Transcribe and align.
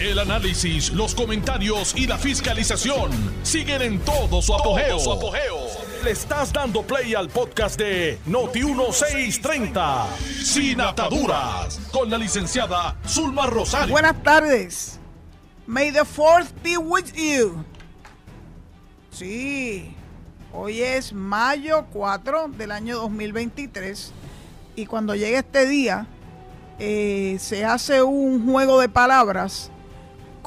El 0.00 0.20
análisis, 0.20 0.92
los 0.92 1.12
comentarios 1.12 1.92
y 1.96 2.06
la 2.06 2.16
fiscalización 2.18 3.10
siguen 3.42 3.82
en 3.82 3.98
todo 3.98 4.40
su 4.40 4.54
apogeo. 4.54 4.96
Le 6.04 6.12
estás 6.12 6.52
dando 6.52 6.82
play 6.82 7.16
al 7.16 7.28
podcast 7.28 7.76
de 7.76 8.16
Noti1630, 8.28 10.06
Sin 10.44 10.80
Ataduras, 10.80 11.80
con 11.90 12.08
la 12.08 12.16
licenciada 12.16 12.96
Zulma 13.08 13.46
Rosario. 13.46 13.90
Buenas 13.90 14.22
tardes. 14.22 15.00
May 15.66 15.90
the 15.90 16.04
fourth 16.04 16.52
be 16.62 16.78
with 16.78 17.12
you. 17.16 17.64
Sí, 19.10 19.96
hoy 20.52 20.80
es 20.80 21.12
mayo 21.12 21.86
4 21.92 22.50
del 22.56 22.70
año 22.70 22.98
2023 22.98 24.12
y 24.76 24.86
cuando 24.86 25.16
llegue 25.16 25.38
este 25.38 25.66
día 25.66 26.06
eh, 26.78 27.36
se 27.40 27.64
hace 27.64 28.00
un 28.04 28.48
juego 28.48 28.80
de 28.80 28.88
palabras 28.88 29.72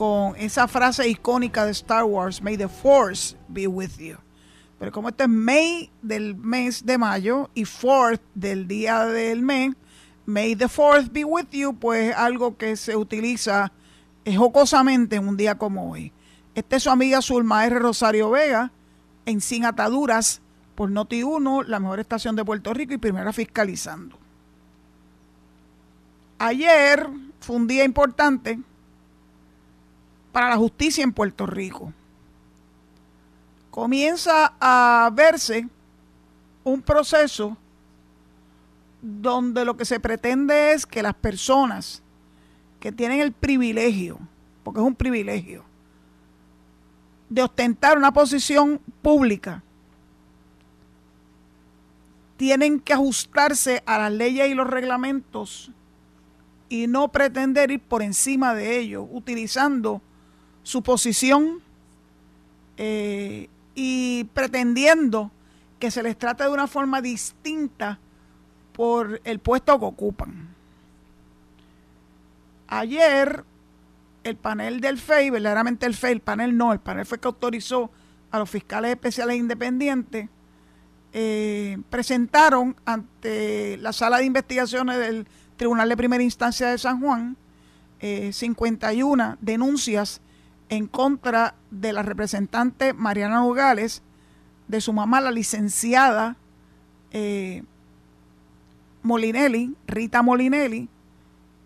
con 0.01 0.35
esa 0.37 0.67
frase 0.67 1.07
icónica 1.07 1.63
de 1.63 1.73
Star 1.73 2.05
Wars, 2.05 2.41
May 2.41 2.57
the 2.57 2.67
Force 2.67 3.37
be 3.47 3.67
with 3.67 3.99
you. 3.99 4.17
Pero 4.79 4.91
como 4.91 5.09
este 5.09 5.25
es 5.25 5.29
May 5.29 5.91
del 6.01 6.33
mes 6.33 6.83
de 6.83 6.97
mayo 6.97 7.51
y 7.53 7.65
Fourth 7.65 8.19
del 8.33 8.67
día 8.67 9.05
del 9.05 9.43
mes, 9.43 9.75
May 10.25 10.55
the 10.55 10.67
Fourth 10.67 11.11
be 11.11 11.23
with 11.23 11.51
you, 11.51 11.75
pues 11.75 12.15
algo 12.15 12.57
que 12.57 12.77
se 12.77 12.95
utiliza 12.95 13.71
jocosamente 14.25 15.17
en 15.17 15.27
un 15.27 15.37
día 15.37 15.59
como 15.59 15.91
hoy. 15.91 16.11
Esta 16.55 16.77
es 16.77 16.81
su 16.81 16.89
amiga 16.89 17.21
Zulma 17.21 17.63
R. 17.67 17.77
Rosario 17.77 18.31
Vega, 18.31 18.71
en 19.27 19.39
Sin 19.39 19.65
Ataduras, 19.65 20.41
por 20.73 20.89
Noti1, 20.89 21.65
la 21.67 21.79
mejor 21.79 21.99
estación 21.99 22.35
de 22.35 22.43
Puerto 22.43 22.73
Rico 22.73 22.95
y 22.95 22.97
primera 22.97 23.31
fiscalizando. 23.33 24.17
Ayer 26.39 27.07
fue 27.39 27.55
un 27.55 27.67
día 27.67 27.83
importante 27.83 28.59
para 30.31 30.49
la 30.49 30.57
justicia 30.57 31.03
en 31.03 31.13
Puerto 31.13 31.45
Rico. 31.45 31.93
Comienza 33.69 34.53
a 34.59 35.09
verse 35.13 35.67
un 36.63 36.81
proceso 36.81 37.57
donde 39.01 39.65
lo 39.65 39.75
que 39.77 39.85
se 39.85 39.99
pretende 39.99 40.73
es 40.73 40.85
que 40.85 41.01
las 41.01 41.15
personas 41.15 42.03
que 42.79 42.91
tienen 42.91 43.19
el 43.19 43.31
privilegio, 43.31 44.19
porque 44.63 44.79
es 44.79 44.85
un 44.85 44.95
privilegio, 44.95 45.63
de 47.29 47.43
ostentar 47.43 47.97
una 47.97 48.11
posición 48.11 48.81
pública, 49.01 49.63
tienen 52.37 52.79
que 52.79 52.93
ajustarse 52.93 53.83
a 53.85 53.97
las 53.99 54.11
leyes 54.11 54.49
y 54.49 54.53
los 54.53 54.67
reglamentos 54.67 55.71
y 56.69 56.87
no 56.87 57.11
pretender 57.11 57.71
ir 57.71 57.79
por 57.79 58.01
encima 58.01 58.53
de 58.55 58.79
ellos, 58.79 59.05
utilizando 59.11 60.01
su 60.63 60.81
posición 60.83 61.61
eh, 62.77 63.47
y 63.75 64.25
pretendiendo 64.33 65.31
que 65.79 65.91
se 65.91 66.03
les 66.03 66.17
trate 66.17 66.43
de 66.43 66.49
una 66.49 66.67
forma 66.67 67.01
distinta 67.01 67.99
por 68.73 69.21
el 69.23 69.39
puesto 69.39 69.79
que 69.79 69.85
ocupan. 69.85 70.49
Ayer 72.67 73.43
el 74.23 74.35
panel 74.37 74.79
del 74.79 74.97
FEI, 74.97 75.29
verdaderamente 75.31 75.85
el 75.85 75.95
FEI, 75.95 76.13
el 76.13 76.19
panel 76.21 76.55
no, 76.55 76.71
el 76.71 76.79
panel 76.79 77.05
fue 77.05 77.19
que 77.19 77.27
autorizó 77.27 77.91
a 78.29 78.39
los 78.39 78.49
fiscales 78.49 78.91
especiales 78.91 79.37
independientes, 79.37 80.29
eh, 81.13 81.77
presentaron 81.89 82.75
ante 82.85 83.77
la 83.77 83.91
sala 83.91 84.19
de 84.19 84.25
investigaciones 84.25 84.97
del 84.97 85.27
Tribunal 85.57 85.89
de 85.89 85.97
Primera 85.97 86.23
Instancia 86.23 86.69
de 86.69 86.77
San 86.77 87.01
Juan 87.01 87.35
51 87.99 89.23
eh, 89.23 89.37
denuncias 89.41 90.21
en 90.71 90.87
contra 90.87 91.53
de 91.69 91.91
la 91.91 92.01
representante 92.01 92.93
Mariana 92.93 93.41
Nogales, 93.41 94.01
de 94.69 94.79
su 94.79 94.93
mamá, 94.93 95.19
la 95.19 95.29
licenciada 95.29 96.37
eh, 97.11 97.63
Molinelli, 99.03 99.75
Rita 99.85 100.21
Molinelli, 100.21 100.87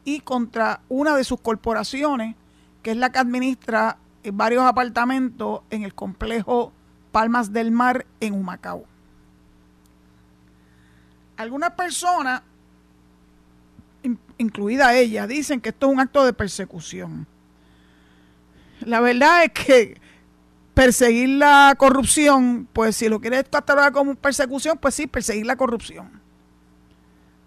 y 0.05 0.21
contra 0.21 0.81
una 0.89 1.15
de 1.15 1.23
sus 1.23 1.39
corporaciones, 1.39 2.35
que 2.81 2.91
es 2.91 2.97
la 2.97 3.11
que 3.11 3.19
administra 3.19 3.97
eh, 4.23 4.31
varios 4.33 4.63
apartamentos 4.63 5.61
en 5.69 5.83
el 5.83 5.93
complejo 5.93 6.73
Palmas 7.11 7.53
del 7.53 7.69
Mar 7.69 8.07
en 8.19 8.33
Humacao. 8.33 8.85
Algunas 11.37 11.71
personas 11.71 12.41
incluida 14.39 14.95
ella, 14.95 15.27
dicen 15.27 15.61
que 15.61 15.69
esto 15.69 15.85
es 15.87 15.93
un 15.93 15.99
acto 15.99 16.25
de 16.25 16.33
persecución. 16.33 17.27
La 18.81 18.99
verdad 18.99 19.43
es 19.43 19.51
que 19.51 20.01
perseguir 20.73 21.29
la 21.29 21.73
corrupción, 21.77 22.67
pues 22.73 22.97
si 22.97 23.09
lo 23.09 23.19
quieres 23.19 23.45
catalogar 23.49 23.93
como 23.93 24.15
persecución, 24.15 24.77
pues 24.77 24.95
sí, 24.95 25.07
perseguir 25.07 25.45
la 25.45 25.55
corrupción. 25.55 26.21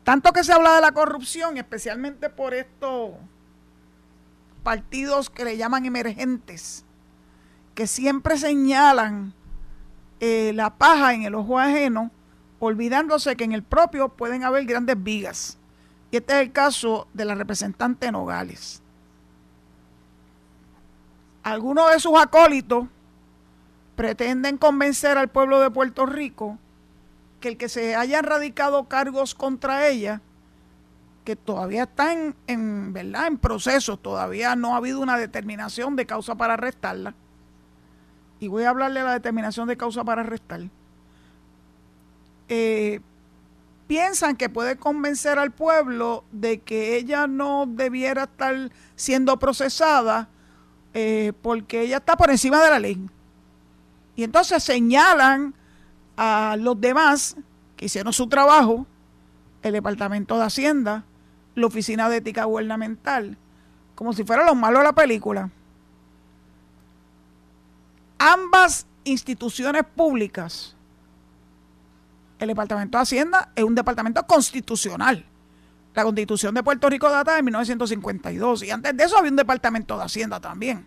Tanto 0.02 0.32
que 0.32 0.42
se 0.42 0.52
habla 0.52 0.74
de 0.74 0.80
la 0.80 0.92
corrupción, 0.92 1.58
especialmente 1.58 2.30
por 2.30 2.54
estos 2.54 3.10
partidos 4.62 5.28
que 5.28 5.44
le 5.44 5.58
llaman 5.58 5.84
emergentes, 5.84 6.84
que 7.74 7.86
siempre 7.86 8.38
señalan 8.38 9.34
eh, 10.20 10.52
la 10.54 10.76
paja 10.78 11.12
en 11.12 11.24
el 11.24 11.34
ojo 11.34 11.58
ajeno, 11.58 12.10
olvidándose 12.58 13.36
que 13.36 13.44
en 13.44 13.52
el 13.52 13.62
propio 13.62 14.08
pueden 14.08 14.44
haber 14.44 14.64
grandes 14.64 15.00
vigas. 15.02 15.58
Y 16.10 16.16
este 16.16 16.32
es 16.34 16.40
el 16.40 16.52
caso 16.52 17.06
de 17.12 17.26
la 17.26 17.34
representante 17.34 18.10
Nogales. 18.10 18.82
Algunos 21.48 21.91
de 21.91 21.98
sus 21.98 22.12
acólitos 22.20 22.88
pretenden 23.97 24.59
convencer 24.59 25.16
al 25.16 25.28
pueblo 25.28 25.60
de 25.60 25.70
Puerto 25.70 26.04
Rico 26.04 26.59
que 27.41 27.48
el 27.48 27.56
que 27.56 27.70
se 27.70 27.97
hayan 27.97 28.25
radicado 28.25 28.84
cargos 28.84 29.34
contra 29.34 29.88
ella, 29.88 30.20
que 31.25 31.37
todavía 31.37 31.84
están 31.84 32.34
en, 32.48 32.92
¿verdad? 32.92 33.28
en 33.28 33.38
proceso, 33.38 33.97
todavía 33.97 34.56
no 34.56 34.75
ha 34.75 34.76
habido 34.76 35.00
una 35.00 35.16
determinación 35.16 35.97
de 35.97 36.04
causa 36.04 36.34
para 36.34 36.53
arrestarla. 36.53 37.14
Y 38.41 38.48
voy 38.48 38.64
a 38.64 38.70
hablarle 38.70 39.00
de 39.00 39.06
la 39.06 39.12
determinación 39.14 39.69
de 39.69 39.78
causa 39.78 40.04
para 40.04 40.20
arrestar. 40.20 40.60
Eh, 42.50 43.00
piensan 43.87 44.37
que 44.37 44.50
puede 44.50 44.76
convencer 44.76 45.38
al 45.38 45.53
pueblo 45.53 46.25
de 46.31 46.60
que 46.60 46.97
ella 46.97 47.26
no 47.26 47.64
debiera 47.66 48.25
estar 48.25 48.70
siendo 48.97 49.38
procesada 49.38 50.28
eh, 51.00 51.32
porque 51.42 51.82
ella 51.82 51.98
está 51.98 52.16
por 52.16 52.28
encima 52.28 52.60
de 52.60 52.70
la 52.70 52.81
ley. 52.81 53.00
Y 54.16 54.25
entonces 54.25 54.64
señalan 54.64 55.54
a 56.16 56.56
los 56.59 56.81
demás 56.81 57.36
que 57.76 57.84
hicieron 57.84 58.12
su 58.12 58.28
trabajo, 58.28 58.84
el 59.62 59.75
Departamento 59.75 60.37
de 60.37 60.44
Hacienda, 60.44 61.04
la 61.54 61.66
Oficina 61.69 62.08
de 62.08 62.16
Ética 62.16 62.47
Gubernamental, 62.47 63.38
como 63.94 64.12
si 64.12 64.25
fueran 64.25 64.47
los 64.47 64.56
malos 64.56 64.81
de 64.81 64.84
la 64.87 64.92
película. 64.92 65.50
Ambas 68.19 68.84
instituciones 69.04 69.84
públicas 69.84 70.75
el 72.41 72.48
Departamento 72.48 72.98
de 72.98 73.03
Hacienda 73.03 73.53
es 73.54 73.62
un 73.62 73.76
departamento 73.76 74.26
constitucional. 74.26 75.25
La 75.98 76.04
Constitución 76.04 76.54
de 76.54 76.62
Puerto 76.62 76.88
Rico 76.88 77.10
data 77.10 77.34
de 77.34 77.42
1952 77.42 78.62
y 78.62 78.70
antes 78.70 78.97
de 78.97 79.03
eso 79.03 79.19
había 79.19 79.32
un 79.32 79.36
departamento 79.36 79.98
de 79.98 80.04
Hacienda 80.04 80.38
también. 80.38 80.86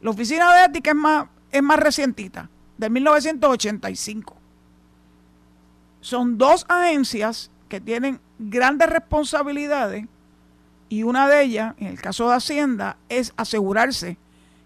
La 0.00 0.10
Oficina 0.10 0.52
de 0.52 0.64
Ética 0.64 0.90
es 0.90 0.96
más, 0.96 1.26
es 1.52 1.62
más 1.62 1.78
recientita, 1.78 2.50
de 2.76 2.90
1985. 2.90 4.36
Son 6.00 6.38
dos 6.38 6.66
agencias 6.68 7.52
que 7.68 7.80
tienen 7.80 8.18
grandes 8.36 8.90
responsabilidades 8.90 10.06
y 10.88 11.04
una 11.04 11.28
de 11.28 11.44
ellas, 11.44 11.74
en 11.78 11.86
el 11.86 12.00
caso 12.00 12.28
de 12.28 12.34
Hacienda, 12.34 12.96
es 13.08 13.32
asegurarse 13.36 14.18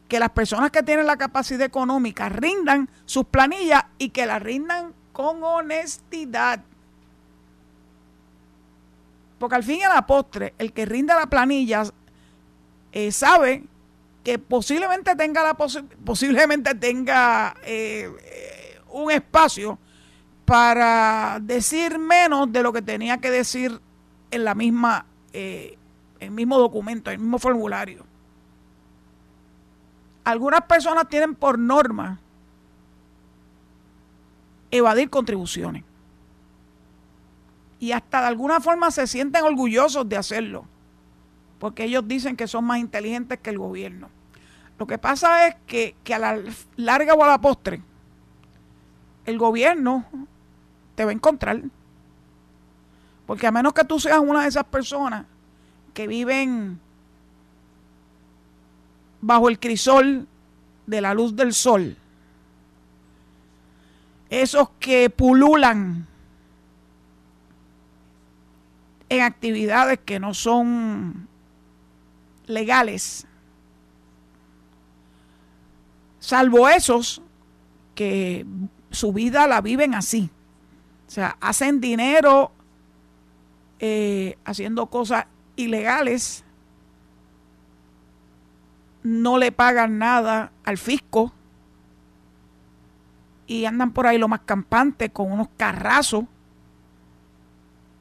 que 0.09 0.19
las 0.19 0.31
personas 0.31 0.71
que 0.71 0.85
tienen 0.85 1.07
la 1.07 1.19
capacidad 1.19 1.67
económica 1.67 2.31
rindan 2.31 2.89
sus 3.05 3.27
planillas 3.27 3.85
y 3.99 4.09
que 4.09 4.25
las 4.25 4.43
rindan 4.43 4.95
con 5.13 5.45
honestidad. 5.45 6.63
Porque 9.47 9.55
al 9.55 9.63
fin 9.63 9.79
y 9.79 9.83
a 9.85 9.95
la 9.95 10.05
postre, 10.05 10.55
el 10.59 10.73
que 10.73 10.85
rinda 10.87 11.15
la 11.15 11.27
planilla 11.27 11.85
eh, 12.91 13.13
sabe 13.13 13.63
que 14.25 14.41
posiblemente 14.41 15.15
tenga 15.15 15.41
la 15.45 15.55
posiblemente 15.55 16.75
tenga 16.75 17.55
eh, 17.63 18.11
eh, 18.25 18.81
un 18.91 19.13
espacio 19.13 19.79
para 20.45 21.39
decir 21.41 21.97
menos 21.97 22.51
de 22.51 22.61
lo 22.61 22.73
que 22.73 22.83
tenía 22.83 23.19
que 23.19 23.31
decir 23.31 23.81
en 24.33 24.43
la 24.43 24.57
misma 24.57 25.07
el 25.33 26.31
mismo 26.33 26.59
documento, 26.59 27.13
el 27.13 27.21
mismo 27.21 27.39
formulario. 27.39 28.05
Algunas 30.25 30.63
personas 30.63 31.09
tienen 31.09 31.37
por 31.37 31.57
norma 31.57 32.19
evadir 34.73 35.09
contribuciones. 35.09 35.85
Y 37.79 37.93
hasta 37.93 38.21
de 38.21 38.27
alguna 38.29 38.61
forma 38.61 38.91
se 38.91 39.07
sienten 39.07 39.45
orgullosos 39.45 40.09
de 40.09 40.17
hacerlo. 40.17 40.67
porque 41.59 41.85
ellos 41.85 42.07
dicen 42.07 42.37
que 42.37 42.47
son 42.47 42.65
más 42.65 42.79
inteligentes 42.79 43.39
que 43.39 43.51
el 43.51 43.59
gobierno. 43.59 44.11
Lo 44.79 44.87
que 44.87 44.99
pasa 44.99 45.49
es 45.49 45.57
que, 45.67 45.97
que 46.05 46.15
a 46.15 46.19
la 46.19 46.39
larga 46.77 47.15
o 47.15 47.25
a 47.25 47.29
la 47.29 47.41
postre, 47.41 47.81
el 49.25 49.39
gobierno 49.39 50.05
te 50.95 51.05
va 51.05 51.11
a 51.11 51.15
encontrar. 51.15 51.63
Porque 53.27 53.47
a 53.47 53.51
menos 53.51 53.73
que 53.73 53.85
tú 53.85 53.99
seas 53.99 54.19
una 54.19 54.43
de 54.43 54.49
esas 54.49 54.65
personas 54.65 55.25
que 55.95 56.07
viven 56.07 56.79
bajo 59.23 59.49
el 59.49 59.59
crisol 59.59 60.29
de 60.87 61.01
la 61.01 61.15
luz 61.15 61.35
del 61.35 61.55
sol, 61.55 61.97
esos 64.29 64.69
que 64.79 65.09
pululan 65.09 66.07
en 69.09 69.23
actividades 69.23 69.99
que 70.05 70.19
no 70.19 70.35
son 70.35 71.29
legales, 72.47 73.27
salvo 76.19 76.69
esos 76.69 77.23
que 77.95 78.45
su 78.91 79.13
vida 79.13 79.47
la 79.47 79.61
viven 79.61 79.95
así. 79.95 80.31
O 81.07 81.11
sea, 81.11 81.37
hacen 81.41 81.81
dinero 81.81 82.51
eh, 83.79 84.39
haciendo 84.45 84.87
cosas 84.87 85.27
ilegales, 85.55 86.45
no 89.03 89.39
le 89.39 89.53
pagan 89.53 89.99
nada 89.99 90.53
al 90.65 90.79
fisco. 90.79 91.33
Y 93.47 93.65
andan 93.65 93.93
por 93.93 94.09
ahí 94.09 94.19
lo 94.19 94.27
más 94.27 94.41
campante 94.41 95.11
con 95.11 95.31
unos 95.31 95.49
carrazos, 95.57 96.25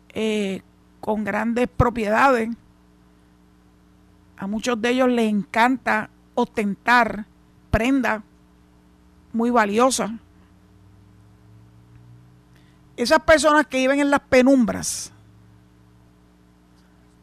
eh, 0.09 0.63
con 1.05 1.23
grandes 1.23 1.67
propiedades. 1.67 2.49
A 4.37 4.47
muchos 4.47 4.81
de 4.81 4.89
ellos 4.89 5.07
les 5.07 5.29
encanta 5.29 6.09
ostentar 6.33 7.27
prendas 7.69 8.23
muy 9.31 9.51
valiosas. 9.51 10.09
Esas 12.97 13.19
personas 13.19 13.67
que 13.67 13.77
viven 13.77 13.99
en 13.99 14.09
las 14.09 14.21
penumbras, 14.21 15.13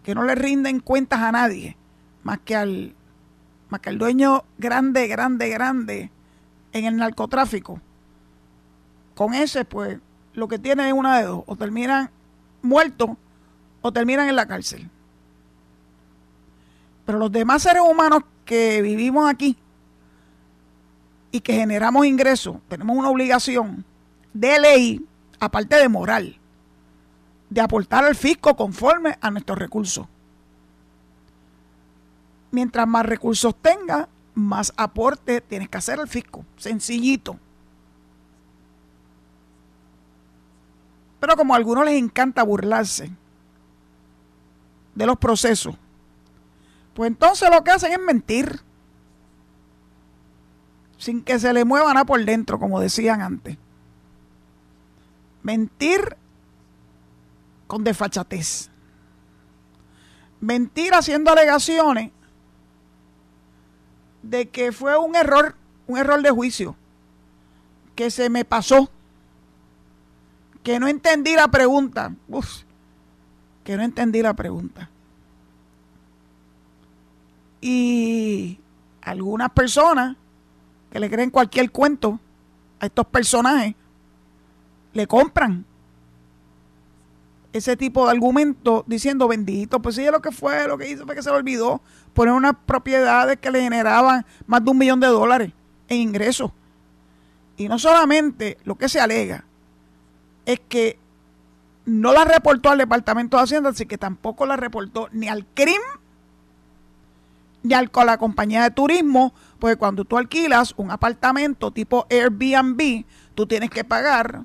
que 0.05 0.14
no 0.14 0.23
le 0.23 0.37
rinden 0.37 0.78
cuentas 0.78 1.19
a 1.19 1.32
nadie, 1.32 1.76
más 2.23 2.38
que 2.38 2.55
al, 2.55 2.94
más 3.69 3.81
que 3.81 3.88
al 3.88 3.99
dueño 3.99 4.44
grande, 4.58 5.08
grande, 5.08 5.49
grande 5.49 6.11
en 6.73 6.85
el 6.85 6.99
narcotráfico. 6.99 7.81
Con 9.17 9.35
ese, 9.35 9.64
pues, 9.64 9.99
lo 10.35 10.46
que 10.46 10.61
tienen 10.61 10.87
es 10.87 10.93
una 10.93 11.19
de 11.19 11.25
dos, 11.25 11.43
o 11.46 11.56
terminan 11.56 12.11
muertos 12.62 13.11
o 13.82 13.93
terminan 13.93 14.29
en 14.29 14.37
la 14.37 14.46
cárcel. 14.46 14.88
Pero 17.05 17.19
los 17.19 17.31
demás 17.31 17.62
seres 17.62 17.82
humanos 17.82 18.23
que 18.44 18.81
vivimos 18.81 19.29
aquí 19.29 19.56
y 21.32 21.40
que 21.40 21.55
generamos 21.55 22.06
ingresos, 22.06 22.56
tenemos 22.69 22.96
una 22.96 23.11
obligación 23.11 23.84
de 24.32 24.61
ley 24.61 25.06
aparte 25.40 25.76
de 25.76 25.88
moral, 25.88 26.38
de 27.50 27.61
aportar 27.61 28.05
al 28.05 28.14
fisco 28.14 28.56
conforme 28.56 29.19
a 29.20 29.31
nuestros 29.31 29.58
recursos. 29.58 30.06
Mientras 32.52 32.87
más 32.87 33.05
recursos 33.05 33.55
tenga, 33.61 34.08
más 34.35 34.73
aporte 34.76 35.40
tienes 35.40 35.69
que 35.69 35.78
hacer 35.78 35.99
al 35.99 36.08
fisco. 36.08 36.44
Sencillito. 36.56 37.38
Pero 41.19 41.37
como 41.37 41.55
a 41.55 41.56
algunos 41.56 41.85
les 41.85 41.94
encanta 41.94 42.43
burlarse 42.43 43.11
de 44.94 45.06
los 45.06 45.19
procesos, 45.19 45.75
pues 46.94 47.09
entonces 47.09 47.49
lo 47.50 47.62
que 47.65 47.71
hacen 47.71 47.93
es 47.93 48.00
mentir. 48.00 48.61
Sin 50.99 51.23
que 51.23 51.41
se 51.41 51.53
le 51.53 51.65
mueva 51.65 51.93
nada 51.93 52.05
por 52.05 52.25
dentro, 52.25 52.61
como 52.61 52.79
decían 52.79 53.23
antes 53.23 53.56
mentir 55.43 56.17
con 57.67 57.85
desfachatez. 57.85 58.71
Mentir 60.41 60.95
haciendo 60.95 61.31
alegaciones 61.31 62.11
de 64.23 64.49
que 64.49 64.73
fue 64.73 64.97
un 64.99 65.15
error, 65.15 65.56
un 65.87 65.99
error 65.99 66.23
de 66.23 66.31
juicio, 66.31 66.77
que 67.95 68.11
se 68.11 68.29
me 68.29 68.45
pasó, 68.45 68.91
que 70.62 70.81
no 70.81 70.88
entendí 70.88 71.35
la 71.35 71.49
pregunta. 71.49 72.15
Uf, 72.29 72.62
que 73.64 73.76
no 73.76 73.82
entendí 73.82 74.23
la 74.23 74.35
pregunta. 74.35 74.91
Y 77.61 78.59
algunas 79.00 79.50
personas 79.50 80.17
que 80.91 80.99
le 80.99 81.09
creen 81.09 81.31
cualquier 81.31 81.70
cuento 81.70 82.19
a 82.81 82.87
estos 82.87 83.06
personajes 83.06 83.75
le 84.93 85.06
compran 85.06 85.64
ese 87.53 87.76
tipo 87.76 88.05
de 88.06 88.12
argumento 88.12 88.85
diciendo 88.87 89.29
bendito, 89.29 89.81
pues 89.81 89.97
sí, 89.97 90.05
lo 90.11 90.23
que 90.23 90.32
fue, 90.32 90.67
lo 90.67 90.79
que 90.79 90.91
hizo 90.91 91.05
fue 91.05 91.14
que 91.14 91.23
se 91.23 91.31
le 91.31 91.37
olvidó 91.37 91.82
poner 92.14 92.35
unas 92.35 92.55
propiedades 92.67 93.38
que 93.38 93.50
le 93.50 93.61
generaban 93.61 94.25
más 94.47 94.64
de 94.64 94.70
un 94.70 94.79
millón 94.79 95.00
de 95.00 95.06
dólares 95.06 95.53
en 95.88 95.99
ingresos. 95.99 96.50
Y 97.56 97.69
no 97.69 97.79
solamente 97.79 98.59
lo 98.64 98.76
que 98.76 98.88
se 98.88 99.00
alega 99.00 99.44
es 100.47 100.61
que 100.69 100.99
no 101.84 102.12
la 102.12 102.25
reportó 102.25 102.70
al 102.70 102.79
Departamento 102.79 103.37
de 103.37 103.43
Hacienda, 103.43 103.70
así 103.70 103.87
que 103.87 103.99
tampoco 103.99 104.46
la 104.46 104.56
reportó 104.56 105.08
ni 105.12 105.29
al 105.29 105.46
CRIM 105.46 105.81
ni 107.64 107.75
al, 107.75 107.90
a 107.94 108.05
la 108.05 108.19
compañía 108.19 108.62
de 108.62 108.70
turismo, 108.70 109.32
porque 109.58 109.76
cuando 109.76 110.05
tú 110.05 110.19
alquilas 110.19 110.75
un 110.76 110.90
apartamento 110.90 111.70
tipo 111.70 112.06
Airbnb, 112.11 113.05
tú 113.34 113.46
tienes 113.46 113.70
que 113.70 113.84
pagar 113.84 114.44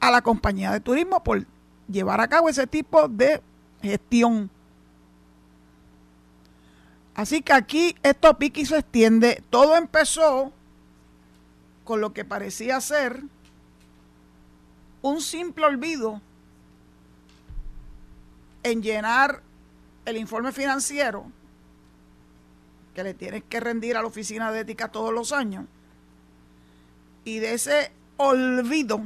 a 0.00 0.10
la 0.10 0.22
compañía 0.22 0.72
de 0.72 0.80
turismo 0.80 1.22
por 1.22 1.44
llevar 1.88 2.20
a 2.20 2.28
cabo 2.28 2.48
ese 2.48 2.66
tipo 2.66 3.08
de 3.08 3.42
gestión. 3.82 4.50
Así 7.14 7.42
que 7.42 7.52
aquí 7.52 7.94
esto 8.02 8.36
pique 8.36 8.66
se 8.66 8.78
extiende. 8.78 9.42
Todo 9.50 9.76
empezó 9.76 10.52
con 11.84 12.00
lo 12.00 12.12
que 12.12 12.24
parecía 12.24 12.80
ser 12.80 13.22
un 15.04 15.20
simple 15.20 15.66
olvido 15.66 16.18
en 18.62 18.82
llenar 18.82 19.42
el 20.06 20.16
informe 20.16 20.50
financiero 20.50 21.30
que 22.94 23.04
le 23.04 23.12
tienes 23.12 23.44
que 23.46 23.60
rendir 23.60 23.98
a 23.98 24.00
la 24.00 24.08
oficina 24.08 24.50
de 24.50 24.60
ética 24.60 24.90
todos 24.90 25.12
los 25.12 25.32
años. 25.32 25.66
Y 27.22 27.38
de 27.38 27.52
ese 27.52 27.92
olvido 28.16 29.02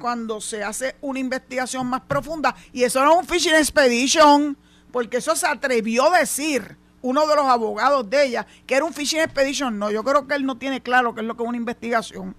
cuando 0.00 0.40
se 0.40 0.64
hace 0.64 0.96
una 1.02 1.18
investigación 1.18 1.86
más 1.86 2.00
profunda. 2.00 2.56
Y 2.72 2.84
eso 2.84 3.04
no 3.04 3.12
es 3.12 3.18
un 3.18 3.26
fishing 3.26 3.54
expedition, 3.54 4.56
porque 4.92 5.18
eso 5.18 5.36
se 5.36 5.46
atrevió 5.46 6.10
a 6.10 6.20
decir 6.20 6.78
uno 7.02 7.26
de 7.26 7.36
los 7.36 7.44
abogados 7.44 8.08
de 8.08 8.24
ella, 8.24 8.46
que 8.66 8.76
era 8.76 8.86
un 8.86 8.94
fishing 8.94 9.20
expedition. 9.20 9.78
No, 9.78 9.90
yo 9.90 10.02
creo 10.02 10.26
que 10.26 10.36
él 10.36 10.46
no 10.46 10.56
tiene 10.56 10.80
claro 10.80 11.14
qué 11.14 11.20
es 11.20 11.26
lo 11.26 11.36
que 11.36 11.42
es 11.42 11.48
una 11.50 11.58
investigación. 11.58 12.34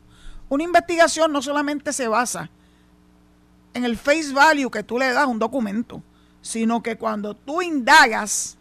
Una 0.51 0.65
investigación 0.65 1.31
no 1.31 1.41
solamente 1.41 1.93
se 1.93 2.09
basa 2.09 2.49
en 3.73 3.85
el 3.85 3.97
face 3.97 4.33
value 4.33 4.69
que 4.69 4.83
tú 4.83 4.99
le 4.99 5.07
das 5.07 5.23
a 5.23 5.27
un 5.27 5.39
documento, 5.39 6.03
sino 6.41 6.83
que 6.83 6.97
cuando 6.97 7.33
tú 7.33 7.61
indagas, 7.61 8.57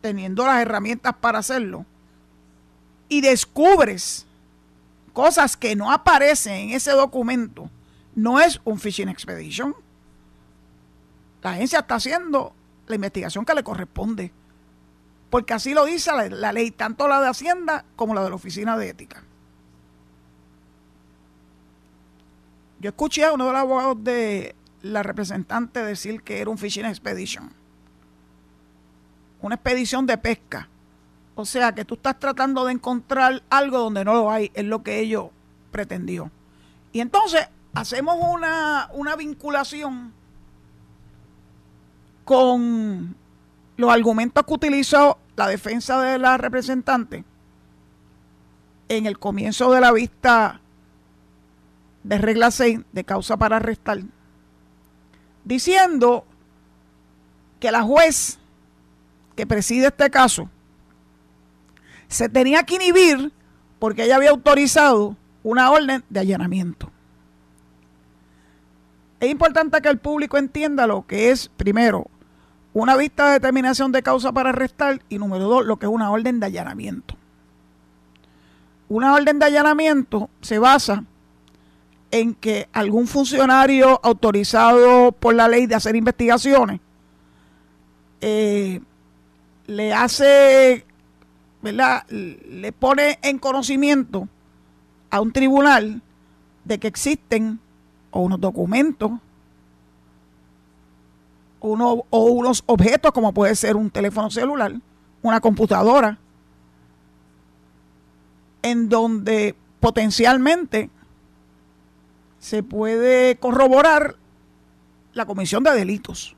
teniendo 0.00 0.46
las 0.46 0.62
herramientas 0.62 1.14
para 1.20 1.40
hacerlo, 1.40 1.84
y 3.10 3.20
descubres 3.20 4.24
cosas 5.12 5.58
que 5.58 5.76
no 5.76 5.92
aparecen 5.92 6.54
en 6.54 6.70
ese 6.70 6.92
documento, 6.92 7.68
no 8.14 8.40
es 8.40 8.58
un 8.64 8.80
fishing 8.80 9.10
expedition. 9.10 9.76
La 11.42 11.50
agencia 11.50 11.80
está 11.80 11.96
haciendo 11.96 12.54
la 12.86 12.94
investigación 12.94 13.44
que 13.44 13.52
le 13.52 13.62
corresponde. 13.62 14.32
Porque 15.28 15.52
así 15.52 15.74
lo 15.74 15.84
dice 15.84 16.10
la, 16.30 16.54
ley, 16.54 16.70
tanto 16.70 17.06
la 17.06 17.20
de 17.20 17.28
Hacienda 17.28 17.84
como 17.96 18.14
la 18.14 18.24
de 18.24 18.30
la 18.30 18.36
Oficina 18.36 18.78
de 18.78 18.88
Ética. 18.88 19.25
Yo 22.86 22.90
escuché 22.90 23.24
a 23.24 23.32
uno 23.32 23.46
de 23.46 23.52
los 23.52 23.60
abogados 23.60 24.04
de 24.04 24.54
la 24.82 25.02
representante 25.02 25.84
decir 25.84 26.22
que 26.22 26.40
era 26.40 26.48
un 26.48 26.56
fishing 26.56 26.84
expedition. 26.84 27.50
Una 29.42 29.56
expedición 29.56 30.06
de 30.06 30.16
pesca. 30.16 30.68
O 31.34 31.44
sea 31.44 31.74
que 31.74 31.84
tú 31.84 31.94
estás 31.94 32.16
tratando 32.20 32.64
de 32.64 32.74
encontrar 32.74 33.42
algo 33.50 33.78
donde 33.78 34.04
no 34.04 34.14
lo 34.14 34.30
hay, 34.30 34.52
es 34.54 34.64
lo 34.66 34.84
que 34.84 35.00
ellos 35.00 35.30
pretendió. 35.72 36.30
Y 36.92 37.00
entonces 37.00 37.48
hacemos 37.74 38.18
una, 38.20 38.88
vinculación 39.18 40.12
con 42.24 43.16
los 43.78 43.90
argumentos 43.90 44.46
que 44.46 44.54
utilizó 44.54 45.18
la 45.34 45.48
defensa 45.48 46.00
de 46.02 46.20
la 46.20 46.38
representante 46.38 47.24
en 48.88 49.06
el 49.06 49.18
comienzo 49.18 49.72
de 49.72 49.80
la 49.80 49.90
vista 49.90 50.60
de 52.06 52.18
regla 52.18 52.52
6 52.52 52.80
de 52.92 53.04
causa 53.04 53.36
para 53.36 53.56
arrestar, 53.56 53.98
diciendo 55.44 56.24
que 57.58 57.72
la 57.72 57.82
juez 57.82 58.38
que 59.34 59.46
preside 59.46 59.88
este 59.88 60.08
caso 60.08 60.48
se 62.06 62.28
tenía 62.28 62.62
que 62.62 62.76
inhibir 62.76 63.32
porque 63.80 64.04
ella 64.04 64.16
había 64.16 64.30
autorizado 64.30 65.16
una 65.42 65.70
orden 65.70 66.04
de 66.08 66.20
allanamiento. 66.20 66.92
Es 69.18 69.28
importante 69.28 69.80
que 69.80 69.88
el 69.88 69.98
público 69.98 70.38
entienda 70.38 70.86
lo 70.86 71.06
que 71.06 71.30
es, 71.30 71.48
primero, 71.56 72.06
una 72.72 72.96
vista 72.96 73.26
de 73.26 73.32
determinación 73.32 73.90
de 73.90 74.02
causa 74.02 74.30
para 74.30 74.50
arrestar 74.50 75.02
y 75.08 75.18
número 75.18 75.48
dos, 75.48 75.66
lo 75.66 75.78
que 75.78 75.86
es 75.86 75.92
una 75.92 76.10
orden 76.10 76.38
de 76.38 76.46
allanamiento. 76.46 77.16
Una 78.88 79.14
orden 79.14 79.40
de 79.40 79.46
allanamiento 79.46 80.30
se 80.40 80.60
basa 80.60 81.02
en 82.20 82.34
que 82.34 82.68
algún 82.72 83.06
funcionario 83.06 84.00
autorizado 84.02 85.12
por 85.12 85.34
la 85.34 85.48
ley 85.48 85.66
de 85.66 85.74
hacer 85.74 85.96
investigaciones 85.96 86.80
eh, 88.20 88.80
le 89.66 89.92
hace, 89.92 90.86
¿verdad? 91.60 92.06
Le 92.08 92.72
pone 92.72 93.18
en 93.22 93.38
conocimiento 93.38 94.28
a 95.10 95.20
un 95.20 95.32
tribunal 95.32 96.00
de 96.64 96.78
que 96.78 96.88
existen 96.88 97.60
o 98.10 98.20
unos 98.20 98.40
documentos 98.40 99.12
uno, 101.60 102.04
o 102.10 102.24
unos 102.26 102.62
objetos 102.66 103.12
como 103.12 103.32
puede 103.32 103.54
ser 103.56 103.76
un 103.76 103.90
teléfono 103.90 104.30
celular, 104.30 104.72
una 105.22 105.40
computadora, 105.40 106.18
en 108.62 108.88
donde 108.88 109.54
potencialmente 109.80 110.90
se 112.46 112.62
puede 112.62 113.34
corroborar 113.38 114.14
la 115.14 115.26
comisión 115.26 115.64
de 115.64 115.72
delitos. 115.72 116.36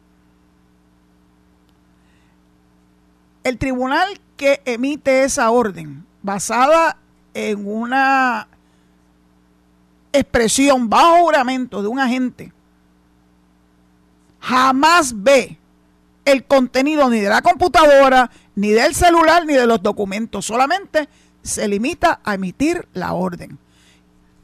El 3.45 3.59
tribunal 3.59 4.19
que 4.39 4.63
emite 4.65 5.25
esa 5.25 5.51
orden, 5.51 6.07
basada 6.23 6.97
en 7.35 7.71
una 7.71 8.49
expresión 10.11 10.89
bajo 10.89 11.25
juramento 11.25 11.83
de 11.83 11.89
un 11.89 11.99
agente, 11.99 12.55
jamás 14.41 15.13
ve 15.15 15.59
el 16.25 16.43
contenido 16.47 17.11
ni 17.11 17.21
de 17.21 17.29
la 17.29 17.43
computadora, 17.43 18.31
ni 18.55 18.71
del 18.71 18.95
celular, 18.95 19.45
ni 19.45 19.53
de 19.53 19.67
los 19.67 19.83
documentos. 19.83 20.47
Solamente 20.47 21.07
se 21.43 21.69
limita 21.69 22.21
a 22.25 22.33
emitir 22.33 22.89
la 22.95 23.13
orden. 23.13 23.59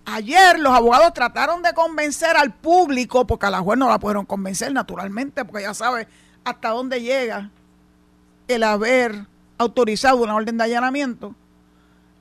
Ayer 0.06 0.58
los 0.58 0.72
abogados 0.72 1.14
trataron 1.14 1.62
de 1.62 1.72
convencer 1.72 2.36
al 2.36 2.52
público, 2.52 3.26
porque 3.26 3.46
a 3.46 3.50
la 3.50 3.60
juez 3.60 3.78
no 3.78 3.88
la 3.88 3.98
pudieron 3.98 4.26
convencer 4.26 4.72
naturalmente, 4.72 5.44
porque 5.44 5.62
ya 5.62 5.74
sabe 5.74 6.06
hasta 6.44 6.70
dónde 6.70 7.00
llega 7.00 7.50
el 8.48 8.62
haber 8.62 9.26
autorizado 9.56 10.18
una 10.18 10.34
orden 10.34 10.58
de 10.58 10.64
allanamiento, 10.64 11.34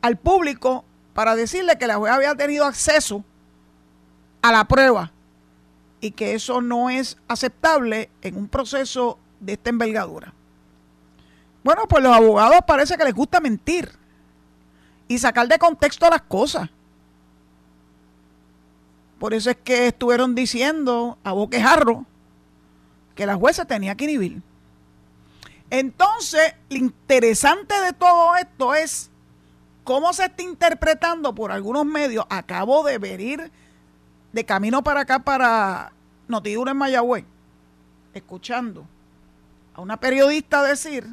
al 0.01 0.17
público 0.17 0.85
para 1.13 1.35
decirle 1.35 1.77
que 1.77 1.87
la 1.87 1.95
juez 1.95 2.13
había 2.13 2.35
tenido 2.35 2.65
acceso 2.65 3.23
a 4.41 4.51
la 4.51 4.65
prueba 4.65 5.11
y 5.99 6.11
que 6.11 6.35
eso 6.35 6.61
no 6.61 6.89
es 6.89 7.17
aceptable 7.27 8.09
en 8.21 8.37
un 8.37 8.47
proceso 8.47 9.17
de 9.39 9.53
esta 9.53 9.69
envergadura. 9.69 10.33
Bueno, 11.63 11.87
pues 11.87 12.03
los 12.03 12.15
abogados 12.15 12.59
parece 12.67 12.97
que 12.97 13.05
les 13.05 13.13
gusta 13.13 13.39
mentir 13.39 13.89
y 15.07 15.17
sacar 15.17 15.47
de 15.47 15.57
contexto 15.57 16.09
las 16.09 16.21
cosas. 16.23 16.69
Por 19.24 19.34
eso 19.34 19.51
es 19.51 19.56
que 19.56 19.88
estuvieron 19.88 20.36
diciendo 20.36 21.18
a 21.24 21.32
boquejarro 21.32 22.06
que 23.15 23.25
la 23.25 23.36
jueza 23.36 23.63
tenía 23.63 23.96
que 23.96 24.03
inhibir. 24.03 24.42
Entonces, 25.70 26.56
lo 26.70 26.75
interesante 26.75 27.74
de 27.80 27.94
todo 27.94 28.36
esto 28.36 28.75
es 28.75 29.10
cómo 29.86 30.12
se 30.12 30.25
está 30.25 30.44
interpretando 30.44 31.34
por 31.34 31.53
algunos 31.53 31.86
medios. 31.86 32.25
Acabo 32.30 32.84
de 32.84 32.98
ver 32.98 33.50
de 34.34 34.46
camino 34.46 34.84
para 34.84 35.00
acá, 35.00 35.20
para 35.20 35.94
Notiuno 36.27 36.72
en 36.72 36.75
Mayagüez, 36.75 37.24
escuchando 38.13 38.86
a 39.74 39.80
una 39.80 40.01
periodista 40.01 40.62
decir 40.63 41.08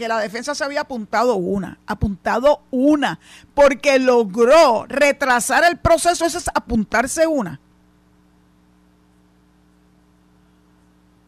que 0.00 0.08
la 0.08 0.18
defensa 0.18 0.54
se 0.54 0.64
había 0.64 0.80
apuntado 0.80 1.34
una, 1.34 1.78
apuntado 1.84 2.62
una, 2.70 3.20
porque 3.52 3.98
logró 3.98 4.86
retrasar 4.86 5.62
el 5.64 5.76
proceso, 5.76 6.24
eso 6.24 6.38
es 6.38 6.48
apuntarse 6.54 7.26
una. 7.26 7.60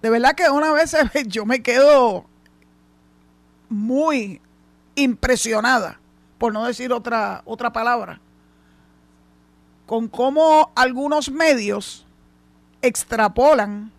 De 0.00 0.08
verdad 0.08 0.34
que 0.34 0.48
una 0.48 0.72
vez 0.72 0.96
yo 1.26 1.44
me 1.44 1.62
quedo 1.62 2.24
muy 3.68 4.40
impresionada, 4.94 6.00
por 6.38 6.54
no 6.54 6.64
decir 6.64 6.94
otra, 6.94 7.42
otra 7.44 7.74
palabra, 7.74 8.20
con 9.84 10.08
cómo 10.08 10.72
algunos 10.74 11.30
medios 11.30 12.06
extrapolan 12.80 13.92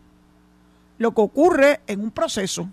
lo 0.97 1.13
que 1.13 1.21
ocurre 1.21 1.81
en 1.85 2.01
un 2.01 2.09
proceso 2.09 2.69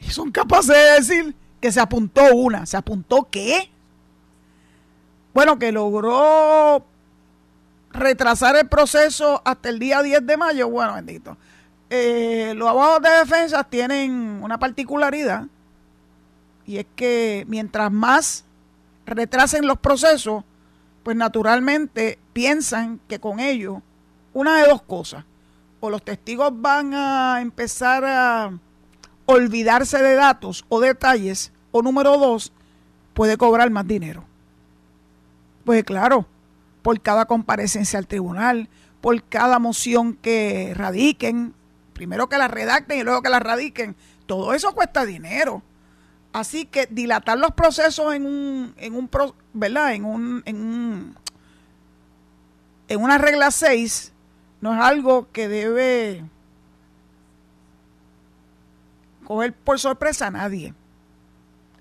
y 0.00 0.10
son 0.10 0.30
capaces 0.30 0.74
de 0.74 0.92
decir 0.92 1.34
que 1.60 1.72
se 1.72 1.80
apuntó 1.80 2.34
una. 2.34 2.66
¿Se 2.66 2.76
apuntó 2.76 3.28
qué? 3.30 3.70
Bueno, 5.34 5.58
que 5.58 5.72
logró 5.72 6.84
retrasar 7.90 8.56
el 8.56 8.68
proceso 8.68 9.42
hasta 9.44 9.68
el 9.68 9.78
día 9.78 10.02
10 10.02 10.26
de 10.26 10.36
mayo. 10.36 10.68
Bueno, 10.68 10.94
bendito. 10.94 11.36
Eh, 11.90 12.52
los 12.56 12.68
abogados 12.68 13.02
de 13.02 13.10
defensa 13.10 13.64
tienen 13.64 14.40
una 14.42 14.58
particularidad 14.58 15.46
y 16.66 16.76
es 16.76 16.86
que 16.94 17.46
mientras 17.48 17.90
más 17.90 18.44
retrasen 19.06 19.66
los 19.66 19.78
procesos, 19.78 20.44
pues 21.02 21.16
naturalmente 21.16 22.18
piensan 22.34 23.00
que 23.08 23.18
con 23.18 23.40
ello, 23.40 23.80
una 24.34 24.58
de 24.58 24.68
dos 24.68 24.82
cosas, 24.82 25.24
o 25.80 25.88
los 25.88 26.02
testigos 26.02 26.52
van 26.54 26.92
a 26.92 27.40
empezar 27.40 28.04
a 28.04 28.52
olvidarse 29.30 30.02
de 30.02 30.14
datos 30.14 30.64
o 30.70 30.80
detalles, 30.80 31.52
o 31.70 31.82
número 31.82 32.16
dos, 32.16 32.50
puede 33.12 33.36
cobrar 33.36 33.68
más 33.68 33.86
dinero. 33.86 34.24
Pues 35.66 35.84
claro, 35.84 36.24
por 36.80 36.98
cada 37.02 37.26
comparecencia 37.26 37.98
al 37.98 38.06
tribunal, 38.06 38.70
por 39.02 39.22
cada 39.22 39.58
moción 39.58 40.14
que 40.14 40.72
radiquen, 40.74 41.52
primero 41.92 42.30
que 42.30 42.38
la 42.38 42.48
redacten 42.48 43.00
y 43.00 43.02
luego 43.02 43.20
que 43.20 43.28
la 43.28 43.38
radiquen, 43.38 43.96
todo 44.24 44.54
eso 44.54 44.72
cuesta 44.74 45.04
dinero. 45.04 45.62
Así 46.32 46.64
que 46.64 46.86
dilatar 46.90 47.38
los 47.38 47.52
procesos 47.52 48.14
en 48.14 48.24
un, 48.24 48.74
en 48.78 48.94
un 48.94 49.10
¿verdad? 49.52 49.92
En 49.92 50.06
un, 50.06 50.42
en 50.46 50.56
un, 50.56 51.16
en 52.88 53.02
una 53.02 53.18
regla 53.18 53.50
6 53.50 54.10
no 54.62 54.74
es 54.74 54.80
algo 54.80 55.28
que 55.32 55.48
debe 55.48 56.24
coger 59.28 59.52
por 59.52 59.78
sorpresa 59.78 60.28
a 60.28 60.30
nadie. 60.30 60.72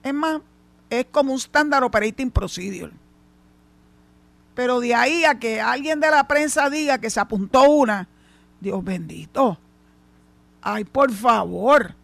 Es 0.04 0.14
más, 0.14 0.42
es 0.90 1.06
como 1.10 1.32
un 1.32 1.40
standard 1.40 1.82
operating 1.82 2.30
procedure. 2.30 2.92
Pero 4.54 4.82
de 4.82 4.94
ahí 4.94 5.24
a 5.24 5.40
que 5.40 5.62
alguien 5.62 6.02
de 6.02 6.12
la 6.12 6.28
prensa 6.28 6.70
diga 6.70 6.98
que 6.98 7.10
se 7.10 7.22
apuntó 7.22 7.70
una, 7.70 8.10
Dios 8.60 8.84
bendito. 8.84 9.58
Ay, 10.62 10.84
por 10.84 11.10
favor. 11.14 11.92
O 11.92 11.96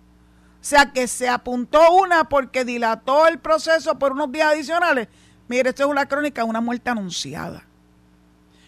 sea, 0.62 0.94
que 0.94 1.10
se 1.10 1.28
apuntó 1.28 1.92
una 1.92 2.24
porque 2.30 2.64
dilató 2.64 3.28
el 3.28 3.38
proceso 3.38 4.00
por 4.00 4.14
unos 4.14 4.32
días 4.32 4.54
adicionales. 4.54 5.10
Mire, 5.50 5.72
esto 5.72 5.84
es 5.84 5.90
una 5.90 6.06
crónica 6.06 6.42
de 6.42 6.50
una 6.50 6.62
muerte 6.62 6.90
anunciada. 6.90 7.66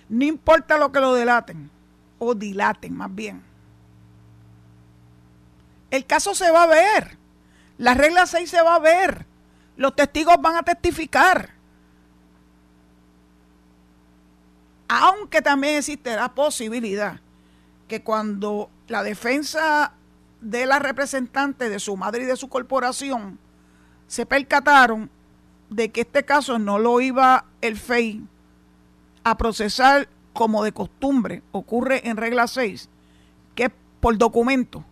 No 0.10 0.26
importa 0.26 0.78
lo 0.78 0.92
que 0.92 1.00
lo 1.00 1.14
delaten, 1.14 1.70
o 2.20 2.36
dilaten 2.36 2.94
más 2.94 3.16
bien. 3.16 3.55
El 5.96 6.06
caso 6.06 6.36
se 6.36 6.52
va 6.52 6.64
a 6.64 6.68
ver. 6.68 7.18
La 7.78 7.94
regla 7.94 8.26
6 8.26 8.50
se 8.50 8.62
va 8.62 8.76
a 8.76 8.80
ver. 8.80 9.26
Los 9.78 9.96
testigos 9.96 10.36
van 10.42 10.58
a 10.58 10.64
testificar. 10.64 11.52
Aunque 14.90 15.42
también 15.42 15.78
existe 15.78 16.14
la 16.14 16.36
posibilidad 16.36 17.22
que 17.88 18.04
cuando 18.04 18.70
la 18.90 19.04
defensa 19.04 19.94
de 20.42 20.66
la 20.66 20.80
representante 20.80 21.70
de 21.70 21.80
su 21.80 21.96
madre 21.96 22.24
y 22.24 22.26
de 22.26 22.36
su 22.36 22.50
corporación 22.50 23.40
se 24.08 24.26
percataron 24.26 25.10
de 25.70 25.94
que 25.94 26.02
este 26.02 26.26
caso 26.26 26.60
no 26.60 26.78
lo 26.78 27.00
iba 27.00 27.46
el 27.62 27.78
FEI 27.78 28.22
a 29.24 29.38
procesar 29.38 30.10
como 30.34 30.66
de 30.66 30.74
costumbre, 30.74 31.42
ocurre 31.54 32.10
en 32.10 32.18
regla 32.18 32.48
6, 32.48 32.90
que 33.56 33.64
es 33.64 33.72
por 34.02 34.18
documento 34.18 34.84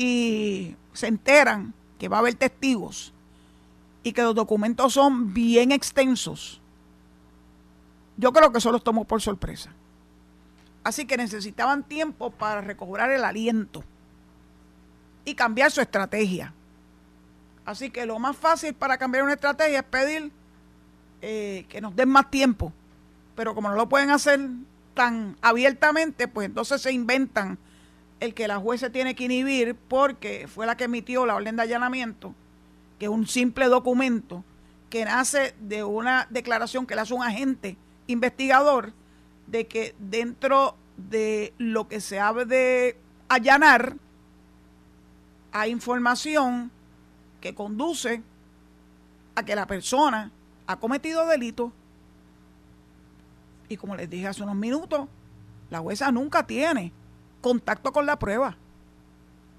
y 0.00 0.76
se 0.92 1.08
enteran 1.08 1.74
que 1.98 2.06
va 2.06 2.18
a 2.18 2.20
haber 2.20 2.36
testigos 2.36 3.12
y 4.04 4.12
que 4.12 4.22
los 4.22 4.32
documentos 4.32 4.92
son 4.92 5.34
bien 5.34 5.72
extensos, 5.72 6.60
yo 8.16 8.32
creo 8.32 8.52
que 8.52 8.58
eso 8.58 8.70
los 8.70 8.84
tomó 8.84 9.02
por 9.02 9.20
sorpresa. 9.20 9.72
Así 10.84 11.04
que 11.04 11.16
necesitaban 11.16 11.82
tiempo 11.82 12.30
para 12.30 12.60
recobrar 12.60 13.10
el 13.10 13.24
aliento 13.24 13.82
y 15.24 15.34
cambiar 15.34 15.72
su 15.72 15.80
estrategia. 15.80 16.54
Así 17.64 17.90
que 17.90 18.06
lo 18.06 18.20
más 18.20 18.36
fácil 18.36 18.74
para 18.74 18.98
cambiar 18.98 19.24
una 19.24 19.34
estrategia 19.34 19.80
es 19.80 19.84
pedir 19.84 20.30
eh, 21.22 21.66
que 21.68 21.80
nos 21.80 21.96
den 21.96 22.08
más 22.08 22.30
tiempo. 22.30 22.72
Pero 23.34 23.52
como 23.52 23.68
no 23.68 23.74
lo 23.74 23.88
pueden 23.88 24.10
hacer 24.10 24.38
tan 24.94 25.36
abiertamente, 25.42 26.28
pues 26.28 26.46
entonces 26.46 26.80
se 26.80 26.92
inventan 26.92 27.58
el 28.20 28.34
que 28.34 28.48
la 28.48 28.58
jueza 28.58 28.90
tiene 28.90 29.14
que 29.14 29.24
inhibir 29.24 29.74
porque 29.74 30.48
fue 30.48 30.66
la 30.66 30.76
que 30.76 30.84
emitió 30.84 31.26
la 31.26 31.36
orden 31.36 31.56
de 31.56 31.62
allanamiento, 31.62 32.34
que 32.98 33.06
es 33.06 33.10
un 33.10 33.26
simple 33.26 33.66
documento 33.66 34.44
que 34.90 35.04
nace 35.04 35.54
de 35.60 35.84
una 35.84 36.26
declaración 36.30 36.86
que 36.86 36.94
le 36.94 37.02
hace 37.02 37.14
un 37.14 37.22
agente 37.22 37.76
investigador 38.06 38.92
de 39.46 39.66
que 39.66 39.94
dentro 39.98 40.76
de 40.96 41.52
lo 41.58 41.88
que 41.88 42.00
se 42.00 42.18
ha 42.18 42.32
de 42.32 42.96
allanar 43.28 43.96
hay 45.52 45.70
información 45.70 46.70
que 47.40 47.54
conduce 47.54 48.22
a 49.34 49.44
que 49.44 49.54
la 49.54 49.66
persona 49.66 50.30
ha 50.66 50.76
cometido 50.76 51.26
delito. 51.26 51.72
Y 53.68 53.76
como 53.76 53.94
les 53.94 54.10
dije 54.10 54.26
hace 54.26 54.42
unos 54.42 54.56
minutos, 54.56 55.08
la 55.70 55.78
jueza 55.80 56.10
nunca 56.10 56.46
tiene 56.46 56.92
contacto 57.40 57.92
con 57.92 58.06
la 58.06 58.18
prueba. 58.18 58.56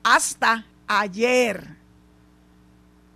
Hasta 0.03 0.65
ayer, 0.87 1.75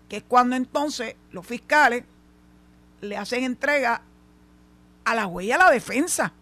que 0.09 0.17
es 0.17 0.23
cuando 0.23 0.55
entonces 0.55 1.15
los 1.31 1.45
fiscales 1.45 2.03
le 3.01 3.17
hacen 3.17 3.43
entrega 3.43 4.01
a 5.05 5.15
la 5.15 5.27
huella 5.27 5.55
a 5.55 5.65
la 5.65 5.71
defensa 5.71 6.33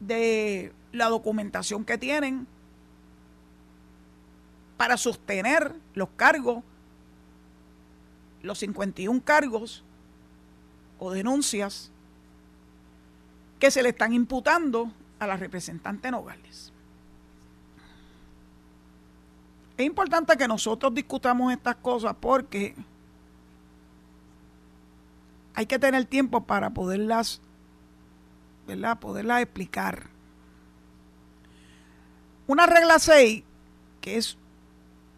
de 0.00 0.72
la 0.92 1.08
documentación 1.08 1.84
que 1.84 1.98
tienen 1.98 2.46
para 4.76 4.96
sostener 4.96 5.74
los 5.94 6.08
cargos, 6.16 6.64
los 8.42 8.58
51 8.58 9.22
cargos 9.22 9.84
o 10.98 11.10
denuncias 11.10 11.90
que 13.58 13.70
se 13.70 13.82
le 13.82 13.90
están 13.90 14.14
imputando 14.14 14.90
a 15.20 15.26
la 15.26 15.36
representante 15.36 16.10
Nogales. 16.10 16.72
Es 19.76 19.86
importante 19.86 20.36
que 20.36 20.48
nosotros 20.48 20.92
discutamos 20.92 21.52
estas 21.52 21.76
cosas 21.76 22.14
porque 22.18 22.74
hay 25.54 25.66
que 25.66 25.78
tener 25.78 26.04
tiempo 26.06 26.42
para 26.42 26.70
poderlas, 26.70 27.40
¿verdad? 28.66 28.98
Poderlas 28.98 29.42
explicar. 29.42 30.04
Una 32.46 32.66
regla 32.66 32.98
6, 32.98 33.42
que 34.00 34.16
es 34.16 34.36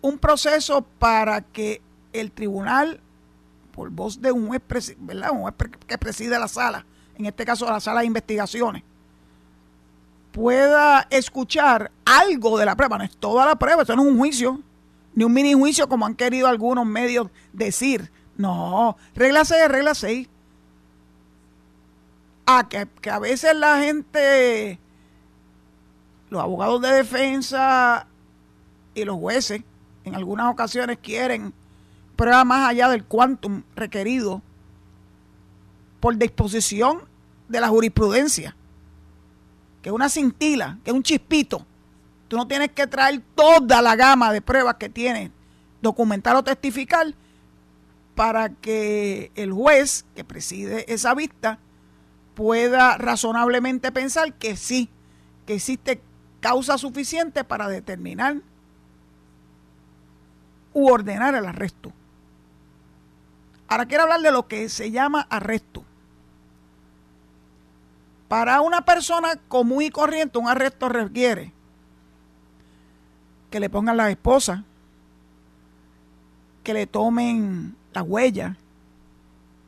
un 0.00 0.18
proceso 0.18 0.82
para 0.99 1.40
que 1.40 1.80
el 2.12 2.30
tribunal, 2.30 3.00
por 3.73 3.90
voz 3.90 4.21
de 4.21 4.32
un 4.32 4.49
juez, 4.49 4.97
¿verdad? 4.99 5.30
Un 5.32 5.42
juez 5.42 5.54
que 5.87 5.99
preside 5.99 6.38
la 6.38 6.49
sala, 6.49 6.85
en 7.16 7.26
este 7.26 7.44
caso 7.44 7.66
la 7.66 7.80
sala 7.80 8.00
de 8.00 8.06
investigaciones, 8.06 8.82
pueda 10.33 11.07
escuchar 11.11 11.93
algo 12.05 12.59
de 12.59 12.67
la 12.67 12.77
prueba. 12.77 12.99
No 12.99 13.05
es 13.05 13.17
toda 13.17 13.47
la 13.47 13.57
prueba, 13.57 13.83
eso 13.83 13.95
no 13.95 14.03
es 14.03 14.09
un 14.09 14.19
juicio, 14.19 14.61
ni 15.15 15.25
un 15.25 15.33
mini 15.33 15.53
juicio 15.53 15.89
como 15.89 16.07
han 16.07 16.15
querido 16.15 16.49
algunos 16.49 16.87
medios 16.87 17.29
decir. 17.53 18.11
No, 18.37 18.97
regla 19.15 19.45
6 19.45 19.69
regla 19.69 19.95
6. 19.95 20.29
Ah, 22.47 22.67
que, 22.69 22.89
que 23.01 23.11
a 23.11 23.19
veces 23.19 23.55
la 23.55 23.79
gente, 23.79 24.79
los 26.29 26.43
abogados 26.43 26.83
de 26.83 26.93
defensa 26.93 28.07
y 28.95 29.05
los 29.05 29.17
jueces, 29.17 29.62
en 30.05 30.15
algunas 30.15 30.51
ocasiones 30.51 30.99
quieren 31.01 31.54
prueba 32.17 32.45
más 32.45 32.69
allá 32.69 32.89
del 32.89 33.04
quantum 33.04 33.63
requerido 33.76 34.43
por 36.00 36.17
disposición 36.17 37.02
de 37.49 37.61
la 37.61 37.69
jurisprudencia, 37.69 38.56
que 39.82 39.88
es 39.88 39.95
una 39.95 40.08
cintila, 40.08 40.78
que 40.84 40.90
es 40.90 40.97
un 40.97 41.02
chispito. 41.02 41.66
Tú 42.28 42.36
no 42.36 42.47
tienes 42.47 42.71
que 42.71 42.86
traer 42.86 43.21
toda 43.34 43.82
la 43.82 43.97
gama 43.97 44.32
de 44.32 44.40
pruebas 44.40 44.76
que 44.76 44.88
tienes, 44.88 45.30
documentar 45.82 46.36
o 46.36 46.45
testificar, 46.45 47.14
para 48.14 48.50
que 48.50 49.32
el 49.34 49.52
juez 49.52 50.04
que 50.14 50.25
preside 50.25 50.92
esa 50.92 51.14
vista 51.14 51.58
pueda 52.34 52.97
razonablemente 52.97 53.90
pensar 53.92 54.32
que 54.34 54.56
sí, 54.56 54.88
que 55.47 55.54
existe 55.54 56.00
causa 56.40 56.78
suficiente 56.78 57.45
para 57.45 57.68
determinar 57.68 58.36
u 60.73 60.88
ordenar 60.88 61.34
el 61.34 61.47
arresto. 61.47 61.92
Ahora 63.68 63.86
quiero 63.86 64.04
hablar 64.04 64.21
de 64.21 64.32
lo 64.32 64.49
que 64.49 64.68
se 64.68 64.90
llama 64.90 65.26
arresto. 65.30 65.84
Para 68.32 68.62
una 68.62 68.80
persona 68.80 69.36
común 69.47 69.82
y 69.82 69.90
corriente, 69.90 70.38
un 70.38 70.49
arresto 70.49 70.88
requiere 70.88 71.52
que 73.50 73.60
le 73.60 73.68
pongan 73.68 73.99
la 73.99 74.10
esposa, 74.10 74.64
que 76.64 76.73
le 76.73 76.86
tomen 76.86 77.76
la 77.92 78.02
huella 78.02 78.56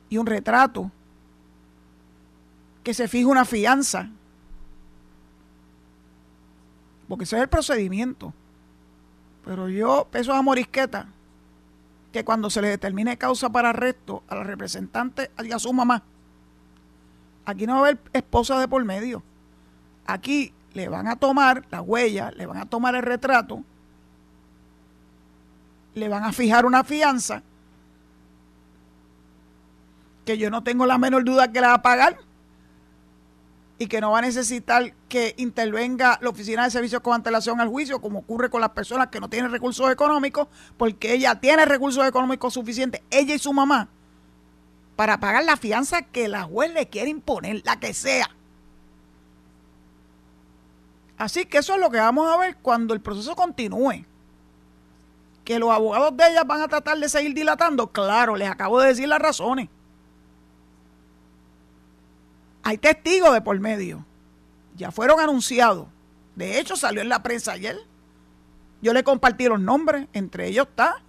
y 0.09 0.17
un 0.17 0.25
retrato, 0.25 0.91
que 2.83 2.95
se 2.95 3.07
fije 3.07 3.27
una 3.27 3.45
fianza, 3.45 4.09
porque 7.07 7.25
ese 7.25 7.37
es 7.37 7.43
el 7.43 7.49
procedimiento. 7.51 8.33
Pero 9.45 9.69
yo 9.69 10.09
peso 10.11 10.33
a 10.33 10.41
morisqueta 10.41 11.09
que 12.13 12.25
cuando 12.25 12.49
se 12.49 12.63
le 12.63 12.69
determine 12.69 13.19
causa 13.19 13.51
para 13.51 13.69
arresto 13.69 14.23
a 14.27 14.37
la 14.37 14.43
representante 14.43 15.31
a 15.37 15.59
su 15.59 15.71
mamá, 15.75 16.03
aquí 17.45 17.67
no 17.67 17.75
va 17.75 17.79
a 17.79 17.83
haber 17.83 17.99
esposa 18.13 18.59
de 18.59 18.69
por 18.69 18.85
medio. 18.85 19.23
Aquí 20.07 20.53
le 20.73 20.89
van 20.89 21.07
a 21.09 21.17
tomar 21.17 21.65
la 21.71 21.81
huella, 21.81 22.31
le 22.33 22.47
van 22.47 22.59
a 22.59 22.67
tomar 22.67 22.95
el 22.95 23.03
retrato, 23.03 23.63
le 25.95 26.09
van 26.09 26.25
a 26.25 26.33
fijar 26.33 26.67
una 26.67 26.85
fianza 26.85 27.43
que 30.25 30.39
yo 30.39 30.51
no 30.51 30.63
tengo 30.63 30.87
la 30.87 30.99
menor 30.99 31.25
duda 31.25 31.53
que 31.53 31.61
la 31.61 31.69
va 31.69 31.75
a 31.75 31.83
pagar 31.83 32.19
y 33.79 33.87
que 33.87 34.01
no 34.01 34.13
va 34.13 34.19
a 34.19 34.23
necesitar 34.23 34.95
que 35.09 35.35
intervenga 35.37 36.19
la 36.23 36.31
Oficina 36.31 36.65
de 36.65 36.71
Servicios 36.71 37.03
con 37.03 37.15
antelación 37.15 37.61
al 37.61 37.69
juicio, 37.69 38.01
como 38.01 38.21
ocurre 38.21 38.49
con 38.49 38.61
las 38.61 38.71
personas 38.71 39.09
que 39.09 39.21
no 39.21 39.29
tienen 39.29 39.51
recursos 39.51 39.91
económicos, 39.91 40.49
porque 40.77 41.13
ella 41.13 41.41
tiene 41.41 41.65
recursos 41.65 42.07
económicos 42.07 42.55
suficientes, 42.55 43.03
ella 43.11 43.35
y 43.35 43.39
su 43.39 43.53
mamá, 43.53 43.89
para 44.97 45.19
pagar 45.19 45.45
la 45.45 45.57
fianza 45.57 46.03
que 46.03 46.29
la 46.29 46.45
juez 46.45 46.73
le 46.73 46.89
quiere 46.89 47.11
imponer, 47.11 47.63
la 47.65 47.81
que 47.81 47.95
sea. 47.95 48.31
Así 51.17 51.47
que 51.47 51.59
eso 51.59 51.75
es 51.75 51.81
lo 51.81 51.91
que 51.91 51.99
vamos 51.99 52.33
a 52.33 52.37
ver 52.37 52.57
cuando 52.57 52.95
el 52.95 53.01
proceso 53.01 53.37
continúe. 53.37 54.05
Que 55.45 55.59
los 55.59 55.71
abogados 55.71 56.17
de 56.17 56.29
ella 56.29 56.45
van 56.45 56.63
a 56.63 56.69
tratar 56.69 56.99
de 56.99 57.09
seguir 57.09 57.35
dilatando, 57.35 57.89
claro, 57.89 58.37
les 58.37 58.49
acabo 58.49 58.81
de 58.81 58.89
decir 58.89 59.09
las 59.09 59.21
razones. 59.21 59.69
Hay 62.63 62.79
testigos 62.79 63.33
de 63.33 63.43
por 63.43 63.59
medio. 63.61 64.05
Ya 64.77 64.91
fueron 64.91 65.21
anunciados. 65.21 65.87
De 66.35 66.59
hecho, 66.59 66.77
salió 66.77 67.03
en 67.03 67.11
la 67.11 67.23
prensa 67.23 67.53
ayer. 67.53 67.77
Yo 68.81 68.93
le 68.93 69.05
compartí 69.05 69.47
los 69.47 69.61
nombres. 69.61 70.09
Entre 70.15 70.49
ellos 70.49 70.67
está 70.69 71.04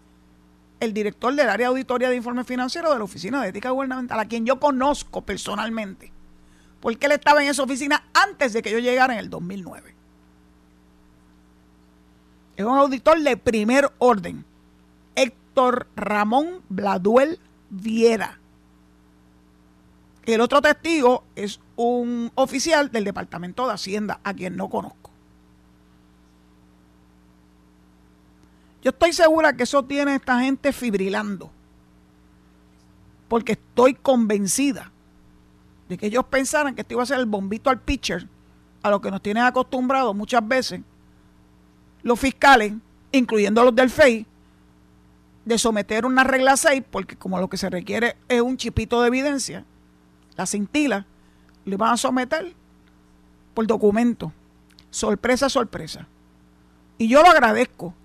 el 0.86 0.94
director 0.94 1.34
del 1.36 1.50
área 1.50 1.68
de 1.68 1.72
auditoría 1.72 2.10
de 2.10 2.16
informes 2.16 2.48
financieros 2.48 2.92
de 2.92 2.98
la 2.98 3.04
Oficina 3.04 3.42
de 3.42 3.50
Ética 3.50 3.72
Gubernamental, 3.72 4.20
a 4.20 4.26
quien 4.26 4.46
yo 4.46 4.60
conozco 4.60 5.22
personalmente. 5.22 6.12
Porque 6.80 7.08
él 7.08 7.14
estaba 7.14 7.44
en 7.44 7.50
esa 7.50 7.64
oficina 7.64 8.06
antes 8.14 8.54
de 8.54 8.62
que 8.62 8.72
yo 8.72 8.80
llegara 8.80 9.14
en 9.14 9.20
el 9.20 9.30
2009. 9.30 9.96
Es 12.56 12.66
un 12.66 12.78
auditor 12.78 13.20
de 13.20 13.36
primer 13.38 13.92
orden. 13.98 14.46
Héctor 15.16 15.88
Ramón 15.96 16.62
Bladuel 16.70 17.40
Viera. 17.70 18.40
El 20.26 20.42
otro 20.42 20.62
testigo 20.62 21.24
es 21.36 21.60
un 21.76 22.32
oficial 22.36 22.92
del 22.92 23.04
Departamento 23.04 23.68
de 23.68 23.74
Hacienda, 23.74 24.20
a 24.24 24.34
quien 24.34 24.56
no 24.56 24.70
conozco. 24.70 25.05
Yo 28.86 28.92
estoy 28.92 29.14
segura 29.14 29.54
que 29.54 29.64
eso 29.64 29.84
tiene 29.84 30.14
esta 30.14 30.40
gente 30.42 30.72
fibrilando, 30.72 31.50
porque 33.28 33.54
estoy 33.54 33.96
convencida 33.96 34.92
de 35.90 35.98
que 35.98 36.06
ellos 36.06 36.24
pensaran 36.26 36.76
que 36.76 36.82
esto 36.82 36.94
iba 36.94 37.02
a 37.02 37.08
ser 37.08 37.18
el 37.18 37.26
bombito 37.26 37.72
al 37.72 37.82
pitcher, 37.82 38.28
a 38.84 38.92
lo 38.92 39.02
que 39.02 39.10
nos 39.10 39.24
tienen 39.24 39.44
acostumbrados 39.44 40.16
muchas 40.16 40.48
veces 40.48 40.82
los 42.04 42.20
fiscales, 42.20 42.74
incluyendo 43.12 43.64
los 43.64 43.74
del 43.74 43.90
FEI, 43.90 44.28
de 45.46 45.58
someter 45.58 46.06
una 46.06 46.24
regla 46.24 46.56
6, 46.56 46.84
porque 46.92 47.16
como 47.16 47.40
lo 47.40 47.50
que 47.50 47.58
se 47.58 47.72
requiere 47.72 48.18
es 48.28 48.42
un 48.42 48.56
chipito 48.56 49.02
de 49.02 49.08
evidencia, 49.08 49.66
la 50.36 50.46
cintila, 50.46 51.08
le 51.66 51.76
van 51.76 51.94
a 51.94 51.98
someter 51.98 52.54
por 53.56 53.66
documento. 53.66 54.32
Sorpresa, 54.92 55.50
sorpresa. 55.50 56.08
Y 57.00 57.08
yo 57.08 57.24
lo 57.24 57.30
agradezco, 57.32 57.96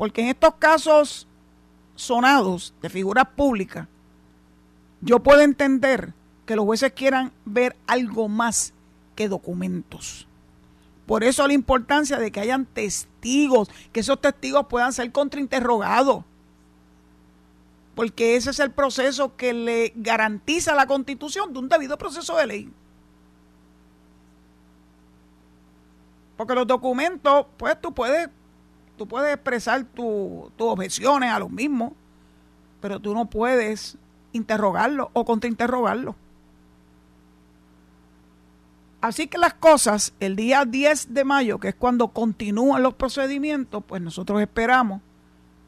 porque 0.00 0.22
en 0.22 0.28
estos 0.28 0.54
casos 0.54 1.26
sonados 1.94 2.72
de 2.80 2.88
figuras 2.88 3.26
públicas, 3.36 3.86
yo 5.02 5.20
puedo 5.20 5.42
entender 5.42 6.14
que 6.46 6.56
los 6.56 6.64
jueces 6.64 6.94
quieran 6.94 7.32
ver 7.44 7.76
algo 7.86 8.26
más 8.26 8.72
que 9.14 9.28
documentos. 9.28 10.26
Por 11.04 11.22
eso 11.22 11.46
la 11.46 11.52
importancia 11.52 12.18
de 12.18 12.32
que 12.32 12.40
hayan 12.40 12.64
testigos, 12.64 13.68
que 13.92 14.00
esos 14.00 14.18
testigos 14.18 14.68
puedan 14.70 14.94
ser 14.94 15.12
contrainterrogados. 15.12 16.24
Porque 17.94 18.36
ese 18.36 18.52
es 18.52 18.58
el 18.58 18.70
proceso 18.70 19.36
que 19.36 19.52
le 19.52 19.92
garantiza 19.96 20.74
la 20.74 20.86
constitución 20.86 21.52
de 21.52 21.58
un 21.58 21.68
debido 21.68 21.98
proceso 21.98 22.38
de 22.38 22.46
ley. 22.46 22.72
Porque 26.38 26.54
los 26.54 26.66
documentos, 26.66 27.48
pues 27.58 27.78
tú 27.78 27.92
puedes, 27.92 28.30
tú 29.00 29.08
puedes 29.08 29.32
expresar 29.32 29.82
tus 29.84 30.52
objeciones 30.58 31.32
a 31.32 31.38
los 31.38 31.50
mismos, 31.50 31.92
pero 32.82 33.00
tú 33.00 33.14
no 33.14 33.30
puedes 33.30 33.96
interrogarlo 34.32 35.08
o 35.14 35.24
contrainterrogarlo. 35.24 36.16
Así 39.00 39.26
que 39.26 39.38
las 39.38 39.54
cosas, 39.54 40.12
el 40.20 40.36
día 40.36 40.66
10 40.66 41.14
de 41.14 41.24
mayo, 41.24 41.58
que 41.58 41.68
es 41.68 41.74
cuando 41.74 42.08
continúan 42.08 42.82
los 42.82 42.92
procedimientos, 42.92 43.82
pues 43.86 44.02
nosotros 44.02 44.38
esperamos 44.42 45.00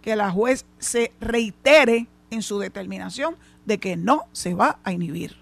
que 0.03 0.15
la 0.15 0.31
juez 0.31 0.67
se 0.79 1.15
reitere 1.19 2.09
en 2.29 2.43
su 2.43 2.59
determinación 2.59 3.37
de 3.65 3.79
que 3.79 3.97
no 3.97 4.25
se 4.33 4.53
va 4.53 4.79
a 4.85 4.93
inhibir, 4.93 5.39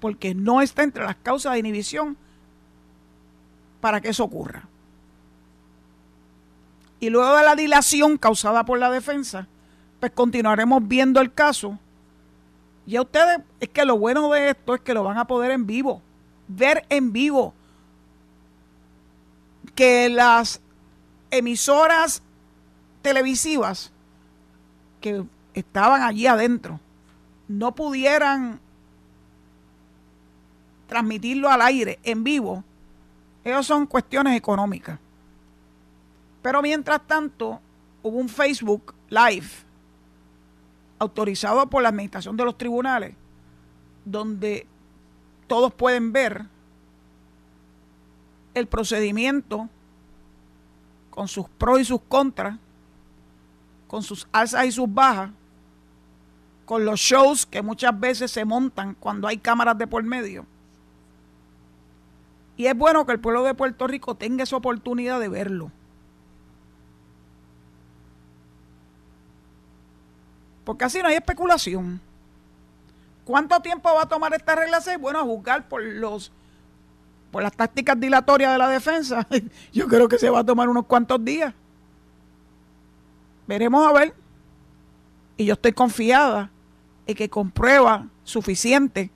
porque 0.00 0.34
no 0.34 0.60
está 0.60 0.82
entre 0.82 1.04
las 1.04 1.16
causas 1.16 1.54
de 1.54 1.60
inhibición 1.60 2.18
para 3.80 4.02
que 4.02 4.10
eso 4.10 4.22
ocurra. 4.22 4.68
Y 7.00 7.10
luego 7.10 7.36
de 7.36 7.44
la 7.44 7.54
dilación 7.54 8.16
causada 8.16 8.64
por 8.64 8.78
la 8.78 8.90
defensa, 8.90 9.46
pues 10.00 10.12
continuaremos 10.12 10.86
viendo 10.86 11.20
el 11.20 11.32
caso. 11.32 11.78
Y 12.86 12.96
a 12.96 13.02
ustedes, 13.02 13.40
es 13.60 13.68
que 13.68 13.84
lo 13.84 13.98
bueno 13.98 14.30
de 14.30 14.50
esto 14.50 14.74
es 14.74 14.80
que 14.80 14.94
lo 14.94 15.02
van 15.02 15.18
a 15.18 15.26
poder 15.26 15.50
en 15.50 15.66
vivo, 15.66 16.00
ver 16.48 16.86
en 16.88 17.12
vivo. 17.12 17.52
Que 19.74 20.08
las 20.08 20.60
emisoras 21.30 22.22
televisivas 23.02 23.92
que 25.00 25.24
estaban 25.54 26.02
allí 26.02 26.26
adentro 26.26 26.80
no 27.48 27.74
pudieran 27.74 28.60
transmitirlo 30.86 31.50
al 31.50 31.62
aire 31.62 31.98
en 32.02 32.24
vivo, 32.24 32.64
ellos 33.44 33.66
son 33.66 33.86
cuestiones 33.86 34.36
económicas. 34.36 34.98
Pero 36.46 36.62
mientras 36.62 37.04
tanto, 37.08 37.60
hubo 38.04 38.18
un 38.18 38.28
Facebook 38.28 38.94
Live 39.08 39.48
autorizado 40.96 41.66
por 41.66 41.82
la 41.82 41.88
administración 41.88 42.36
de 42.36 42.44
los 42.44 42.56
tribunales, 42.56 43.16
donde 44.04 44.64
todos 45.48 45.74
pueden 45.74 46.12
ver 46.12 46.46
el 48.54 48.68
procedimiento 48.68 49.68
con 51.10 51.26
sus 51.26 51.48
pros 51.48 51.80
y 51.80 51.84
sus 51.84 52.02
contras, 52.02 52.56
con 53.88 54.04
sus 54.04 54.28
alzas 54.30 54.66
y 54.66 54.70
sus 54.70 54.94
bajas, 54.94 55.32
con 56.64 56.84
los 56.84 57.00
shows 57.00 57.44
que 57.44 57.60
muchas 57.60 57.98
veces 57.98 58.30
se 58.30 58.44
montan 58.44 58.94
cuando 58.94 59.26
hay 59.26 59.38
cámaras 59.38 59.76
de 59.76 59.88
por 59.88 60.04
medio 60.04 60.46
y 62.56 62.66
es 62.66 62.76
bueno 62.76 63.04
que 63.04 63.10
el 63.10 63.20
pueblo 63.20 63.42
de 63.42 63.54
Puerto 63.54 63.88
Rico 63.88 64.14
tenga 64.14 64.44
esa 64.44 64.56
oportunidad 64.56 65.18
de 65.18 65.28
verlo. 65.28 65.72
Porque 70.66 70.84
así 70.84 71.00
no 71.00 71.06
hay 71.06 71.14
especulación. 71.14 72.00
¿Cuánto 73.24 73.60
tiempo 73.60 73.88
va 73.94 74.02
a 74.02 74.08
tomar 74.08 74.34
esta 74.34 74.56
regla 74.56 74.80
6? 74.80 74.98
Bueno, 74.98 75.20
a 75.20 75.22
juzgar 75.22 75.68
por 75.68 75.80
los 75.80 76.32
por 77.30 77.44
las 77.44 77.52
tácticas 77.52 77.98
dilatorias 78.00 78.52
de 78.52 78.58
la 78.58 78.68
defensa, 78.68 79.28
yo 79.72 79.86
creo 79.86 80.08
que 80.08 80.18
se 80.18 80.28
va 80.28 80.40
a 80.40 80.44
tomar 80.44 80.68
unos 80.68 80.86
cuantos 80.86 81.24
días. 81.24 81.54
Veremos 83.46 83.86
a 83.86 83.92
ver. 83.92 84.12
Y 85.36 85.44
yo 85.44 85.52
estoy 85.52 85.72
confiada 85.72 86.50
en 87.06 87.14
que 87.14 87.30
con 87.30 87.52
prueba 87.52 88.08
suficiente 88.24 89.10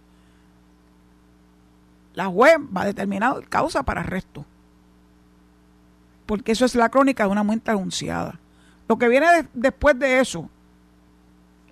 la 2.14 2.26
juez 2.26 2.58
va 2.58 2.82
a 2.82 2.86
determinar 2.86 3.48
causa 3.48 3.82
para 3.82 4.02
arresto. 4.02 4.44
Porque 6.26 6.52
eso 6.52 6.64
es 6.64 6.76
la 6.76 6.90
crónica 6.90 7.24
de 7.24 7.30
una 7.30 7.42
muerte 7.42 7.72
anunciada. 7.72 8.38
Lo 8.86 8.98
que 8.98 9.08
viene 9.08 9.48
después 9.52 9.98
de 9.98 10.20
eso 10.20 10.48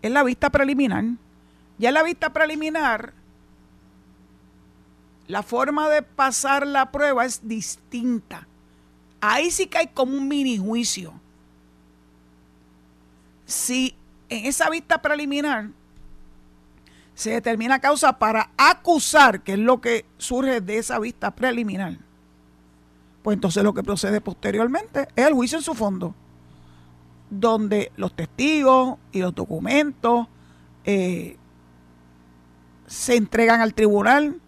es 0.08 0.12
la 0.14 0.22
vista 0.22 0.50
preliminar. 0.50 1.04
Ya 1.78 1.88
en 1.88 1.94
la 1.94 2.02
vista 2.02 2.32
preliminar, 2.32 3.12
la 5.28 5.42
forma 5.42 5.88
de 5.88 6.02
pasar 6.02 6.66
la 6.66 6.90
prueba 6.90 7.24
es 7.24 7.46
distinta. 7.46 8.48
Ahí 9.20 9.50
sí 9.50 9.66
que 9.66 9.78
hay 9.78 9.86
como 9.88 10.16
un 10.16 10.26
mini 10.26 10.58
juicio. 10.58 11.12
Si 13.46 13.94
en 14.28 14.46
esa 14.46 14.68
vista 14.70 15.00
preliminar 15.00 15.70
se 17.14 17.30
determina 17.30 17.80
causa 17.80 18.18
para 18.18 18.50
acusar, 18.56 19.42
que 19.42 19.52
es 19.52 19.58
lo 19.58 19.80
que 19.80 20.04
surge 20.18 20.60
de 20.60 20.78
esa 20.78 20.98
vista 20.98 21.30
preliminar, 21.30 21.98
pues 23.22 23.34
entonces 23.34 23.62
lo 23.64 23.74
que 23.74 23.82
procede 23.82 24.20
posteriormente 24.20 25.08
es 25.16 25.26
el 25.26 25.34
juicio 25.34 25.58
en 25.58 25.64
su 25.64 25.74
fondo, 25.74 26.14
donde 27.30 27.92
los 27.96 28.14
testigos 28.14 28.98
y 29.12 29.20
los 29.20 29.34
documentos 29.34 30.26
eh, 30.84 31.36
se 32.86 33.16
entregan 33.16 33.60
al 33.60 33.74
tribunal, 33.74 34.40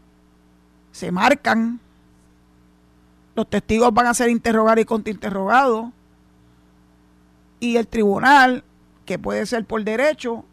se 0.93 1.13
marcan, 1.13 1.81
los 3.35 3.49
testigos 3.49 3.93
van 3.93 4.07
a 4.07 4.15
ser 4.15 4.31
interrogados 4.31 4.81
y 4.81 4.85
contrainterrogados, 4.87 5.91
y 7.61 7.77
el 7.77 7.87
tribunal, 7.87 8.65
que 9.05 9.19
puede 9.19 9.45
ser 9.45 9.67
por 9.67 9.85
derecho, 9.85 10.45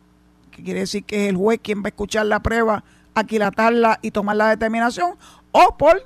que 0.51 0.63
quiere 0.63 0.81
decir 0.81 1.05
que 1.05 1.25
es 1.25 1.29
el 1.29 1.37
juez 1.37 1.59
quien 1.63 1.79
va 1.79 1.85
a 1.85 1.89
escuchar 1.89 2.25
la 2.25 2.41
prueba, 2.41 2.83
aquilatarla 3.15 3.99
y 4.01 4.11
tomar 4.11 4.35
la 4.35 4.49
determinación, 4.49 5.15
o 5.53 5.77
por 5.77 6.05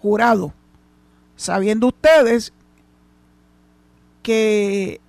jurado, 0.00 0.54
sabiendo 1.36 1.88
ustedes 1.88 2.52
que 4.26 5.00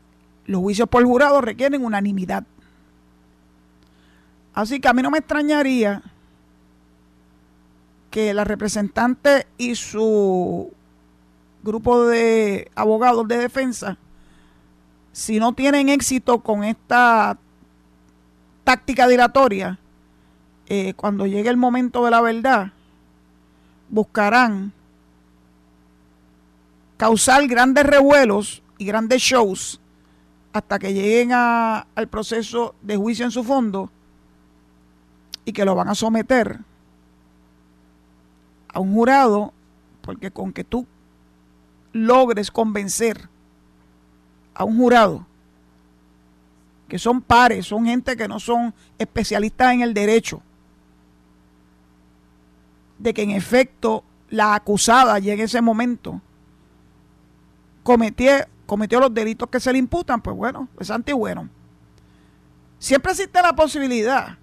los 0.46 0.62
juicios 0.62 0.88
por 0.88 1.04
jurado 1.04 1.42
requieren 1.42 1.84
unanimidad. 1.84 2.44
Así 4.54 4.80
que 4.80 4.88
a 4.88 4.94
mí 4.94 5.02
no 5.02 5.10
me 5.10 5.18
extrañaría 5.18 6.04
que 8.12 8.36
la 8.36 8.44
representante 8.44 9.48
y 9.58 9.74
su 9.74 10.72
grupo 11.64 12.06
de 12.06 12.70
abogados 12.76 13.28
de 13.28 13.40
defensa, 13.40 13.98
si 15.14 15.40
no 15.40 15.54
tienen 15.54 15.90
éxito 15.90 16.44
con 16.44 16.64
esta 16.64 17.40
táctica 18.64 19.08
dilatoria, 19.08 19.80
eh, 20.68 20.94
cuando 20.94 21.26
llegue 21.26 21.50
el 21.50 21.58
momento 21.58 22.06
de 22.06 22.12
la 22.12 22.22
verdad, 22.22 22.72
buscarán 23.90 24.74
causar 26.98 27.48
grandes 27.48 27.84
revuelos 27.84 28.62
y 28.78 28.86
grandes 28.86 29.22
shows 29.22 29.80
hasta 30.54 30.80
que 30.80 30.94
lleguen 30.94 31.32
al 31.34 32.08
proceso 32.10 32.76
de 32.82 32.98
juicio 32.98 33.26
en 33.26 33.32
su 33.32 33.44
fondo 33.44 33.92
y 35.46 35.54
que 35.54 35.66
lo 35.66 35.76
van 35.76 35.90
a 35.90 35.96
someter 35.96 36.60
a 38.74 38.80
un 38.80 38.94
jurado, 38.94 39.54
porque 40.02 40.32
con 40.32 40.52
que 40.52 40.64
tú 40.64 40.86
logres 41.94 42.52
convencer 42.52 43.30
a 44.54 44.64
un 44.64 44.78
jurado 44.78 45.26
que 46.88 46.98
son 46.98 47.22
pares, 47.22 47.66
son 47.68 47.86
gente 47.86 48.16
que 48.16 48.28
no 48.28 48.40
son 48.40 48.74
especialistas 48.98 49.74
en 49.74 49.82
el 49.82 49.94
derecho, 49.94 50.42
de 52.98 53.14
que 53.14 53.24
en 53.24 53.32
efecto 53.32 54.04
la 54.30 54.56
acusada 54.56 55.18
en 55.18 55.40
ese 55.40 55.62
momento 55.62 56.22
cometió, 57.84 58.32
cometió 58.68 59.00
los 59.00 59.12
delitos 59.12 59.50
que 59.50 59.60
se 59.60 59.74
le 59.74 59.80
imputan, 59.80 60.22
pues 60.22 60.36
bueno, 60.36 60.68
es 60.80 60.92
bueno. 61.16 61.50
Siempre 62.78 63.14
existe 63.14 63.42
la 63.42 63.54
posibilidad 63.54 64.38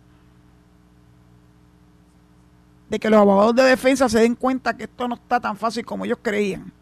de 2.91 2.99
que 2.99 3.09
los 3.09 3.21
abogados 3.21 3.55
de 3.55 3.63
defensa 3.63 4.09
se 4.09 4.19
den 4.19 4.35
cuenta 4.35 4.77
que 4.77 4.85
esto 4.85 5.07
no 5.07 5.15
está 5.15 5.39
tan 5.39 5.57
fácil 5.57 5.85
como 5.85 6.05
ellos 6.05 6.19
creían 6.21 6.73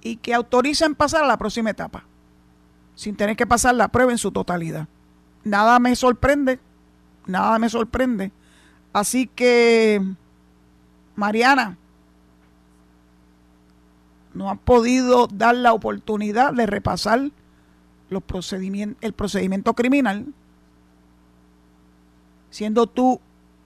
y 0.00 0.16
que 0.16 0.32
autoricen 0.32 0.94
pasar 0.94 1.24
a 1.24 1.26
la 1.26 1.36
próxima 1.36 1.70
etapa 1.70 2.04
sin 2.94 3.16
tener 3.16 3.34
que 3.34 3.46
pasar 3.46 3.74
la 3.74 3.88
prueba 3.88 4.12
en 4.12 4.18
su 4.18 4.30
totalidad. 4.30 4.86
Nada 5.42 5.80
me 5.80 5.96
sorprende, 5.96 6.60
nada 7.26 7.58
me 7.58 7.68
sorprende 7.68 8.30
Así 8.94 9.26
que, 9.26 10.00
Mariana, 11.16 11.76
no 14.34 14.50
han 14.50 14.58
podido 14.58 15.28
dar 15.28 15.54
la 15.54 15.72
oportunidad 15.72 16.52
de 16.52 16.66
repasar 16.66 17.30
los 18.10 18.22
procedimientos, 18.22 19.02
el 19.02 19.12
procedimiento 19.12 19.74
criminal, 19.74 20.26
siendo 22.50 22.86
tú 22.86 23.20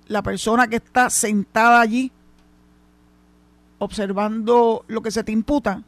la 0.07 0.23
persona 0.23 0.69
que 0.69 0.77
está 0.77 1.11
sentada 1.11 1.81
allí 1.81 2.13
observando 3.79 4.85
lo 4.89 5.03
que 5.03 5.11
se 5.11 5.25
te 5.25 5.33
imputa, 5.33 5.83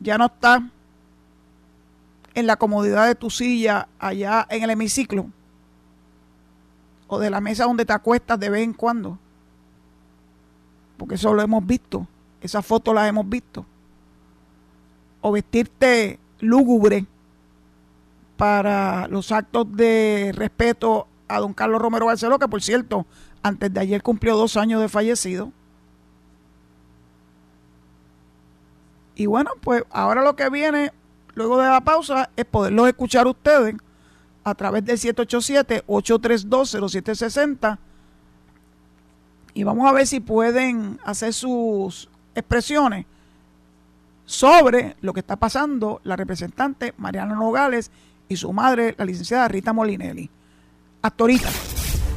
ya 0.00 0.18
no 0.18 0.26
está 0.26 0.68
en 2.34 2.46
la 2.46 2.56
comodidad 2.56 3.06
de 3.06 3.14
tu 3.14 3.30
silla 3.30 3.88
allá 3.98 4.46
en 4.50 4.62
el 4.62 4.70
hemiciclo 4.70 5.30
o 7.08 7.18
de 7.18 7.30
la 7.30 7.40
mesa 7.40 7.64
donde 7.64 7.86
te 7.86 7.92
acuestas 7.92 8.38
de 8.38 8.50
vez 8.50 8.62
en 8.62 8.74
cuando 8.74 9.18
porque 10.96 11.16
eso 11.16 11.34
lo 11.34 11.42
hemos 11.42 11.66
visto, 11.66 12.06
esas 12.40 12.64
fotos 12.64 12.94
las 12.94 13.08
hemos 13.08 13.28
visto, 13.28 13.66
o 15.20 15.32
vestirte 15.32 16.18
lúgubre 16.40 17.06
para 18.36 19.08
los 19.08 19.32
actos 19.32 19.66
de 19.74 20.32
respeto 20.34 21.08
a 21.28 21.40
don 21.40 21.54
Carlos 21.54 21.80
Romero 21.80 22.06
Barceló, 22.06 22.38
que 22.38 22.46
por 22.48 22.62
cierto, 22.62 23.06
antes 23.42 23.72
de 23.72 23.80
ayer 23.80 24.02
cumplió 24.02 24.36
dos 24.36 24.56
años 24.56 24.80
de 24.80 24.88
fallecido. 24.88 25.52
Y 29.14 29.26
bueno, 29.26 29.50
pues 29.62 29.84
ahora 29.90 30.22
lo 30.22 30.36
que 30.36 30.48
viene, 30.50 30.92
luego 31.34 31.58
de 31.58 31.68
la 31.68 31.80
pausa, 31.80 32.30
es 32.36 32.44
poderlos 32.44 32.86
escuchar 32.88 33.26
ustedes 33.26 33.74
a 34.44 34.54
través 34.54 34.84
del 34.84 34.98
787-832-0760 34.98 37.78
y 39.56 39.64
vamos 39.64 39.88
a 39.88 39.92
ver 39.92 40.06
si 40.06 40.20
pueden 40.20 41.00
hacer 41.02 41.32
sus 41.32 42.10
expresiones 42.34 43.06
sobre 44.26 44.96
lo 45.00 45.14
que 45.14 45.20
está 45.20 45.36
pasando 45.36 46.02
la 46.04 46.14
representante 46.14 46.92
Mariana 46.98 47.34
Nogales 47.34 47.90
y 48.28 48.36
su 48.36 48.52
madre, 48.52 48.94
la 48.98 49.06
licenciada 49.06 49.48
Rita 49.48 49.72
Molinelli. 49.72 50.28
Actorita. 51.00 51.48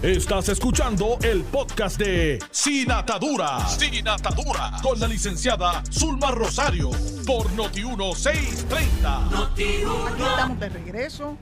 Estás 0.02 0.50
escuchando 0.50 1.18
el 1.22 1.44
podcast 1.44 1.98
de 1.98 2.40
Sin 2.52 2.92
Atadura. 2.92 3.66
Sin 3.70 4.06
Atadura. 4.06 4.74
Con 4.84 5.00
la 5.00 5.08
licenciada 5.08 5.82
Zulma 5.90 6.32
Rosario. 6.32 6.92
Por 7.26 7.48
Noti1630. 7.52 9.32
Noti 9.32 9.64
Aquí 9.64 10.24
estamos 10.24 10.60
de 10.60 10.70
regreso. 10.70 11.38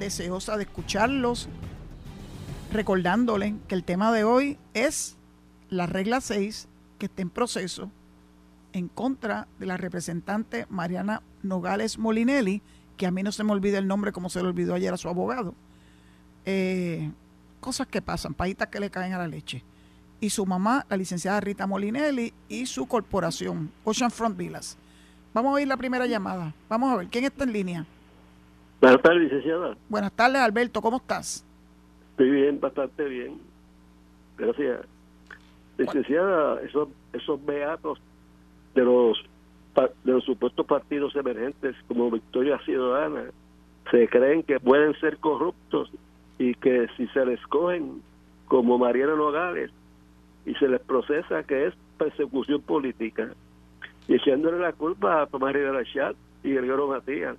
Deseosa 0.00 0.56
de 0.56 0.64
escucharlos 0.64 1.48
recordándole 2.72 3.56
que 3.68 3.74
el 3.74 3.84
tema 3.84 4.12
de 4.12 4.24
hoy 4.24 4.58
es 4.74 5.16
la 5.68 5.86
regla 5.86 6.20
6 6.20 6.68
que 6.98 7.06
está 7.06 7.22
en 7.22 7.30
proceso 7.30 7.90
en 8.72 8.88
contra 8.88 9.48
de 9.58 9.66
la 9.66 9.76
representante 9.76 10.66
Mariana 10.68 11.22
Nogales 11.42 11.98
Molinelli, 11.98 12.62
que 12.96 13.06
a 13.06 13.10
mí 13.10 13.22
no 13.22 13.32
se 13.32 13.42
me 13.42 13.52
olvida 13.52 13.78
el 13.78 13.88
nombre 13.88 14.12
como 14.12 14.28
se 14.28 14.42
le 14.42 14.48
olvidó 14.48 14.74
ayer 14.74 14.94
a 14.94 14.96
su 14.96 15.08
abogado. 15.08 15.54
Eh, 16.44 17.10
cosas 17.60 17.88
que 17.88 18.00
pasan, 18.00 18.34
pajitas 18.34 18.68
que 18.68 18.78
le 18.78 18.90
caen 18.90 19.12
a 19.14 19.18
la 19.18 19.26
leche. 19.26 19.64
Y 20.20 20.30
su 20.30 20.46
mamá, 20.46 20.86
la 20.88 20.96
licenciada 20.96 21.40
Rita 21.40 21.66
Molinelli, 21.66 22.32
y 22.48 22.66
su 22.66 22.86
corporación, 22.86 23.72
Ocean 23.84 24.10
Front 24.10 24.36
Villas. 24.36 24.76
Vamos 25.32 25.50
a 25.50 25.54
oír 25.54 25.66
la 25.66 25.76
primera 25.76 26.06
llamada. 26.06 26.54
Vamos 26.68 26.92
a 26.92 26.96
ver, 26.96 27.08
¿quién 27.08 27.24
está 27.24 27.44
en 27.44 27.52
línea? 27.52 27.86
Buenas 28.80 29.02
tardes, 29.02 29.22
licenciada. 29.22 29.76
Buenas 29.88 30.12
tardes, 30.12 30.40
Alberto, 30.40 30.80
¿cómo 30.82 30.98
estás? 30.98 31.44
Estoy 32.20 32.32
bien, 32.32 32.60
bastante 32.60 33.08
bien. 33.08 33.40
Gracias. 34.36 34.80
Licenciada, 35.78 36.60
esos, 36.60 36.90
esos 37.14 37.42
beatos 37.46 37.98
de 38.74 38.84
los 38.84 39.16
de 40.04 40.12
los 40.12 40.24
supuestos 40.24 40.66
partidos 40.66 41.16
emergentes 41.16 41.74
como 41.88 42.10
Victoria 42.10 42.58
Ciudadana 42.66 43.30
se 43.90 44.06
creen 44.08 44.42
que 44.42 44.60
pueden 44.60 44.92
ser 45.00 45.16
corruptos 45.16 45.90
y 46.38 46.54
que 46.56 46.88
si 46.98 47.06
se 47.06 47.24
les 47.24 47.40
cogen 47.46 48.02
como 48.48 48.76
Mariana 48.76 49.14
Nogales 49.14 49.70
y 50.44 50.52
se 50.56 50.68
les 50.68 50.80
procesa 50.82 51.44
que 51.44 51.68
es 51.68 51.74
persecución 51.96 52.60
política 52.60 53.30
y 54.08 54.16
echándole 54.16 54.58
la 54.58 54.74
culpa 54.74 55.22
a 55.22 55.26
Tomás 55.26 55.54
Rivera 55.54 55.84
Chat 55.84 56.16
y 56.44 56.52
Gregorio 56.52 56.88
Matías 56.88 57.38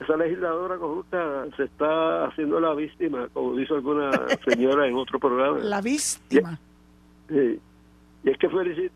esa 0.00 0.16
legisladora 0.16 0.78
corrupta 0.78 1.46
se 1.56 1.64
está 1.64 2.26
haciendo 2.26 2.58
la 2.58 2.72
víctima, 2.74 3.28
como 3.32 3.54
dijo 3.54 3.74
alguna 3.74 4.10
señora 4.48 4.86
en 4.86 4.96
otro 4.96 5.18
programa. 5.18 5.58
La 5.58 5.82
víctima. 5.82 6.58
Y, 7.28 7.60
es 8.24 8.38
que 8.38 8.48
fue 8.48 8.90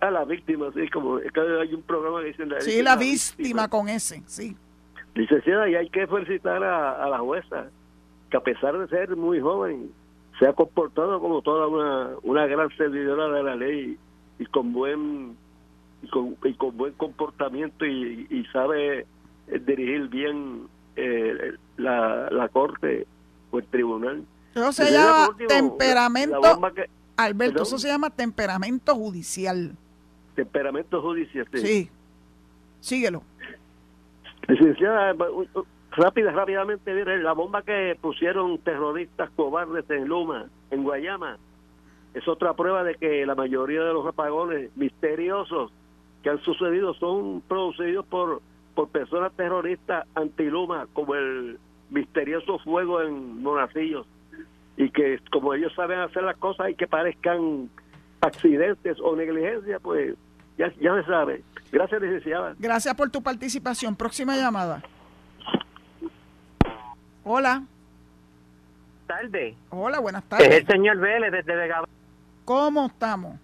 a 0.00 0.10
la 0.10 0.24
víctima, 0.24 0.70
sí, 0.74 0.88
como 0.90 1.18
es 1.18 1.30
que 1.32 1.40
hay 1.40 1.72
un 1.72 1.82
programa 1.82 2.20
que 2.20 2.26
dice 2.26 2.46
la 2.46 2.60
Sí, 2.60 2.82
la, 2.82 2.96
víctima, 2.96 3.68
con 3.68 3.88
ese, 3.88 4.22
sí. 4.26 4.56
Licenciada, 5.14 5.68
y 5.68 5.76
hay 5.76 5.88
que 5.88 6.06
felicitar 6.06 6.62
a, 6.62 7.08
la 7.08 7.18
jueza, 7.18 7.66
que 8.30 8.36
a 8.36 8.40
pesar 8.40 8.76
de 8.78 8.88
ser 8.88 9.16
muy 9.16 9.40
joven, 9.40 9.90
se 10.38 10.46
ha 10.46 10.52
comportado 10.52 11.20
como 11.20 11.42
toda 11.42 11.66
una, 11.66 12.10
una 12.22 12.46
gran 12.46 12.68
servidora 12.76 13.28
de 13.28 13.42
la 13.42 13.56
ley 13.56 13.96
y 14.38 14.46
con 14.46 14.72
buen 14.72 15.36
y 16.02 16.08
con, 16.08 16.36
y 16.44 16.54
con 16.54 16.76
buen 16.76 16.92
comportamiento 16.92 17.84
y, 17.84 18.26
y 18.30 18.44
sabe 18.52 19.06
dirigir 19.66 20.08
bien 20.08 20.68
eh, 20.96 21.54
la, 21.76 22.28
la 22.30 22.48
corte 22.48 23.06
o 23.50 23.58
el 23.58 23.66
tribunal. 23.66 24.24
Eso 24.54 24.72
se 24.72 24.90
llama 24.90 25.36
temperamento, 25.46 26.40
Alberto, 27.16 27.62
eso 27.62 27.78
se 27.78 27.88
llama 27.88 28.10
temperamento 28.10 28.94
judicial. 28.94 29.72
Temperamento 30.34 31.02
judicial, 31.02 31.46
sí. 31.52 31.58
Sí, 31.60 31.90
síguelo. 32.80 33.22
Licenciada, 34.46 35.14
rápida, 35.92 36.30
rápidamente, 36.32 36.94
la 37.18 37.32
bomba 37.32 37.62
que 37.62 37.98
pusieron 38.00 38.58
terroristas 38.58 39.30
cobardes 39.36 39.88
en 39.90 40.08
Luma, 40.08 40.46
en 40.70 40.84
Guayama, 40.84 41.38
es 42.14 42.26
otra 42.26 42.54
prueba 42.54 42.82
de 42.84 42.94
que 42.94 43.26
la 43.26 43.34
mayoría 43.34 43.82
de 43.82 43.92
los 43.92 44.06
apagones 44.06 44.70
misteriosos 44.76 45.70
que 46.22 46.30
han 46.30 46.40
sucedido 46.42 46.94
son 46.94 47.42
producidos 47.42 48.06
por 48.06 48.42
por 48.78 48.90
personas 48.90 49.32
terroristas 49.32 50.06
antiluma 50.14 50.86
como 50.92 51.16
el 51.16 51.58
misterioso 51.90 52.60
fuego 52.60 53.02
en 53.02 53.42
Monacillos 53.42 54.06
y 54.76 54.88
que 54.90 55.18
como 55.32 55.52
ellos 55.52 55.72
saben 55.74 55.98
hacer 55.98 56.22
las 56.22 56.36
cosas 56.36 56.70
y 56.70 56.76
que 56.76 56.86
parezcan 56.86 57.68
accidentes 58.20 58.96
o 59.02 59.16
negligencia, 59.16 59.80
pues 59.80 60.14
ya, 60.56 60.72
ya 60.80 60.94
se 60.94 61.08
sabe. 61.08 61.42
Gracias, 61.72 62.00
licenciada. 62.00 62.54
Gracias 62.56 62.94
por 62.94 63.10
tu 63.10 63.20
participación. 63.20 63.96
Próxima 63.96 64.36
llamada. 64.36 64.80
Hola. 67.24 67.64
Tarde. 69.08 69.56
Hola, 69.70 69.98
buenas 69.98 70.22
tardes. 70.22 70.50
Es 70.50 70.54
el 70.60 70.66
señor 70.68 70.98
Vélez 70.98 71.32
desde 71.32 71.56
Vega. 71.56 71.82
¿Cómo 72.44 72.86
estamos? 72.86 73.40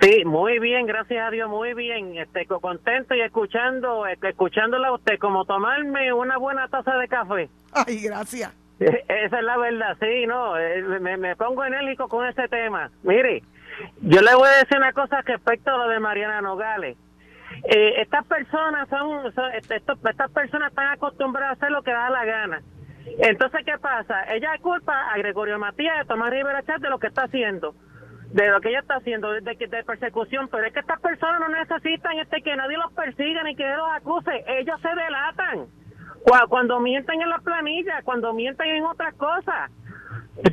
Sí, 0.00 0.24
muy 0.24 0.58
bien, 0.58 0.86
gracias 0.86 1.26
a 1.26 1.30
Dios, 1.30 1.50
muy 1.50 1.74
bien. 1.74 2.16
Este, 2.16 2.46
contento 2.46 3.14
y 3.14 3.20
escuchando, 3.20 4.06
este, 4.06 4.30
escuchándola 4.30 4.88
a 4.88 4.94
usted, 4.94 5.18
como 5.18 5.44
tomarme 5.44 6.12
una 6.14 6.38
buena 6.38 6.68
taza 6.68 6.96
de 6.96 7.06
café. 7.06 7.50
Ay, 7.72 8.00
gracias. 8.02 8.50
Esa 8.78 9.38
es 9.38 9.44
la 9.44 9.58
verdad, 9.58 9.96
sí, 10.00 10.26
no, 10.26 10.58
eh, 10.58 10.82
me, 11.00 11.18
me 11.18 11.36
pongo 11.36 11.64
enérgico 11.64 12.08
con 12.08 12.26
ese 12.26 12.48
tema. 12.48 12.90
Mire, 13.02 13.42
yo 14.00 14.22
le 14.22 14.34
voy 14.34 14.48
a 14.48 14.58
decir 14.60 14.78
una 14.78 14.94
cosa 14.94 15.20
respecto 15.20 15.70
a 15.70 15.76
lo 15.76 15.88
de 15.88 16.00
Mariana 16.00 16.40
Nogales. 16.40 16.96
Eh, 17.64 18.00
estas 18.00 18.24
personas 18.24 18.88
son, 18.88 19.26
este, 19.54 19.76
estas 19.76 20.30
personas 20.30 20.70
están 20.70 20.88
acostumbradas 20.92 21.50
a 21.50 21.52
hacer 21.58 21.70
lo 21.72 21.82
que 21.82 21.90
da 21.90 22.08
la 22.08 22.24
gana. 22.24 22.62
Entonces, 23.18 23.60
¿qué 23.66 23.76
pasa? 23.78 24.24
Ella 24.32 24.56
culpa 24.62 25.12
a 25.12 25.18
Gregorio 25.18 25.58
Matías 25.58 25.98
de 25.98 26.04
Tomás 26.06 26.30
Rivera 26.30 26.62
Chat 26.62 26.80
de 26.80 26.88
lo 26.88 26.98
que 26.98 27.08
está 27.08 27.24
haciendo 27.24 27.74
de 28.32 28.48
lo 28.48 28.60
que 28.60 28.68
ella 28.68 28.80
está 28.80 28.96
haciendo 28.96 29.30
de, 29.32 29.40
de 29.40 29.84
persecución, 29.84 30.48
pero 30.48 30.66
es 30.66 30.72
que 30.72 30.80
estas 30.80 31.00
personas 31.00 31.40
no 31.40 31.48
necesitan 31.48 32.18
este 32.18 32.42
que 32.42 32.56
nadie 32.56 32.76
los 32.76 32.92
persiga 32.92 33.42
ni 33.42 33.56
que 33.56 33.68
los 33.68 33.90
acuse, 33.92 34.44
ellos 34.46 34.80
se 34.80 34.88
delatan 34.88 35.68
cuando 36.48 36.80
mienten 36.80 37.20
en 37.20 37.28
la 37.28 37.38
planilla, 37.38 38.02
cuando 38.02 38.32
mienten 38.32 38.68
en 38.68 38.84
otras 38.84 39.14
cosas. 39.14 39.70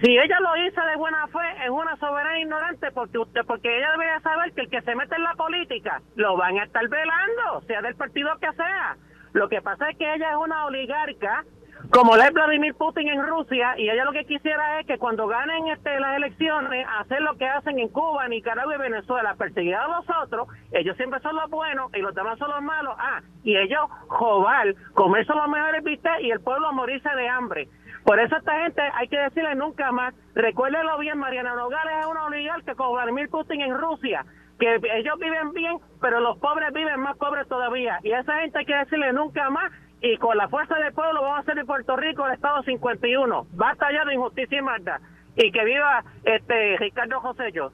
Si 0.04 0.18
ella 0.18 0.40
lo 0.40 0.58
hizo 0.66 0.82
de 0.82 0.96
buena 0.98 1.28
fe, 1.28 1.66
es 1.66 1.70
una 1.70 1.96
soberana 1.98 2.40
ignorante 2.40 2.92
porque 2.92 3.20
usted, 3.20 3.42
porque 3.46 3.78
ella 3.78 3.92
debería 3.92 4.20
saber 4.22 4.52
que 4.54 4.62
el 4.62 4.70
que 4.70 4.82
se 4.82 4.96
mete 4.96 5.16
en 5.16 5.24
la 5.24 5.34
política 5.36 6.02
lo 6.16 6.36
van 6.36 6.58
a 6.58 6.64
estar 6.64 6.88
velando, 6.88 7.62
sea 7.68 7.82
del 7.82 7.96
partido 7.96 8.30
que 8.40 8.52
sea. 8.54 8.98
Lo 9.34 9.48
que 9.48 9.62
pasa 9.62 9.90
es 9.90 9.98
que 9.98 10.14
ella 10.14 10.32
es 10.32 10.38
una 10.38 10.66
oligarca 10.66 11.44
como 11.90 12.18
le 12.18 12.26
es 12.26 12.34
Vladimir 12.34 12.76
Putin 12.76 13.08
en 13.08 13.26
Rusia 13.26 13.76
y 13.78 13.90
ella 13.90 14.04
lo 14.04 14.12
que 14.12 14.26
quisiera 14.26 14.80
es 14.80 14.88
que 14.88 14.98
cuando 14.98 15.28
ganen 15.28 15.68
este, 15.68 16.00
las 16.00 16.18
elecciones 16.18 16.86
hacer 17.00 17.22
lo 17.22 17.38
que 17.38 17.48
hacen 17.48 17.80
en 17.80 17.88
Cuba, 17.90 18.28
Nicaragua 18.28 18.76
y 18.76 18.80
Venezuela, 18.80 19.36
perseguir 19.36 19.76
a 19.76 19.88
los 19.88 20.06
otros, 20.24 20.48
ellos 20.72 20.98
siempre 20.98 21.20
son 21.22 21.36
los 21.36 21.50
buenos 21.50 21.92
y 21.94 22.00
los 22.00 22.14
demás 22.14 22.38
son 22.40 22.50
los 22.50 22.62
malos, 22.62 22.96
ah, 22.98 23.22
y 23.44 23.56
ellos 23.56 23.90
jobar, 24.08 24.76
comerse 24.94 25.34
los 25.34 25.48
mejores 25.48 25.84
vistas 25.84 26.20
y 26.22 26.32
el 26.32 26.42
pueblo 26.42 26.72
morirse 26.74 27.10
de 27.10 27.30
hambre. 27.30 27.70
Por 28.04 28.20
eso 28.20 28.38
esta 28.38 28.64
gente 28.64 28.82
hay 28.82 29.08
que 29.08 29.20
decirle 29.20 29.56
nunca 29.56 29.92
más, 29.92 30.14
recuérdelo 30.34 30.98
bien, 30.98 31.18
Mariana 31.18 31.56
Nogales 31.56 31.94
es 32.02 32.06
una 32.06 32.26
oligarca 32.26 32.76
con 32.76 32.94
Vladimir 32.94 33.30
Putin 33.30 33.62
en 33.62 33.78
Rusia, 33.78 34.26
que 34.60 34.80
ellos 34.96 35.20
viven 35.20 35.52
bien, 35.52 35.78
pero 36.02 36.20
los 36.20 36.38
pobres 36.40 36.74
viven 36.74 37.00
más 37.02 37.18
pobres 37.18 37.48
todavía. 37.48 38.00
Y 38.04 38.12
a 38.12 38.22
esa 38.22 38.40
gente 38.40 38.60
hay 38.60 38.66
que 38.66 38.76
decirle 38.76 39.14
nunca 39.14 39.50
más 39.50 39.72
y 40.02 40.18
con 40.18 40.38
la 40.38 40.48
fuerza 40.48 40.76
del 40.76 40.94
pueblo 40.94 41.22
vamos 41.22 41.38
a 41.38 41.42
hacer 41.42 41.56
de 41.56 41.66
Puerto 41.66 41.96
Rico 41.96 42.26
el 42.26 42.34
Estado 42.34 42.62
51. 42.64 43.48
Basta 43.54 43.92
ya 43.92 44.06
de 44.06 44.14
injusticia 44.14 44.60
y 44.60 44.62
maldad. 44.62 45.00
Y 45.36 45.52
que 45.52 45.66
viva 45.66 46.04
este 46.24 46.78
Ricardo 46.78 47.20
José 47.20 47.52
yo. 47.52 47.72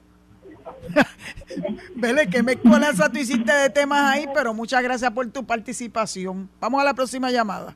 Vele, 1.96 2.28
que 2.28 2.42
me 2.42 2.52
esa 2.52 3.10
tú 3.10 3.18
hiciste 3.18 3.52
de 3.52 3.70
temas 3.70 4.12
ahí, 4.12 4.26
pero 4.34 4.54
muchas 4.54 4.82
gracias 4.82 5.10
por 5.10 5.30
tu 5.30 5.44
participación. 5.44 6.48
Vamos 6.60 6.80
a 6.80 6.84
la 6.84 6.94
próxima 6.94 7.30
llamada. 7.30 7.74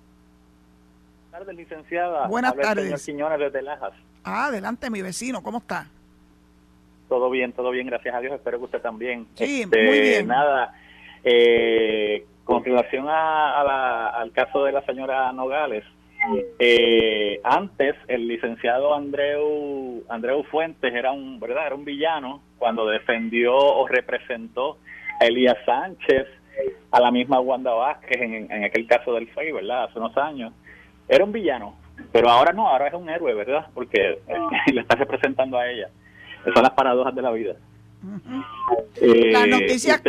Buenas 1.30 1.46
tardes, 1.46 1.56
licenciada. 1.56 2.26
Buenas 2.26 2.56
tardes. 2.56 3.02
Señor 3.02 3.38
desde 3.38 3.62
Lajas. 3.62 3.92
Ah, 4.24 4.46
adelante, 4.46 4.90
mi 4.90 5.02
vecino, 5.02 5.42
¿cómo 5.42 5.58
está? 5.58 5.86
Todo 7.08 7.30
bien, 7.30 7.52
todo 7.52 7.70
bien, 7.70 7.86
gracias 7.86 8.14
a 8.14 8.20
Dios. 8.20 8.34
Espero 8.34 8.58
que 8.58 8.64
usted 8.64 8.80
también. 8.80 9.26
Sí, 9.34 9.64
muy 9.66 9.78
este, 9.78 10.00
bien. 10.00 10.26
Nada, 10.26 10.74
eh, 11.24 12.26
con 12.48 12.64
relación 12.64 13.04
a, 13.10 14.08
al 14.08 14.32
caso 14.32 14.64
de 14.64 14.72
la 14.72 14.80
señora 14.86 15.30
Nogales, 15.32 15.84
eh, 16.58 17.38
antes 17.44 17.94
el 18.08 18.26
licenciado 18.26 18.94
Andreu 18.94 20.02
Andreu 20.08 20.42
Fuentes 20.44 20.94
era 20.94 21.12
un 21.12 21.38
verdad 21.38 21.66
era 21.66 21.74
un 21.74 21.84
villano 21.84 22.40
cuando 22.56 22.86
defendió 22.86 23.54
o 23.54 23.86
representó 23.86 24.78
a 25.20 25.26
Elías 25.26 25.58
Sánchez 25.66 26.26
a 26.90 27.00
la 27.00 27.10
misma 27.10 27.38
Wanda 27.38 27.74
Vázquez 27.74 28.18
en, 28.18 28.50
en 28.50 28.64
aquel 28.64 28.86
caso 28.86 29.12
del 29.12 29.28
FEI, 29.28 29.52
¿verdad? 29.52 29.84
Hace 29.84 29.98
unos 29.98 30.16
años. 30.16 30.54
Era 31.06 31.24
un 31.24 31.32
villano, 31.32 31.74
pero 32.12 32.30
ahora 32.30 32.54
no, 32.54 32.66
ahora 32.66 32.88
es 32.88 32.94
un 32.94 33.10
héroe, 33.10 33.34
¿verdad? 33.34 33.66
Porque 33.74 34.20
le 34.72 34.80
está 34.80 34.96
representando 34.96 35.58
a 35.58 35.68
ella. 35.68 35.90
Esas 36.40 36.54
son 36.54 36.62
las 36.62 36.72
paradojas 36.72 37.14
de 37.14 37.22
la 37.22 37.30
vida. 37.30 37.56
Eh, 39.00 39.32
las 39.32 39.48
noticias, 39.48 40.02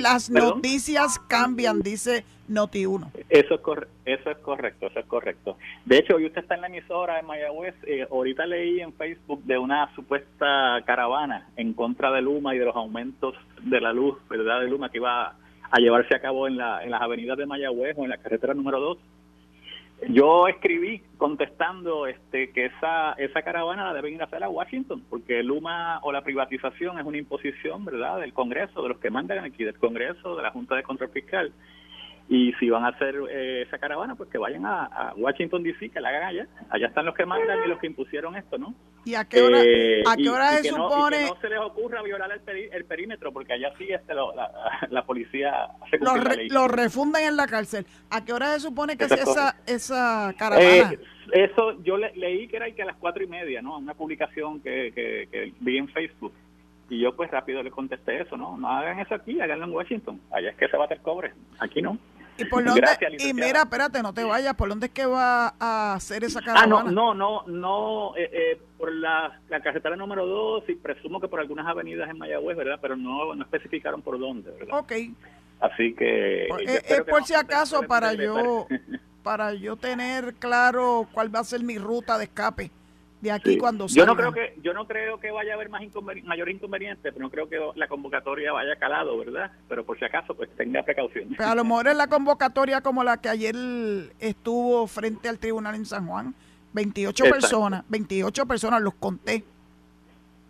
las 0.00 0.30
noticias 0.30 1.18
cambian, 1.20 1.80
dice 1.80 2.24
Noti1. 2.48 3.10
Eso 3.28 3.54
es, 3.54 3.60
eso 4.04 4.30
es 4.30 4.38
correcto, 4.38 4.86
eso 4.86 5.00
es 5.00 5.06
correcto. 5.06 5.56
De 5.84 5.98
hecho, 5.98 6.16
hoy 6.16 6.26
usted 6.26 6.42
está 6.42 6.56
en 6.56 6.62
la 6.62 6.66
emisora 6.68 7.16
de 7.16 7.22
Mayagüez. 7.22 7.74
Eh, 7.86 8.06
ahorita 8.10 8.46
leí 8.46 8.80
en 8.80 8.92
Facebook 8.92 9.42
de 9.44 9.58
una 9.58 9.92
supuesta 9.94 10.82
caravana 10.84 11.48
en 11.56 11.72
contra 11.72 12.10
de 12.10 12.22
Luma 12.22 12.54
y 12.54 12.58
de 12.58 12.64
los 12.64 12.76
aumentos 12.76 13.34
de 13.62 13.80
la 13.80 13.92
luz, 13.92 14.18
¿verdad? 14.28 14.60
De 14.60 14.68
Luma 14.68 14.90
que 14.90 14.98
iba 14.98 15.34
a 15.70 15.78
llevarse 15.78 16.14
a 16.14 16.20
cabo 16.20 16.48
en, 16.48 16.56
la, 16.56 16.82
en 16.82 16.90
las 16.90 17.00
avenidas 17.00 17.38
de 17.38 17.46
Mayagüez 17.46 17.96
o 17.96 18.04
en 18.04 18.10
la 18.10 18.18
carretera 18.18 18.54
número 18.54 18.80
2 18.80 18.98
yo 20.08 20.48
escribí 20.48 21.02
contestando 21.18 22.06
este 22.06 22.50
que 22.52 22.66
esa 22.66 23.12
esa 23.12 23.42
caravana 23.42 23.84
la 23.84 23.94
deben 23.94 24.14
ir 24.14 24.22
a 24.22 24.24
hacer 24.24 24.42
a 24.42 24.48
Washington, 24.48 25.04
porque 25.08 25.42
Luma 25.42 26.00
o 26.02 26.12
la 26.12 26.22
privatización 26.22 26.98
es 26.98 27.04
una 27.04 27.18
imposición, 27.18 27.84
¿verdad?, 27.84 28.20
del 28.20 28.32
Congreso, 28.32 28.82
de 28.82 28.88
los 28.88 28.98
que 28.98 29.10
mandan 29.10 29.44
aquí, 29.44 29.64
del 29.64 29.78
Congreso, 29.78 30.36
de 30.36 30.42
la 30.42 30.50
Junta 30.50 30.76
de 30.76 30.82
Control 30.82 31.10
Fiscal. 31.10 31.52
Y 32.32 32.52
si 32.60 32.70
van 32.70 32.84
a 32.84 32.90
hacer 32.90 33.16
eh, 33.28 33.62
esa 33.62 33.78
caravana, 33.78 34.14
pues 34.14 34.30
que 34.30 34.38
vayan 34.38 34.64
a, 34.64 35.12
Washington 35.16 35.64
DC, 35.64 35.88
que 35.88 36.00
la 36.00 36.10
hagan 36.10 36.28
allá. 36.28 36.46
Allá 36.68 36.86
están 36.86 37.04
los 37.04 37.16
que 37.16 37.26
mandan 37.26 37.58
y 37.64 37.68
los 37.68 37.80
que 37.80 37.88
impusieron 37.88 38.36
esto, 38.36 38.56
¿no? 38.56 38.72
¿Y 39.04 39.16
a 39.16 39.24
qué 39.24 39.42
hora, 39.42 39.60
eh, 39.64 40.04
a 40.06 40.14
qué 40.14 40.30
hora 40.30 40.50
se 40.58 40.68
supone? 40.68 41.22
No, 41.22 41.26
que 41.26 41.34
no 41.34 41.40
se 41.40 41.48
les 41.48 41.58
ocurra 41.58 42.02
violar 42.02 42.30
el, 42.30 42.84
perímetro, 42.84 43.32
porque 43.32 43.54
allá 43.54 43.72
sí 43.76 43.88
este, 43.90 44.14
la, 44.90 45.04
policía 45.04 45.70
hace 45.82 45.98
Los 46.50 46.70
refunden 46.70 47.26
en 47.26 47.36
la 47.36 47.48
cárcel. 47.48 47.84
¿A 48.10 48.24
qué 48.24 48.32
hora 48.32 48.54
se 48.54 48.60
supone 48.60 48.96
que 48.96 49.06
es 49.06 49.12
esa, 49.12 49.56
esa 49.66 50.32
caravana? 50.38 50.92
Eh, 50.92 50.98
eso 51.32 51.82
yo 51.82 51.96
leí 51.96 52.46
que 52.46 52.58
era 52.58 52.70
que 52.70 52.82
a 52.82 52.86
las 52.86 52.96
cuatro 52.96 53.24
y 53.24 53.26
media, 53.26 53.60
¿no? 53.60 53.76
Una 53.78 53.94
publicación 53.94 54.60
que, 54.60 54.92
que, 54.94 55.28
que 55.32 55.52
vi 55.58 55.78
en 55.78 55.88
Facebook. 55.88 56.32
Y 56.88 57.00
yo 57.00 57.14
pues 57.14 57.30
rápido 57.30 57.62
le 57.62 57.70
contesté 57.72 58.20
eso, 58.20 58.36
¿no? 58.36 58.56
No 58.56 58.68
hagan 58.68 59.00
eso 59.00 59.16
aquí, 59.16 59.40
háganlo 59.40 59.64
en 59.64 59.72
Washington. 59.72 60.20
Allá 60.30 60.50
es 60.50 60.56
que 60.56 60.68
se 60.68 60.76
va 60.76 60.84
a 60.84 60.86
hacer 60.86 61.00
cobre, 61.00 61.32
aquí 61.58 61.82
no. 61.82 61.98
¿Y, 62.40 62.44
por 62.46 62.64
dónde, 62.64 62.82
y 63.18 63.34
mira, 63.34 63.62
espérate, 63.62 64.02
no 64.02 64.12
te 64.14 64.24
vayas, 64.24 64.54
¿por 64.54 64.68
dónde 64.68 64.86
es 64.86 64.92
que 64.92 65.06
va 65.06 65.54
a 65.58 65.94
hacer 65.94 66.24
esa 66.24 66.40
caravana? 66.40 66.76
Ah, 66.80 66.82
no, 66.90 67.14
no, 67.14 67.14
no, 67.14 67.46
no 67.46 68.16
eh, 68.16 68.30
eh, 68.32 68.60
por 68.78 68.92
la, 68.92 69.40
la 69.48 69.60
carretera 69.60 69.96
número 69.96 70.26
2 70.26 70.64
y 70.68 70.74
presumo 70.76 71.20
que 71.20 71.28
por 71.28 71.40
algunas 71.40 71.66
avenidas 71.66 72.08
en 72.08 72.18
Mayagüez, 72.18 72.56
¿verdad? 72.56 72.78
Pero 72.80 72.96
no, 72.96 73.34
no 73.34 73.42
especificaron 73.44 74.02
por 74.02 74.18
dónde, 74.18 74.50
¿verdad? 74.52 74.78
Ok. 74.78 74.92
Así 75.60 75.94
que... 75.94 76.48
es, 76.66 77.02
por 77.02 77.24
si 77.24 77.34
acaso 77.34 77.82
para 77.82 78.14
yo, 78.14 78.66
para 79.22 79.52
yo 79.52 79.76
tener 79.76 80.34
claro 80.34 81.06
cuál 81.12 81.34
va 81.34 81.40
a 81.40 81.44
ser 81.44 81.62
mi 81.62 81.76
ruta 81.76 82.16
de 82.16 82.24
escape 82.24 82.70
de 83.20 83.30
aquí 83.30 83.58
cuando 83.58 83.86
Yo 83.86 84.06
no 84.06 84.16
creo 84.16 84.32
que 84.32 84.54
yo 84.62 84.72
no 84.72 84.86
creo 84.86 85.20
que 85.20 85.30
vaya 85.30 85.52
a 85.52 85.54
haber 85.56 85.68
más 85.68 85.82
mayor 86.24 86.48
inconveniente, 86.48 87.12
pero 87.12 87.24
no 87.24 87.30
creo 87.30 87.48
que 87.48 87.58
la 87.74 87.88
convocatoria 87.88 88.52
vaya 88.52 88.76
calado, 88.76 89.18
¿verdad? 89.18 89.52
Pero 89.68 89.84
por 89.84 89.98
si 89.98 90.04
acaso, 90.04 90.34
pues 90.34 90.48
tenga 90.56 90.82
precaución. 90.82 91.34
Pero 91.36 91.50
a 91.50 91.54
lo 91.54 91.64
mejor 91.64 91.88
es 91.88 91.96
la 91.96 92.06
convocatoria 92.06 92.80
como 92.80 93.04
la 93.04 93.18
que 93.18 93.28
ayer 93.28 93.54
estuvo 94.18 94.86
frente 94.86 95.28
al 95.28 95.38
tribunal 95.38 95.74
en 95.74 95.84
San 95.84 96.06
Juan. 96.06 96.34
28 96.72 97.24
personas, 97.24 97.84
28 97.88 98.46
personas, 98.46 98.80
los 98.80 98.94
conté. 98.94 99.44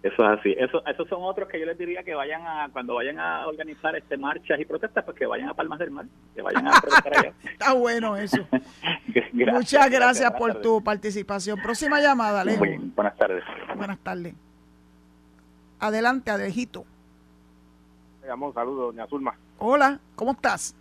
Eso 0.02 0.24
es 0.24 0.38
así. 0.38 0.54
Eso, 0.58 0.82
esos 0.86 1.06
son 1.08 1.22
otros 1.22 1.48
que 1.48 1.60
yo 1.60 1.66
les 1.66 1.76
diría 1.76 2.02
que 2.02 2.14
vayan 2.14 2.40
a, 2.46 2.70
cuando 2.72 2.94
vayan 2.94 3.18
a 3.18 3.46
organizar 3.46 3.94
este 3.96 4.16
marchas 4.16 4.58
y 4.58 4.64
protestas, 4.64 5.04
pues 5.04 5.16
que 5.16 5.26
vayan 5.26 5.50
a 5.50 5.54
Palmas 5.54 5.78
del 5.78 5.90
Mar, 5.90 6.06
que 6.34 6.40
vayan 6.40 6.66
a 6.66 6.80
protestar 6.80 7.18
allá. 7.18 7.34
Está 7.44 7.74
bueno 7.74 8.16
eso. 8.16 8.38
Muchas 9.32 9.90
gracias, 9.90 10.30
por 10.32 10.54
tu 10.62 10.82
participación. 10.82 11.60
Próxima 11.60 12.00
llamada, 12.00 12.40
Alejo. 12.40 12.64
buenas 12.94 13.16
tardes. 13.16 13.44
Buenas 13.76 13.98
tardes. 13.98 14.34
Adelante, 15.78 16.30
Alejito. 16.30 16.86
un 18.38 18.54
saludo, 18.54 18.86
doña 18.86 19.06
Zulma. 19.06 19.34
Hola, 19.58 20.00
¿cómo 20.14 20.32
estás? 20.32 20.74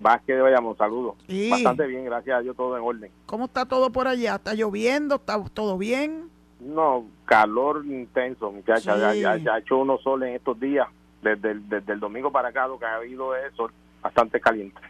Vázquez 0.00 0.36
de 0.36 0.42
un 0.42 0.76
saludo. 0.76 1.16
Bastante 1.50 1.86
bien, 1.86 2.04
gracias 2.04 2.38
a 2.38 2.40
Dios, 2.40 2.56
todo 2.56 2.76
en 2.76 2.82
orden. 2.82 3.12
¿Cómo 3.26 3.44
está 3.44 3.66
todo 3.66 3.90
por 3.92 4.08
allá? 4.08 4.36
¿Está 4.36 4.54
lloviendo? 4.54 5.16
¿Está 5.16 5.42
todo 5.52 5.78
bien? 5.78 6.31
No, 6.62 7.06
calor 7.24 7.84
intenso, 7.84 8.52
muchacha. 8.52 8.96
Ya, 8.96 9.36
ya, 9.36 9.54
ha 9.54 9.58
hecho 9.58 9.78
unos 9.78 10.00
sol 10.02 10.22
en 10.22 10.36
estos 10.36 10.58
días, 10.60 10.86
desde 11.20 11.50
el, 11.50 11.68
desde 11.68 11.92
el 11.92 12.00
domingo 12.00 12.30
para 12.30 12.48
acá, 12.48 12.68
lo 12.68 12.78
que 12.78 12.84
ha 12.84 12.96
habido 12.96 13.34
es 13.34 13.52
sol 13.54 13.72
bastante 14.00 14.40
caliente. 14.40 14.80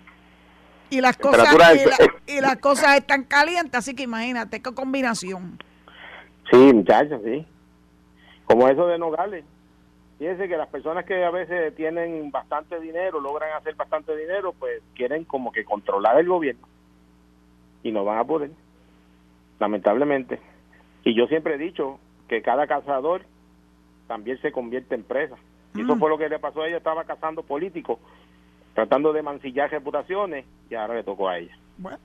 Y 0.91 1.01
las 1.01 1.17
cosas 1.17 1.49
y, 2.27 2.41
las 2.41 2.57
cosas 2.59 2.99
están 2.99 3.25
calientes, 3.25 3.75
así 3.75 3.95
que 3.95 4.03
imagínate 4.03 4.61
qué 4.61 4.75
combinación. 4.75 5.59
Sí, 6.51 6.59
muchachos, 6.75 7.23
sí. 7.25 7.47
Como 8.45 8.69
eso 8.69 8.87
de 8.87 8.99
Nogales. 8.99 9.45
Fíjense 10.19 10.47
que 10.49 10.57
las 10.59 10.69
personas 10.69 11.07
que 11.07 11.25
a 11.25 11.31
veces 11.31 11.75
tienen 11.75 12.31
bastante 12.31 12.79
dinero, 12.79 13.19
logran 13.21 13.51
hacer 13.57 13.75
bastante 13.75 14.15
dinero, 14.15 14.53
pues 14.53 14.83
quieren 14.95 15.25
como 15.25 15.51
que 15.51 15.65
controlar 15.65 16.19
el 16.19 16.29
gobierno. 16.29 16.69
Y 17.83 17.91
no 17.91 18.05
van 18.05 18.19
a 18.19 18.25
poder, 18.25 18.51
lamentablemente. 19.59 20.52
Y 21.05 21.17
yo 21.17 21.27
siempre 21.27 21.55
he 21.55 21.59
dicho 21.59 21.99
que 22.29 22.43
cada 22.43 22.67
cazador 22.67 23.23
también 24.07 24.41
se 24.41 24.53
convierte 24.53 24.95
en 24.95 25.05
presa. 25.05 25.37
Y 25.75 25.83
eso 25.83 25.97
mm. 25.97 25.99
fue 25.99 26.11
lo 26.11 26.19
que 26.19 26.29
le 26.29 26.39
pasó 26.39 26.63
a 26.63 26.69
ella, 26.69 26.77
estaba 26.77 27.05
cazando 27.05 27.43
políticos, 27.43 27.99
tratando 28.75 29.13
de 29.13 29.23
mancillar 29.23 29.71
reputaciones, 29.71 30.45
y 30.71 30.75
ahora 30.75 30.95
le 30.95 31.05
tocó 31.05 31.29
a 31.29 31.39
ella. 31.39 31.57
Bueno. 31.79 31.99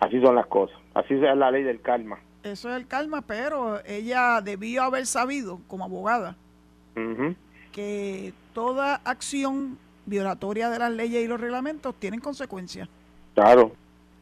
Así 0.00 0.20
son 0.22 0.34
las 0.34 0.46
cosas, 0.46 0.78
así 0.94 1.14
es 1.14 1.20
la 1.20 1.50
ley 1.50 1.62
del 1.62 1.82
karma. 1.82 2.18
Eso 2.42 2.70
es 2.70 2.76
el 2.76 2.86
karma, 2.86 3.20
pero 3.20 3.84
ella 3.84 4.40
debió 4.40 4.82
haber 4.82 5.04
sabido, 5.04 5.60
como 5.68 5.84
abogada, 5.84 6.36
que 7.72 8.32
toda 8.54 8.96
acción 9.04 9.78
violatoria 10.06 10.70
de 10.70 10.78
las 10.78 10.90
leyes 10.90 11.22
y 11.22 11.28
los 11.28 11.38
reglamentos 11.38 11.94
tienen 11.96 12.20
consecuencias. 12.20 12.88
Claro, 13.34 13.72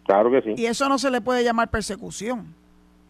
claro 0.04 0.32
que 0.32 0.42
sí. 0.42 0.54
Y 0.56 0.66
eso 0.66 0.88
no 0.88 0.98
se 0.98 1.12
le 1.12 1.20
puede 1.20 1.44
llamar 1.44 1.70
persecución. 1.70 2.54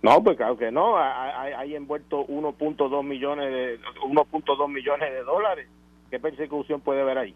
No, 0.02 0.22
pues 0.22 0.36
claro 0.36 0.56
que 0.56 0.70
no, 0.70 0.96
hay, 0.96 1.52
hay 1.52 1.74
envuelto 1.74 2.26
1.2 2.26 3.04
millones 3.04 3.50
de 3.52 3.80
1.2 4.02 4.72
millones 4.72 5.12
de 5.12 5.22
dólares. 5.22 5.68
¿Qué 6.10 6.20
persecución 6.20 6.80
puede 6.80 7.02
haber 7.02 7.18
ahí? 7.18 7.34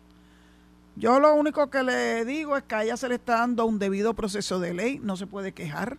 Yo 0.94 1.18
lo 1.20 1.34
único 1.34 1.70
que 1.70 1.82
le 1.82 2.24
digo 2.24 2.56
es 2.56 2.62
que 2.64 2.74
a 2.74 2.82
ella 2.84 2.96
se 2.96 3.08
le 3.08 3.14
está 3.14 3.38
dando 3.38 3.64
un 3.64 3.78
debido 3.78 4.14
proceso 4.14 4.60
de 4.60 4.74
ley, 4.74 5.00
no 5.02 5.16
se 5.16 5.26
puede 5.26 5.52
quejar, 5.52 5.96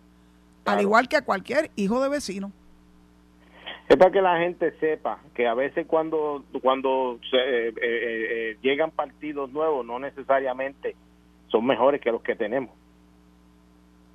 al 0.64 0.80
igual 0.80 1.08
que 1.08 1.16
a 1.16 1.24
cualquier 1.24 1.70
hijo 1.76 2.00
de 2.00 2.08
vecino. 2.08 2.52
Es 3.88 3.96
para 3.96 4.10
que 4.10 4.22
la 4.22 4.38
gente 4.38 4.72
sepa 4.78 5.18
que 5.34 5.46
a 5.46 5.54
veces 5.54 5.86
cuando 5.86 6.42
cuando 6.62 7.18
se, 7.30 7.36
eh, 7.36 7.68
eh, 7.68 7.74
eh, 7.82 8.56
llegan 8.62 8.90
partidos 8.90 9.52
nuevos 9.52 9.84
no 9.84 9.98
necesariamente 9.98 10.96
son 11.48 11.66
mejores 11.66 12.00
que 12.00 12.10
los 12.10 12.22
que 12.22 12.34
tenemos. 12.34 12.74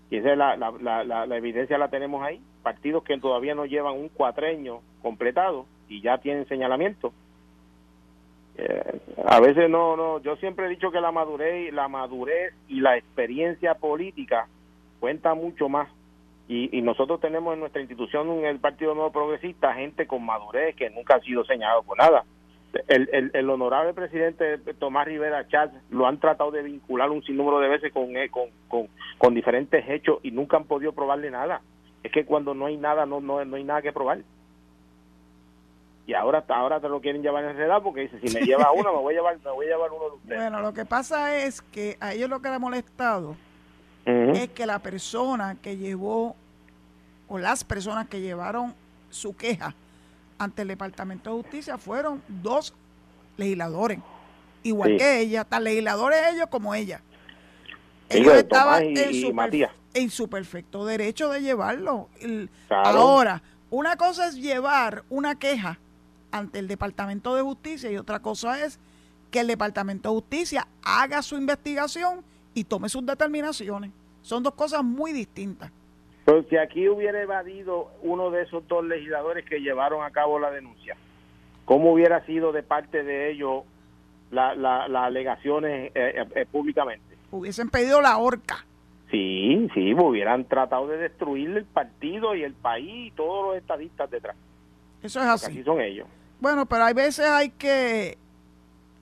Y 0.09 0.17
esa 0.17 0.31
es 0.31 0.37
la, 0.37 0.57
la, 0.57 1.03
la, 1.03 1.25
la, 1.25 1.37
evidencia 1.37 1.77
la 1.77 1.89
tenemos 1.89 2.23
ahí. 2.23 2.41
Partidos 2.63 3.03
que 3.03 3.17
todavía 3.19 3.55
no 3.55 3.65
llevan 3.65 3.93
un 3.93 4.09
cuatreño 4.09 4.81
completado 5.01 5.65
y 5.87 6.01
ya 6.01 6.17
tienen 6.17 6.47
señalamiento. 6.47 7.13
Eh, 8.57 8.99
a 9.25 9.39
veces 9.39 9.69
no, 9.69 9.95
no, 9.95 10.19
yo 10.21 10.35
siempre 10.37 10.65
he 10.65 10.69
dicho 10.69 10.91
que 10.91 10.99
la 10.99 11.11
madurez, 11.11 11.71
la 11.73 11.87
madurez 11.87 12.53
y 12.67 12.81
la 12.81 12.97
experiencia 12.97 13.75
política 13.75 14.47
cuenta 14.99 15.33
mucho 15.35 15.69
más. 15.69 15.89
Y, 16.47 16.75
y 16.75 16.81
nosotros 16.81 17.19
tenemos 17.19 17.53
en 17.53 17.59
nuestra 17.59 17.81
institución, 17.81 18.27
en 18.31 18.45
el 18.45 18.59
Partido 18.59 18.95
Nuevo 18.95 19.11
Progresista, 19.11 19.75
gente 19.75 20.07
con 20.07 20.25
madurez 20.25 20.75
que 20.75 20.89
nunca 20.89 21.15
ha 21.15 21.21
sido 21.21 21.45
señalado 21.45 21.83
por 21.83 21.97
nada 21.97 22.25
el, 22.87 23.31
el, 23.33 23.49
honorable 23.49 23.93
presidente 23.93 24.57
Tomás 24.75 25.07
Rivera 25.07 25.47
Chávez 25.47 25.81
lo 25.89 26.07
han 26.07 26.19
tratado 26.19 26.51
de 26.51 26.61
vincular 26.61 27.09
un 27.09 27.23
sinnúmero 27.23 27.59
de 27.59 27.67
veces 27.67 27.91
eh, 27.95 28.29
con, 28.29 28.49
con, 28.67 28.87
con, 29.17 29.33
diferentes 29.33 29.83
hechos 29.89 30.19
y 30.23 30.31
nunca 30.31 30.57
han 30.57 30.65
podido 30.65 30.93
probarle 30.93 31.31
nada. 31.31 31.61
Es 32.03 32.11
que 32.11 32.25
cuando 32.25 32.53
no 32.53 32.67
hay 32.67 32.77
nada, 32.77 33.05
no, 33.05 33.21
no, 33.21 33.43
no 33.43 33.55
hay 33.55 33.63
nada 33.63 33.81
que 33.81 33.91
probar. 33.91 34.19
Y 36.05 36.13
ahora, 36.13 36.43
ahora 36.47 36.79
te 36.79 36.89
lo 36.89 37.01
quieren 37.01 37.21
llevar 37.21 37.43
en 37.43 37.51
enredado 37.51 37.83
porque 37.83 38.01
dice, 38.01 38.19
si 38.19 38.33
me 38.33 38.41
lleva 38.45 38.71
uno, 38.71 38.93
me 38.93 38.99
voy 38.99 39.13
a 39.13 39.17
llevar, 39.17 39.37
me 39.43 39.51
voy 39.51 39.65
a 39.65 39.69
llevar 39.69 39.91
uno 39.91 40.05
de 40.05 40.15
ustedes. 40.15 40.39
Bueno, 40.39 40.61
lo 40.61 40.73
que 40.73 40.85
pasa 40.85 41.37
es 41.37 41.61
que 41.61 41.97
a 41.99 42.13
ellos 42.13 42.29
lo 42.29 42.41
que 42.41 42.49
le 42.49 42.55
ha 42.55 42.59
molestado 42.59 43.35
es 44.05 44.49
que 44.49 44.65
la 44.65 44.79
persona 44.79 45.55
que 45.61 45.77
llevó, 45.77 46.35
o 47.27 47.37
las 47.37 47.63
personas 47.63 48.07
que 48.07 48.21
llevaron 48.21 48.73
su 49.11 49.37
queja, 49.37 49.75
ante 50.39 50.63
el 50.63 50.69
Departamento 50.69 51.29
de 51.29 51.43
Justicia 51.43 51.77
fueron 51.77 52.23
dos 52.27 52.73
legisladores, 53.37 53.99
igual 54.63 54.97
que 54.97 55.19
ella, 55.19 55.43
tan 55.43 55.65
legisladores 55.65 56.19
ellos 56.33 56.47
como 56.49 56.73
ella. 56.73 57.01
Ellos 58.09 58.33
estaban 58.33 58.83
en, 59.93 60.09
su 60.09 60.29
perfecto 60.29 60.85
derecho 60.85 61.29
de 61.29 61.41
llevarlo. 61.41 62.09
Ahora, 62.69 63.43
una 63.69 63.97
cosa 63.97 64.27
es 64.27 64.35
llevar 64.35 65.03
una 65.09 65.35
queja 65.35 65.77
ante 66.31 66.59
el 66.59 66.67
Departamento 66.67 67.35
de 67.35 67.41
Justicia 67.41 67.91
y 67.91 67.97
otra 67.97 68.19
cosa 68.19 68.63
es 68.63 68.79
que 69.29 69.41
el 69.41 69.47
Departamento 69.47 70.09
de 70.09 70.15
Justicia 70.15 70.67
haga 70.81 71.21
su 71.21 71.35
investigación 71.35 72.23
y 72.53 72.63
tome 72.63 72.89
sus 72.89 73.05
determinaciones. 73.05 73.91
Son 74.21 74.41
dos 74.41 74.53
cosas 74.53 74.83
muy 74.83 75.13
distintas. 75.13 75.71
Pero 76.29 76.43
si 76.47 76.57
aquí 76.57 76.87
hubiera 76.87 77.19
evadido 77.19 77.89
uno 78.03 78.29
de 78.29 78.43
esos 78.43 78.67
dos 78.67 78.85
legisladores 78.85 79.43
que 79.45 79.61
llevaron 79.61 80.03
a 80.03 80.11
cabo 80.11 80.37
la 80.37 80.51
denuncia, 80.51 80.95
¿cómo 81.65 81.91
hubiera 81.93 82.23
sido 82.27 82.51
de 82.51 82.61
parte 82.61 83.03
de 83.03 83.31
ellos 83.31 83.63
las 84.29 84.55
alegaciones 84.93 85.91
eh, 85.95 86.13
eh, 86.21 86.25
eh, 86.35 86.45
públicamente? 86.45 87.17
Hubiesen 87.31 87.71
pedido 87.71 87.99
la 87.99 88.19
horca. 88.19 88.63
Sí, 89.09 89.67
sí, 89.73 89.95
hubieran 89.95 90.45
tratado 90.45 90.85
de 90.87 90.97
destruir 90.97 91.49
el 91.57 91.65
partido 91.65 92.35
y 92.35 92.43
el 92.43 92.53
país 92.53 93.07
y 93.07 93.11
todos 93.11 93.47
los 93.47 93.57
estadistas 93.57 94.11
detrás. 94.11 94.35
Eso 95.01 95.19
es 95.21 95.25
así. 95.25 95.47
así 95.47 95.63
son 95.63 95.81
ellos. 95.81 96.07
Bueno, 96.39 96.67
pero 96.67 96.83
hay 96.83 96.93
veces 96.93 97.25
hay 97.25 97.49
que 97.49 98.19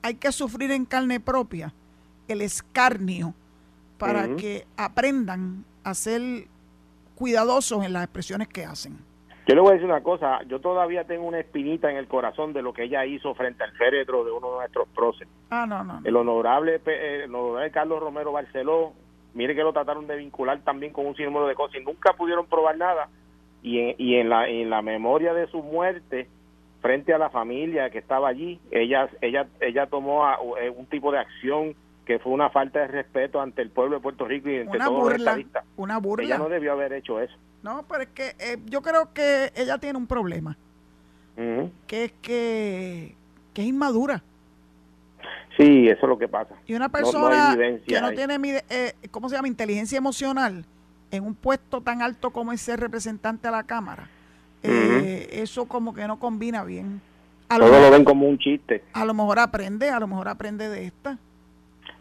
hay 0.00 0.14
que 0.14 0.32
sufrir 0.32 0.70
en 0.70 0.86
carne 0.86 1.20
propia 1.20 1.74
el 2.26 2.40
escarnio 2.40 3.34
para 3.98 4.34
que 4.36 4.64
aprendan 4.78 5.66
a 5.84 5.92
ser 5.92 6.48
cuidadosos 7.18 7.84
en 7.84 7.92
las 7.92 8.04
expresiones 8.04 8.46
que 8.46 8.64
hacen. 8.64 8.96
Yo 9.48 9.54
le 9.56 9.60
voy 9.60 9.70
a 9.70 9.72
decir 9.72 9.86
una 9.86 10.02
cosa, 10.02 10.40
yo 10.46 10.60
todavía 10.60 11.02
tengo 11.04 11.26
una 11.26 11.40
espinita 11.40 11.90
en 11.90 11.96
el 11.96 12.06
corazón 12.06 12.52
de 12.52 12.62
lo 12.62 12.72
que 12.72 12.84
ella 12.84 13.04
hizo 13.06 13.34
frente 13.34 13.64
al 13.64 13.72
féretro 13.72 14.24
de 14.24 14.30
uno 14.30 14.52
de 14.52 14.58
nuestros 14.58 14.88
próceres. 14.90 15.32
Ah, 15.50 15.66
no, 15.66 15.82
no. 15.82 16.00
El, 16.04 16.14
honorable, 16.14 16.80
eh, 16.86 17.22
el 17.24 17.34
honorable 17.34 17.72
Carlos 17.72 17.98
Romero 17.98 18.30
Barceló, 18.30 18.92
mire 19.34 19.56
que 19.56 19.62
lo 19.62 19.72
trataron 19.72 20.06
de 20.06 20.16
vincular 20.16 20.60
también 20.60 20.92
con 20.92 21.06
un 21.06 21.16
sinnúmero 21.16 21.48
de 21.48 21.56
cosas 21.56 21.80
y 21.80 21.84
nunca 21.84 22.12
pudieron 22.12 22.46
probar 22.46 22.76
nada. 22.76 23.08
Y 23.62 23.80
en, 23.80 23.94
y 23.98 24.14
en, 24.16 24.28
la, 24.28 24.48
en 24.48 24.70
la 24.70 24.82
memoria 24.82 25.34
de 25.34 25.48
su 25.48 25.60
muerte, 25.60 26.28
frente 26.80 27.12
a 27.12 27.18
la 27.18 27.30
familia 27.30 27.90
que 27.90 27.98
estaba 27.98 28.28
allí, 28.28 28.60
ella, 28.70 29.08
ella, 29.22 29.48
ella 29.60 29.86
tomó 29.86 30.24
eh, 30.60 30.70
un 30.70 30.86
tipo 30.86 31.10
de 31.10 31.18
acción 31.18 31.74
que 32.08 32.18
fue 32.18 32.32
una 32.32 32.48
falta 32.48 32.80
de 32.80 32.86
respeto 32.86 33.38
ante 33.38 33.60
el 33.60 33.68
pueblo 33.68 33.96
de 33.96 34.00
Puerto 34.00 34.24
Rico 34.24 34.48
y 34.48 34.60
ante 34.60 34.78
todos 34.78 35.10
los 35.10 35.18
estadistas. 35.18 35.62
Una 35.76 35.98
burla. 35.98 36.24
Ella 36.24 36.38
no 36.38 36.48
debió 36.48 36.72
haber 36.72 36.94
hecho 36.94 37.20
eso. 37.20 37.34
No, 37.62 37.84
pero 37.86 38.04
es 38.04 38.08
que 38.08 38.34
eh, 38.38 38.56
yo 38.64 38.80
creo 38.80 39.12
que 39.12 39.52
ella 39.54 39.76
tiene 39.76 39.98
un 39.98 40.06
problema. 40.06 40.56
Que 41.36 42.04
es 42.04 42.12
que, 42.22 43.14
que 43.52 43.62
es 43.62 43.68
inmadura. 43.68 44.22
Sí, 45.58 45.86
eso 45.86 46.00
es 46.00 46.08
lo 46.08 46.18
que 46.18 46.28
pasa. 46.28 46.54
Y 46.66 46.74
una 46.74 46.88
persona 46.88 47.54
que 47.86 48.00
no 48.00 48.10
tiene, 48.12 48.64
eh, 48.70 48.94
¿cómo 49.10 49.28
se 49.28 49.36
llama? 49.36 49.46
Inteligencia 49.46 49.98
emocional 49.98 50.64
en 51.10 51.24
un 51.24 51.34
puesto 51.34 51.82
tan 51.82 52.00
alto 52.00 52.30
como 52.30 52.52
es 52.52 52.62
ser 52.62 52.80
representante 52.80 53.48
a 53.48 53.50
la 53.50 53.64
Cámara. 53.64 54.08
Eh, 54.62 55.28
eso 55.30 55.66
como 55.66 55.92
que 55.92 56.06
no 56.06 56.18
combina 56.18 56.64
bien. 56.64 57.02
Todos 57.48 57.70
lo, 57.70 57.80
lo 57.80 57.90
ven 57.90 58.04
como 58.04 58.26
un 58.26 58.38
chiste. 58.38 58.82
A 58.94 59.04
lo 59.04 59.12
mejor 59.12 59.38
aprende, 59.38 59.90
a 59.90 60.00
lo 60.00 60.06
mejor 60.06 60.28
aprende 60.28 60.70
de 60.70 60.86
esta. 60.86 61.18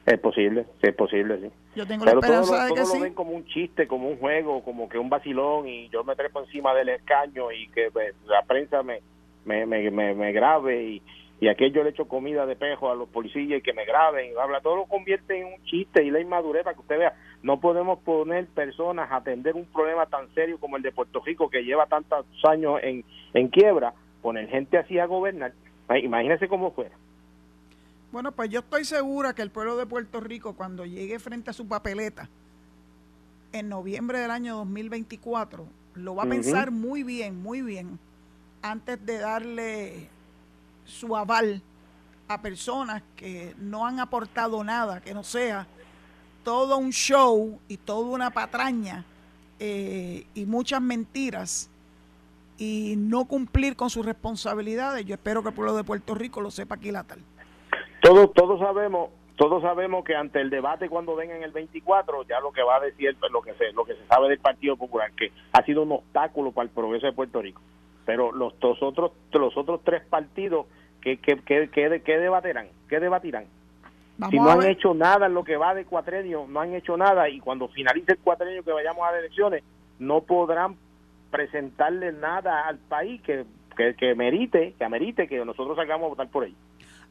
Es 0.08 0.20
posible, 0.20 0.64
sí, 0.80 0.88
es 0.88 0.96
posible, 0.96 1.38
sí. 1.42 1.50
Yo 1.76 1.86
tengo 1.86 2.06
la 2.06 2.12
esperanza 2.12 2.66
de 2.66 2.74
que 2.74 2.80
lo 2.80 3.00
ven 3.02 3.14
como 3.14 3.32
un 3.32 3.46
chiste, 3.46 3.88
como 3.88 4.08
un 4.08 4.18
juego, 4.18 4.64
como 4.64 4.88
que 4.88 4.98
un 4.98 5.10
vacilón 5.10 5.68
y 5.68 5.90
yo 5.90 6.06
me 6.06 6.16
trepo 6.16 6.40
encima 6.40 6.74
del 6.74 6.88
escaño 6.88 7.52
y 7.52 7.68
que 7.68 7.90
pues, 7.92 8.16
la 8.26 8.42
prensa 8.44 8.84
me, 8.84 9.02
me, 9.44 9.66
me, 9.66 10.14
me, 10.14 10.32
grabe 10.32 10.82
y, 10.82 11.02
y 11.42 11.50
aquello 11.50 11.84
le 11.84 11.90
echo 11.90 12.08
comida 12.08 12.46
de 12.46 12.56
pejo 12.56 12.90
a 12.90 12.96
los 12.96 13.10
policías 13.10 13.60
y 13.60 13.62
que 13.62 13.74
me 13.74 13.84
graben 13.84 14.32
y 14.32 14.38
habla, 14.40 14.62
todo 14.62 14.78
lo 14.78 14.86
convierte 14.86 15.42
en 15.42 15.48
un 15.48 15.64
chiste 15.66 16.06
y 16.06 16.10
la 16.10 16.22
inmadurez 16.22 16.64
para 16.64 16.76
que 16.76 16.82
usted 16.84 17.00
vea, 17.00 17.14
no 17.44 17.60
podemos 17.60 18.00
poner 18.00 18.48
personas 18.48 19.12
a 19.12 19.18
atender 19.18 19.56
un 19.56 19.66
problema 19.66 20.06
tan 20.06 20.34
serio 20.34 20.58
como 20.58 20.78
el 20.78 20.84
de 20.84 20.94
Puerto 20.94 21.20
Rico 21.20 21.50
que 21.50 21.66
lleva 21.66 21.86
tantos 21.88 22.26
años 22.46 22.80
en, 22.82 23.04
en 23.34 23.50
quiebra, 23.50 23.94
poner 24.22 24.48
gente 24.48 24.78
así 24.78 25.00
a 25.00 25.06
gobernar, 25.06 25.52
imagínese 26.02 26.48
cómo 26.48 26.72
fuera. 26.72 26.96
Bueno, 28.12 28.32
pues 28.32 28.50
yo 28.50 28.62
estoy 28.62 28.86
segura 28.86 29.34
que 29.34 29.42
el 29.42 29.52
pueblo 29.52 29.76
de 29.76 29.86
Puerto 29.86 30.20
Rico, 30.22 30.54
cuando 30.54 30.86
llegue 30.86 31.20
frente 31.20 31.50
a 31.50 31.54
su 31.54 31.68
papeleta 31.68 32.30
en 33.52 33.70
noviembre 33.70 34.20
del 34.20 34.32
año 34.32 34.56
2024, 34.58 35.66
lo 35.96 36.16
va 36.16 36.24
a 36.24 36.28
pensar 36.28 36.72
muy 36.72 37.04
bien, 37.04 37.42
muy 37.42 37.62
bien, 37.62 38.00
antes 38.62 39.04
de 39.06 39.18
darle 39.18 40.10
su 40.86 41.18
aval 41.18 41.62
a 42.28 42.42
personas 42.42 43.04
que 43.16 43.54
no 43.58 43.86
han 43.86 44.00
aportado 44.00 44.64
nada, 44.64 45.02
que 45.02 45.14
no 45.14 45.24
sea 45.24 45.68
todo 46.44 46.78
un 46.78 46.92
show 46.92 47.60
y 47.68 47.76
toda 47.76 48.08
una 48.08 48.30
patraña 48.32 49.04
eh, 49.60 50.26
y 50.34 50.46
muchas 50.46 50.82
mentiras 50.82 51.70
y 52.58 52.96
no 52.98 53.26
cumplir 53.26 53.76
con 53.76 53.90
sus 53.90 54.06
responsabilidades. 54.06 55.06
Yo 55.06 55.16
espero 55.16 55.42
que 55.44 55.50
el 55.50 55.56
pueblo 55.56 55.76
de 55.76 55.84
Puerto 55.84 56.16
Rico 56.16 56.40
lo 56.40 56.52
sepa 56.52 56.76
aquí 56.76 56.92
la 56.92 57.04
tal. 57.04 57.20
Todos, 58.08 58.34
todos 58.34 58.60
sabemos 58.62 59.10
todos 59.36 59.62
sabemos 59.62 60.06
que 60.06 60.16
ante 60.16 60.40
el 60.40 60.50
debate 60.50 60.88
cuando 60.88 61.14
venga 61.14 61.36
en 61.36 61.44
el 61.44 61.52
24 61.52 62.24
ya 62.24 62.40
lo 62.40 62.54
que 62.54 62.64
va 62.64 62.78
a 62.78 62.80
decir 62.80 63.18
lo 63.30 63.42
que 63.42 63.54
se 63.56 63.74
lo 63.74 63.84
que 63.84 63.96
se 63.96 64.08
sabe 64.08 64.30
del 64.30 64.40
Partido 64.40 64.78
Popular 64.78 65.12
que 65.12 65.34
ha 65.52 65.62
sido 65.64 65.84
un 65.84 65.92
obstáculo 65.92 66.54
para 66.54 66.64
el 66.64 66.70
progreso 66.70 67.06
de 67.06 67.12
Puerto 67.12 67.42
Rico. 67.42 67.62
Pero 68.06 68.32
los, 68.32 68.54
otros 68.62 69.12
los 69.34 69.58
otros 69.58 69.82
tres 69.84 70.04
partidos 70.06 70.68
que 71.02 71.18
que, 71.18 71.36
que, 71.42 71.70
que, 71.70 72.18
debatirán 72.18 72.70
qué 72.88 73.02
debatirán 73.02 73.46
si 74.30 74.40
no 74.40 74.52
han 74.52 74.64
hecho 74.64 74.94
nada 74.94 75.26
en 75.26 75.34
lo 75.34 75.44
que 75.44 75.58
va 75.58 75.76
de 75.76 75.84
cuatrenio 75.84 76.46
no 76.48 76.62
han 76.62 76.74
hecho 76.76 76.96
nada 76.96 77.28
y 77.28 77.42
cuando 77.42 77.68
finalice 77.68 78.14
el 78.14 78.20
cuatrenio 78.20 78.64
que 78.64 78.72
vayamos 78.72 79.06
a 79.06 79.12
las 79.12 79.20
elecciones 79.20 79.66
no 80.00 80.22
podrán 80.22 80.78
presentarle 81.30 82.14
nada 82.14 82.70
al 82.70 82.78
país 82.78 83.22
que, 83.22 83.44
que, 83.76 83.96
que 83.96 84.16
merite 84.16 84.76
que 84.78 84.86
amerite 84.86 85.28
que 85.28 85.44
nosotros 85.44 85.76
salgamos 85.76 86.06
a 86.06 86.10
votar 86.10 86.30
por 86.30 86.46
ellos 86.46 86.58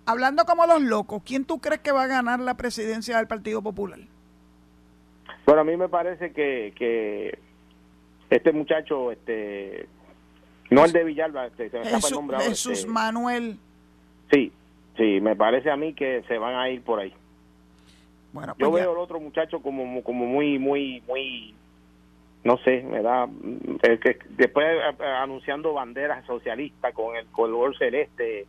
hablando 0.07 0.44
como 0.44 0.66
los 0.66 0.80
locos, 0.80 1.22
¿quién 1.24 1.44
tú 1.44 1.59
crees 1.59 1.80
que 1.80 1.92
va 1.92 2.04
a 2.04 2.07
ganar 2.07 2.40
la 2.40 2.57
presidencia 2.57 3.18
del 3.18 3.26
Partido 3.26 3.62
Popular? 3.62 3.98
Bueno, 5.44 5.61
a 5.61 5.64
mí 5.64 5.76
me 5.76 5.88
parece 5.88 6.32
que, 6.32 6.72
que 6.76 7.38
este 8.30 8.52
muchacho, 8.52 9.12
este, 9.12 9.86
no 10.70 10.84
el 10.84 10.92
de 10.92 11.04
Villalba, 11.04 11.46
este, 11.46 11.70
se 11.70 11.78
me 11.78 11.84
Jesús, 11.86 12.11
el 12.11 12.16
nombre 12.16 12.38
Jesús 12.40 12.78
este, 12.80 12.90
Manuel. 12.90 13.59
Sí, 14.32 14.52
sí, 14.96 15.20
me 15.20 15.36
parece 15.36 15.70
a 15.70 15.76
mí 15.76 15.94
que 15.94 16.24
se 16.26 16.38
van 16.38 16.54
a 16.54 16.68
ir 16.70 16.82
por 16.82 16.98
ahí. 16.98 17.12
Bueno, 18.32 18.54
pues 18.54 18.66
Yo 18.66 18.72
veo 18.72 18.92
al 18.92 18.98
otro 18.98 19.20
muchacho 19.20 19.61
como, 19.61 20.02
como 20.02 20.26
muy, 20.26 20.59
muy, 20.59 21.02
muy, 21.07 21.54
no 22.44 22.59
sé, 22.59 22.82
me 22.82 23.02
da, 23.02 23.28
que 23.80 24.18
después 24.30 24.66
eh, 24.66 25.04
anunciando 25.04 25.72
banderas 25.72 26.26
socialistas 26.26 26.92
con 26.92 27.16
el 27.16 27.26
color 27.26 27.76
celeste, 27.78 28.46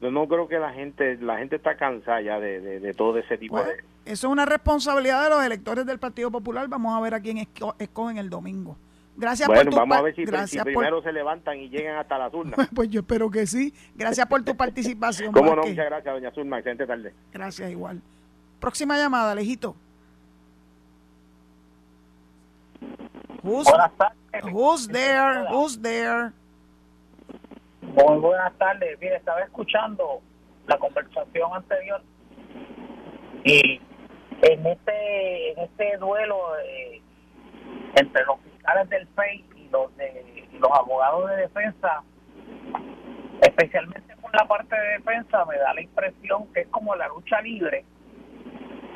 yo 0.00 0.10
no 0.10 0.28
creo 0.28 0.46
que 0.48 0.58
la 0.58 0.72
gente 0.72 1.16
la 1.16 1.38
gente 1.38 1.56
está 1.56 1.76
cansada 1.76 2.20
ya 2.20 2.38
de, 2.38 2.94
todo 2.96 3.18
ese 3.18 3.38
tipo 3.38 3.58
de... 3.58 3.72
Eso 4.04 4.26
es 4.28 4.32
una 4.32 4.44
responsabilidad 4.44 5.24
de 5.24 5.30
los 5.30 5.44
electores 5.44 5.86
del 5.86 5.98
Partido 5.98 6.30
Popular. 6.30 6.68
Vamos 6.68 6.96
a 6.96 7.00
ver 7.00 7.14
a 7.14 7.20
quién 7.20 7.38
escogen 7.78 8.18
el 8.18 8.30
domingo. 8.30 8.76
Gracias 9.16 9.48
por 9.48 9.64
tu 9.64 9.74
vamos 9.74 9.96
a 9.96 10.02
ver 10.02 10.14
si, 10.14 10.26
primero 10.60 11.02
se 11.02 11.10
levantan 11.10 11.58
y 11.58 11.70
llegan 11.70 11.96
hasta 11.96 12.18
la 12.18 12.28
urnas. 12.28 12.68
pues 12.74 12.90
yo 12.90 13.00
espero 13.00 13.30
que 13.30 13.46
sí. 13.46 13.72
Gracias 13.94 14.26
por 14.26 14.42
tu 14.44 14.54
participación. 14.56 15.32
Cómo 15.32 15.56
no, 15.56 15.62
muchas 15.62 15.86
gracias, 15.86 16.14
doña 16.14 16.30
Zulma. 16.32 16.58
Excelente 16.58 16.86
tarde. 16.86 17.14
Gracias, 17.32 17.70
igual. 17.70 18.02
Próxima 18.60 18.98
llamada, 18.98 19.34
Lejito. 19.34 19.74
buenas 23.42 23.92
tardes. 23.96 24.52
Who's 24.52 24.86
there? 24.88 25.46
Who's 25.50 25.80
there? 25.80 26.32
Muy 27.80 28.18
buenas 28.18 28.56
tardes. 28.58 28.98
Mire, 29.00 29.16
estaba 29.16 29.40
escuchando 29.40 30.20
la 30.66 30.78
conversación 30.78 31.50
anterior 31.54 32.02
y 33.44 33.80
en 34.42 34.66
este 34.66 35.52
en 35.52 35.58
este 35.60 35.96
duelo 35.98 36.36
eh, 36.58 37.00
entre 37.94 38.24
los 38.24 38.40
fiscales 38.40 38.88
del 38.88 39.06
FEI 39.08 39.44
y 39.56 39.68
los 39.68 39.96
de 39.96 40.48
los 40.58 40.70
abogados 40.72 41.30
de 41.30 41.36
defensa, 41.36 42.02
especialmente 43.42 44.16
por 44.16 44.34
la 44.34 44.46
parte 44.48 44.74
de 44.74 44.88
defensa, 44.98 45.44
me 45.44 45.56
da 45.58 45.74
la 45.74 45.82
impresión 45.82 46.52
que 46.52 46.62
es 46.62 46.68
como 46.68 46.94
la 46.96 47.08
lucha 47.08 47.40
libre 47.42 47.84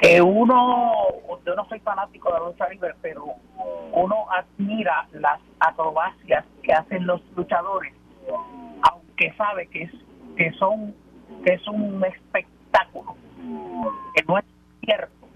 que 0.01 0.23
uno, 0.23 0.93
yo 1.45 1.55
no 1.55 1.67
soy 1.69 1.79
fanático 1.81 2.33
de 2.33 2.41
la 2.41 2.47
lucha 2.47 2.69
libre, 2.71 2.95
pero 3.03 3.27
uno 3.93 4.27
admira 4.31 5.07
las 5.13 5.39
acrobacias 5.59 6.45
que 6.63 6.73
hacen 6.73 7.07
los 7.07 7.21
luchadores, 7.37 7.93
aunque 9.21 9.37
sabe 9.37 9.67
que 9.67 9.83
es 9.83 9.93
que 10.37 10.53
son 10.53 10.95
que 11.45 11.55
es 11.55 11.69
un 11.69 12.05
espectáculo, 12.05 13.17
que 14.15 14.23
no 14.27 14.39
es 14.39 14.45
cierto. 14.85 15.29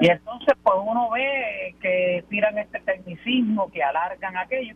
Y 0.00 0.08
entonces 0.08 0.54
pues 0.62 0.76
uno 0.84 1.10
ve 1.10 1.74
que 1.80 2.24
tiran 2.28 2.58
este 2.58 2.80
tecnicismo, 2.80 3.70
que 3.70 3.82
alargan 3.82 4.36
aquello, 4.36 4.74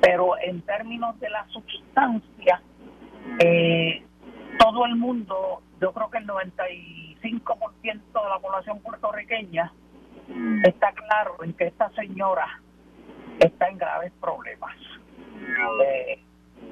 pero 0.00 0.38
en 0.38 0.60
términos 0.62 1.18
de 1.20 1.30
la 1.30 1.46
sustancia, 1.48 2.62
eh, 3.40 4.02
todo 4.58 4.86
el 4.86 4.96
mundo, 4.96 5.62
yo 5.80 5.92
creo 5.92 6.10
que 6.10 6.18
el 6.18 6.26
95% 6.26 7.82
de 7.82 8.28
la 8.28 8.38
población 8.40 8.80
puertorriqueña 8.80 9.72
está 10.64 10.92
claro 10.92 11.36
en 11.42 11.54
que 11.54 11.66
esta 11.66 11.90
señora 11.90 12.60
está 13.40 13.68
en 13.68 13.78
graves 13.78 14.12
problemas. 14.20 14.76
Eh, 15.84 16.20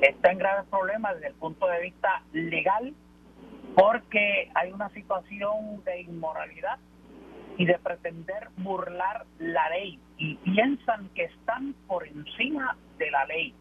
está 0.01 0.33
en 0.33 0.39
graves 0.39 0.69
problemas 0.69 1.15
desde 1.15 1.29
el 1.29 1.35
punto 1.35 1.67
de 1.67 1.81
vista 1.81 2.23
legal 2.33 2.95
porque 3.75 4.51
hay 4.55 4.73
una 4.73 4.89
situación 4.91 5.83
de 5.85 6.01
inmoralidad 6.03 6.79
y 7.59 7.67
de 7.67 7.79
pretender 7.79 8.49
burlar 8.59 9.27
la 9.39 9.69
ley 9.71 9.99
y 10.19 10.35
piensan 10.37 11.09
que 11.15 11.25
están 11.25 11.75
por 11.87 12.07
encima 12.07 12.77
de 12.99 13.11
la 13.11 13.25
ley. 13.27 13.55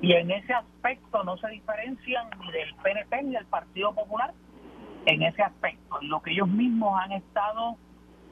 Y 0.00 0.14
en 0.14 0.30
ese 0.30 0.54
aspecto 0.54 1.22
no 1.24 1.36
se 1.38 1.48
diferencian 1.48 2.30
ni 2.40 2.52
del 2.52 2.74
PNP 2.76 3.22
ni 3.22 3.32
del 3.34 3.46
Partido 3.46 3.94
Popular 3.94 4.32
en 5.06 5.22
ese 5.22 5.42
aspecto. 5.42 5.98
Lo 6.02 6.22
que 6.22 6.32
ellos 6.32 6.48
mismos 6.48 6.98
han 7.02 7.12
estado 7.12 7.76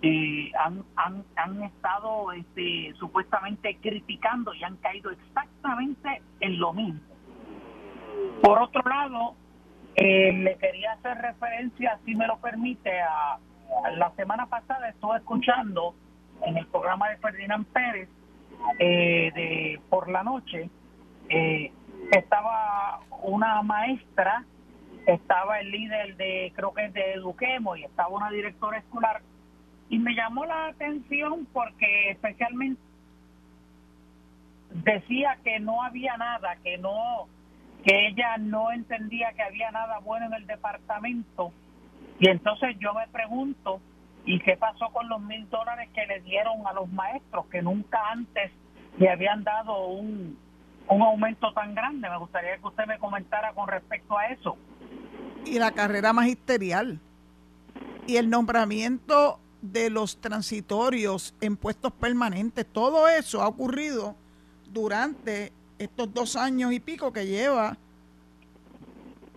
eh, 0.01 0.51
han, 0.59 0.85
han, 0.97 1.25
han 1.37 1.63
estado 1.65 2.33
este, 2.33 2.95
supuestamente 2.99 3.77
criticando 3.83 4.55
y 4.55 4.63
han 4.63 4.77
caído 4.77 5.11
exactamente 5.11 6.23
en 6.41 6.59
lo 6.59 6.73
mismo. 6.73 7.08
Por 8.43 8.63
otro 8.63 8.83
lado, 8.89 9.35
eh, 9.97 10.33
le 10.33 10.57
quería 10.59 10.93
hacer 10.93 11.19
referencia, 11.19 11.99
si 12.05 12.15
me 12.15 12.27
lo 12.27 12.39
permite, 12.39 13.01
a, 13.01 13.39
la 13.97 14.11
semana 14.17 14.47
pasada 14.47 14.89
estuve 14.89 15.19
escuchando 15.19 15.95
en 16.45 16.57
el 16.57 16.67
programa 16.67 17.11
de 17.11 17.17
Ferdinand 17.19 17.67
Pérez 17.67 18.09
eh, 18.79 19.31
de 19.35 19.81
por 19.89 20.09
la 20.09 20.23
noche 20.23 20.71
eh, 21.29 21.73
estaba 22.13 23.01
una 23.23 23.63
maestra 23.63 24.45
estaba 25.07 25.61
el 25.61 25.71
líder 25.71 26.17
de 26.17 26.53
creo 26.55 26.73
que 26.73 26.87
es 26.87 26.93
de 26.93 27.15
Eduquemo 27.15 27.77
y 27.77 27.85
estaba 27.85 28.09
una 28.09 28.31
directora 28.31 28.79
escolar 28.79 29.23
y 29.89 29.99
me 29.99 30.15
llamó 30.15 30.45
la 30.45 30.69
atención 30.69 31.47
porque 31.53 32.11
especialmente 32.11 32.81
decía 34.71 35.39
que 35.45 35.61
no 35.61 35.83
había 35.83 36.17
nada 36.17 36.57
que 36.63 36.79
no 36.79 37.27
que 37.89 38.09
ella 38.09 38.37
no 38.37 38.71
entendía 38.71 39.33
que 39.33 39.43
había 39.43 39.71
nada 39.71 39.99
bueno 40.01 40.27
en 40.27 40.35
el 40.35 40.47
departamento 40.47 41.53
y 42.21 42.29
entonces 42.29 42.77
yo 42.81 42.93
me 42.95 43.07
pregunto, 43.09 43.81
¿y 44.27 44.41
qué 44.41 44.57
pasó 44.57 44.91
con 44.93 45.09
los 45.09 45.21
mil 45.23 45.49
dólares 45.49 45.89
que 45.95 46.07
le 46.07 46.21
dieron 46.21 46.67
a 46.67 46.73
los 46.73 46.89
maestros 46.91 47.47
que 47.47 47.63
nunca 47.63 47.99
antes 48.11 48.51
le 48.99 49.09
habían 49.09 49.45
dado 49.45 49.87
un, 49.87 50.37
un 50.89 51.03
aumento 51.03 51.53
tan 51.53 51.75
grande? 51.75 52.11
Me 52.11 52.19
gustaría 52.19 52.59
que 52.59 52.67
usted 52.67 52.87
me 52.87 52.99
comentara 52.99 53.53
con 53.55 53.69
respecto 53.69 54.19
a 54.19 54.27
eso. 54.27 54.57
Y 55.47 55.59
la 55.59 55.71
carrera 55.71 56.13
magisterial. 56.13 57.01
Y 58.07 58.17
el 58.17 58.29
nombramiento 58.29 59.39
de 59.63 59.91
los 59.91 60.21
transitorios 60.21 61.35
en 61.41 61.57
puestos 61.57 61.93
permanentes. 61.93 62.67
Todo 62.67 63.09
eso 63.09 63.43
ha 63.43 63.49
ocurrido 63.49 64.17
durante 64.71 65.53
estos 65.79 66.13
dos 66.13 66.37
años 66.37 66.73
y 66.73 66.81
pico 66.81 67.13
que 67.13 67.27
lleva 67.27 67.77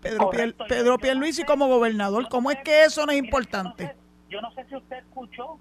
Pedro, 0.02 0.30
Piel, 0.30 0.56
Pedro 0.68 0.98
Pierluisi 0.98 1.44
como 1.44 1.68
gobernador. 1.68 2.28
¿Cómo 2.30 2.52
es 2.52 2.58
que 2.64 2.84
eso 2.84 3.06
no 3.06 3.12
es 3.12 3.20
importante? 3.20 3.96
Yo 4.30 4.42
no 4.42 4.52
sé 4.54 4.66
si 4.66 4.76
usted 4.76 4.98
escuchó 4.98 5.60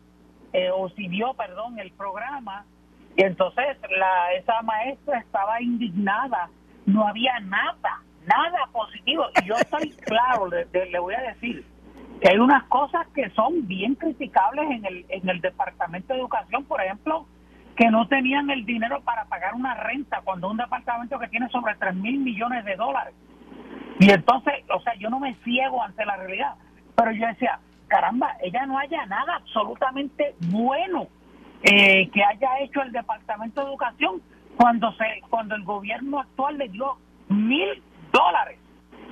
eh, 0.52 0.70
o 0.70 0.88
si 0.90 1.08
vio, 1.08 1.34
perdón, 1.34 1.78
el 1.78 1.92
programa. 1.92 2.64
Y 3.16 3.22
entonces 3.22 3.76
la, 3.98 4.32
esa 4.34 4.62
maestra 4.62 5.18
estaba 5.18 5.60
indignada. 5.60 6.48
No 6.86 7.06
había 7.06 7.38
nada, 7.40 8.02
nada 8.26 8.66
positivo. 8.72 9.24
Y 9.42 9.48
yo 9.48 9.54
estoy 9.56 9.90
claro, 10.06 10.48
le, 10.48 10.66
le 10.72 10.98
voy 10.98 11.14
a 11.14 11.20
decir 11.20 11.64
que 12.20 12.28
hay 12.28 12.38
unas 12.38 12.64
cosas 12.64 13.06
que 13.14 13.30
son 13.30 13.66
bien 13.66 13.94
criticables 13.94 14.70
en 14.70 14.84
el, 14.84 15.06
en 15.08 15.28
el 15.28 15.40
Departamento 15.40 16.12
de 16.12 16.20
Educación, 16.20 16.64
por 16.64 16.80
ejemplo, 16.80 17.26
que 17.80 17.90
no 17.90 18.06
tenían 18.08 18.50
el 18.50 18.66
dinero 18.66 19.00
para 19.00 19.24
pagar 19.24 19.54
una 19.54 19.72
renta 19.72 20.20
cuando 20.22 20.50
un 20.50 20.58
departamento 20.58 21.18
que 21.18 21.28
tiene 21.28 21.48
sobre 21.48 21.74
3 21.76 21.94
mil 21.94 22.20
millones 22.20 22.62
de 22.66 22.76
dólares 22.76 23.14
y 23.98 24.10
entonces, 24.10 24.52
o 24.68 24.80
sea, 24.80 24.94
yo 24.96 25.08
no 25.08 25.18
me 25.18 25.34
ciego 25.44 25.82
ante 25.82 26.04
la 26.04 26.18
realidad, 26.18 26.56
pero 26.94 27.10
yo 27.12 27.26
decía, 27.26 27.58
caramba, 27.88 28.36
ella 28.42 28.66
no 28.66 28.78
haya 28.78 29.06
nada 29.06 29.36
absolutamente 29.36 30.34
bueno 30.50 31.06
eh, 31.62 32.10
que 32.10 32.22
haya 32.22 32.60
hecho 32.60 32.82
el 32.82 32.92
Departamento 32.92 33.62
de 33.62 33.68
Educación 33.68 34.20
cuando 34.58 34.92
se 34.92 35.22
cuando 35.30 35.54
el 35.54 35.64
gobierno 35.64 36.20
actual 36.20 36.58
le 36.58 36.68
dio 36.68 36.98
mil 37.30 37.82
dólares, 38.12 38.58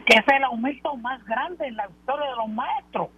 que 0.05 0.19
es 0.19 0.29
el 0.29 0.45
aumento 0.45 0.95
más 0.97 1.25
grande 1.25 1.69
en 1.69 1.77
la 1.77 1.89
historia 1.89 2.29
de 2.29 2.37
los 2.37 2.49
maestros. 2.49 3.09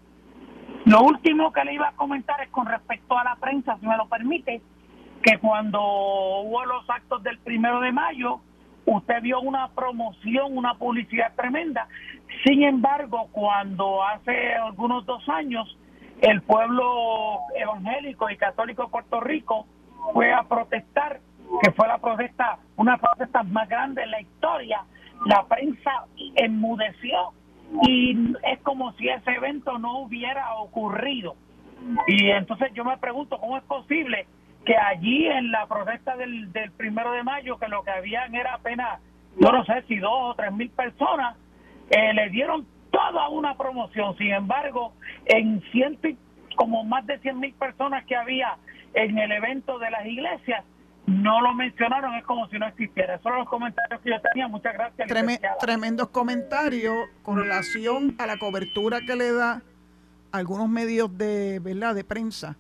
Lo 0.85 1.03
último 1.03 1.53
que 1.53 1.65
le 1.65 1.75
iba 1.75 1.89
a 1.89 1.97
comentar 1.97 2.41
es 2.41 2.51
con 2.51 2.67
respecto 2.67 3.19
a 3.19 3.25
la 3.25 3.35
prensa, 3.35 3.77
si 3.81 3.87
me 3.89 3.97
lo 3.97 4.07
permite, 4.07 4.63
que 5.23 5.39
cuando 5.39 5.81
hubo 5.81 6.65
los 6.65 6.89
actos 6.89 7.23
del 7.23 7.39
primero 7.39 7.81
de 7.81 7.93
mayo, 7.93 8.41
usted 8.87 9.23
vio 9.23 9.41
una 9.41 9.69
promoción, 9.69 10.57
una 10.57 10.75
publicidad 10.75 11.35
tremenda. 11.37 11.87
Sin 12.45 12.63
embargo, 12.63 13.29
cuando 13.33 14.03
hace 14.03 14.55
algunos 14.55 15.05
dos 15.07 15.29
años 15.29 15.77
el 16.23 16.43
pueblo 16.43 17.39
evangélico 17.55 18.29
y 18.31 18.37
católico 18.37 18.85
de 18.85 18.89
Puerto 18.89 19.21
Rico 19.21 19.67
fue 20.13 20.33
a 20.33 20.43
protestar, 20.43 21.21
que 21.63 21.73
fue 21.73 21.89
la 21.89 21.99
protesta, 21.99 22.59
una 22.77 22.99
protesta 22.99 23.43
más 23.43 23.69
grande 23.69 24.03
en 24.03 24.11
la 24.11 24.21
historia, 24.21 24.85
la 25.27 25.45
prensa 25.45 26.07
enmudeció 26.37 27.33
y 27.87 28.35
es 28.45 28.59
como 28.63 28.93
si 28.95 29.09
ese 29.09 29.33
evento 29.33 29.79
no 29.79 30.01
hubiera 30.01 30.55
ocurrido. 30.55 31.37
Y 32.07 32.31
entonces 32.31 32.73
yo 32.75 32.85
me 32.85 32.97
pregunto, 32.99 33.39
¿cómo 33.39 33.57
es 33.57 33.65
posible 33.65 34.27
que 34.65 34.77
allí 34.77 35.27
en 35.27 35.51
la 35.51 35.67
protesta 35.67 36.17
del, 36.17 36.53
del 36.53 36.71
primero 36.73 37.13
de 37.13 37.23
mayo, 37.23 37.59
que 37.59 37.69
lo 37.69 37.83
que 37.83 37.91
habían 37.91 38.35
era 38.35 38.55
apenas, 38.55 39.01
yo 39.37 39.51
no 39.53 39.65
sé 39.65 39.83
si 39.89 39.97
dos 39.97 40.13
o 40.13 40.35
tres 40.35 40.53
mil 40.53 40.71
personas, 40.71 41.37
eh, 41.91 42.13
le 42.15 42.29
dieron 42.31 42.67
toda 42.91 43.29
una 43.29 43.57
promoción. 43.57 44.17
Sin 44.19 44.33
embargo, 44.33 44.93
en 45.27 45.63
ciento 45.73 46.09
como 46.57 46.85
más 46.85 47.07
de 47.07 47.19
cien 47.21 47.39
mil 47.39 47.55
personas 47.55 48.05
que 48.07 48.17
había 48.17 48.57
en 48.95 49.19
el 49.19 49.33
evento 49.33 49.79
de 49.79 49.91
las 49.91 50.05
iglesias, 50.05 50.65
no 51.07 51.41
lo 51.41 51.55
mencionaron, 51.55 52.15
es 52.15 52.25
como 52.25 52.47
si 52.49 52.59
no 52.59 52.67
existiera. 52.67 53.15
Esos 53.15 53.25
son 53.25 53.39
los 53.39 53.49
comentarios 53.49 54.01
que 54.03 54.11
yo 54.11 54.21
tenía. 54.21 54.47
Muchas 54.47 54.75
gracias. 54.75 55.09
tremendos 55.59 56.09
comentarios 56.11 56.95
con 57.23 57.39
relación 57.39 58.15
a 58.19 58.27
la 58.27 58.39
cobertura 58.39 59.01
que 59.07 59.17
le 59.17 59.33
da 59.33 59.63
algunos 60.33 60.69
medios 60.69 61.17
de, 61.17 61.59
¿verdad? 61.61 61.95
de 61.95 62.05
prensa 62.05 62.57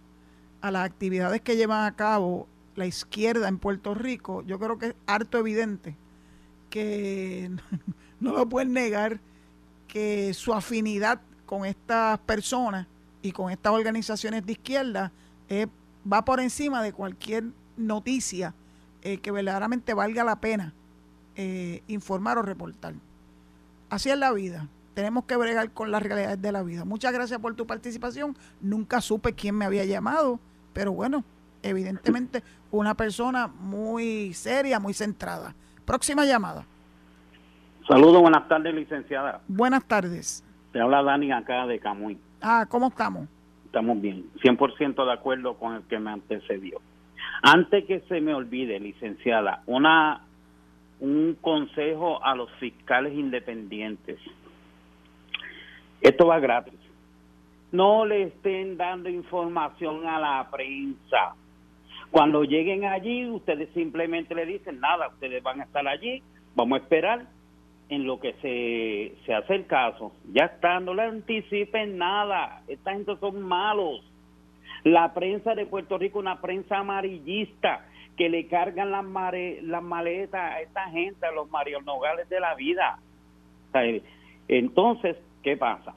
a 0.60 0.70
las 0.70 0.84
actividades 0.84 1.40
que 1.40 1.56
llevan 1.56 1.84
a 1.84 1.96
cabo 1.96 2.46
la 2.76 2.86
izquierda 2.86 3.48
en 3.48 3.58
Puerto 3.58 3.94
Rico, 3.94 4.42
yo 4.42 4.58
creo 4.58 4.78
que 4.78 4.86
es 4.86 4.94
harto 5.06 5.38
evidente 5.38 5.96
que 6.70 7.50
no 8.20 8.32
lo 8.32 8.48
pueden 8.48 8.72
negar 8.72 9.20
que 9.88 10.32
su 10.34 10.54
afinidad 10.54 11.20
con 11.44 11.66
estas 11.66 12.18
personas 12.20 12.86
y 13.22 13.32
con 13.32 13.50
estas 13.50 13.72
organizaciones 13.72 14.46
de 14.46 14.52
izquierda 14.52 15.12
eh, 15.48 15.66
va 16.10 16.24
por 16.24 16.40
encima 16.40 16.82
de 16.82 16.92
cualquier 16.92 17.44
noticia 17.76 18.54
eh, 19.02 19.18
que 19.18 19.30
verdaderamente 19.30 19.94
valga 19.94 20.24
la 20.24 20.40
pena 20.40 20.72
eh, 21.36 21.82
informar 21.88 22.38
o 22.38 22.42
reportar. 22.42 22.94
Así 23.88 24.10
es 24.10 24.18
la 24.18 24.32
vida. 24.32 24.68
Tenemos 24.94 25.24
que 25.24 25.36
bregar 25.36 25.72
con 25.72 25.90
las 25.90 26.02
realidades 26.02 26.40
de 26.40 26.52
la 26.52 26.62
vida. 26.62 26.84
Muchas 26.84 27.12
gracias 27.12 27.40
por 27.40 27.54
tu 27.54 27.66
participación. 27.66 28.36
Nunca 28.60 29.00
supe 29.00 29.32
quién 29.32 29.56
me 29.56 29.64
había 29.64 29.84
llamado 29.84 30.38
pero 30.72 30.92
bueno, 30.92 31.24
evidentemente 31.62 32.42
una 32.70 32.94
persona 32.94 33.46
muy 33.48 34.32
seria, 34.34 34.80
muy 34.80 34.94
centrada. 34.94 35.54
Próxima 35.84 36.24
llamada. 36.24 36.64
Saludos, 37.88 38.20
buenas 38.20 38.46
tardes, 38.48 38.74
licenciada. 38.74 39.40
Buenas 39.48 39.84
tardes. 39.84 40.44
Te 40.72 40.80
habla 40.80 41.02
Dani 41.02 41.32
acá 41.32 41.66
de 41.66 41.78
Camuy. 41.78 42.18
Ah, 42.40 42.66
¿cómo 42.68 42.88
estamos? 42.88 43.28
Estamos 43.64 44.00
bien, 44.00 44.24
100% 44.42 45.04
de 45.04 45.12
acuerdo 45.12 45.54
con 45.54 45.74
el 45.74 45.82
que 45.82 45.98
me 45.98 46.10
antecedió. 46.10 46.80
Antes 47.42 47.84
que 47.86 48.00
se 48.08 48.20
me 48.20 48.34
olvide, 48.34 48.78
licenciada, 48.80 49.62
una 49.66 50.22
un 51.00 51.36
consejo 51.40 52.22
a 52.22 52.34
los 52.34 52.50
fiscales 52.60 53.14
independientes. 53.14 54.18
Esto 56.00 56.26
va 56.26 56.38
gratis. 56.38 56.79
No 57.72 58.04
le 58.04 58.24
estén 58.24 58.76
dando 58.76 59.08
información 59.08 60.06
a 60.06 60.18
la 60.18 60.48
prensa. 60.50 61.34
Cuando 62.10 62.42
lleguen 62.42 62.84
allí, 62.84 63.28
ustedes 63.28 63.68
simplemente 63.72 64.34
le 64.34 64.44
dicen, 64.44 64.80
nada, 64.80 65.08
ustedes 65.08 65.42
van 65.42 65.60
a 65.60 65.64
estar 65.64 65.86
allí, 65.86 66.22
vamos 66.56 66.80
a 66.80 66.82
esperar 66.82 67.26
en 67.88 68.06
lo 68.06 68.18
que 68.18 68.32
se, 68.34 69.24
se 69.24 69.34
hace 69.34 69.54
el 69.54 69.66
caso. 69.66 70.12
Ya 70.32 70.46
está, 70.46 70.80
no 70.80 70.94
le 70.94 71.02
anticipen 71.02 71.98
nada. 71.98 72.62
Esta 72.68 72.92
gente 72.92 73.16
son 73.18 73.42
malos. 73.42 74.04
La 74.84 75.12
prensa 75.12 75.54
de 75.54 75.66
Puerto 75.66 75.98
Rico, 75.98 76.18
una 76.18 76.40
prensa 76.40 76.78
amarillista, 76.78 77.86
que 78.16 78.28
le 78.28 78.46
cargan 78.46 78.90
las, 78.90 79.04
las 79.62 79.82
maletas 79.82 80.40
a 80.40 80.60
esta 80.60 80.88
gente, 80.90 81.26
a 81.26 81.32
los 81.32 81.50
Mario 81.50 81.80
Nogales 81.82 82.28
de 82.28 82.40
la 82.40 82.54
vida. 82.54 82.98
Entonces, 84.48 85.16
¿qué 85.42 85.56
pasa? 85.56 85.94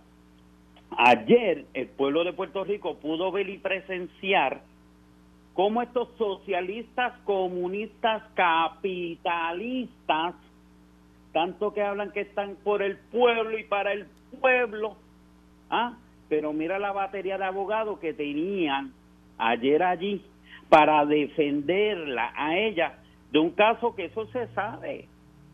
Ayer 0.98 1.66
el 1.74 1.88
pueblo 1.88 2.24
de 2.24 2.34
Puerto 2.34 2.64
Rico 2.64 2.98
pudo 2.98 3.32
ver 3.32 3.50
y 3.50 3.58
presenciar 3.58 4.62
cómo 5.54 5.82
estos 5.82 6.10
socialistas, 6.18 7.14
comunistas, 7.26 8.24
capitalistas, 8.36 10.36
tanto 11.32 11.74
que 11.74 11.82
hablan 11.82 12.12
que 12.12 12.22
están 12.22 12.56
por 12.64 12.82
el 12.82 12.98
pueblo 13.12 13.58
y 13.58 13.64
para 13.64 13.94
el 13.94 14.08
pueblo, 14.40 14.96
¿ah? 15.70 15.94
pero 16.30 16.54
mira 16.54 16.80
la 16.80 16.92
batería 16.92 17.38
de 17.38 17.46
abogados 17.46 18.00
que 18.00 18.14
tenían 18.14 18.94
ayer 19.38 19.84
allí 19.84 20.22
para 20.70 21.06
defenderla 21.06 22.34
a 22.36 22.58
ella 22.58 23.00
de 23.32 23.40
un 23.40 23.52
caso 23.52 23.96
que 23.96 24.06
eso 24.06 24.26
se 24.28 24.48
sabe, 24.50 25.08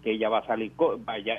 que 0.04 0.12
ella 0.12 0.30
va 0.30 0.40
a 0.40 0.48
salir, 0.48 0.72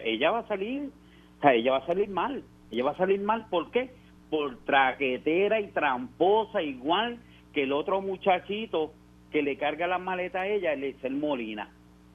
ella 0.05 0.31
va 0.31 0.39
a 0.41 0.49
salir, 0.49 0.91
o 1.39 1.43
sea, 1.43 1.55
ella 1.55 1.73
va 1.73 1.79
a 1.79 1.87
salir 1.87 2.09
mal, 2.09 2.43
ella 2.71 2.85
va 2.85 2.91
a 2.93 2.97
salir 2.97 3.21
mal, 3.21 3.47
¿por 3.49 3.71
qué? 3.71 3.91
Por 4.31 4.59
traquetera 4.65 5.61
y 5.61 5.69
tramposa, 5.69 6.63
igual 6.63 7.19
que 7.53 7.65
el 7.65 7.73
otro 7.73 8.01
muchachito 8.01 8.93
que 9.33 9.43
le 9.43 9.57
carga 9.57 9.87
la 9.87 9.99
maleta 9.99 10.43
a 10.43 10.47
ella, 10.47 10.73
el 10.73 11.17
Molina 11.17 11.71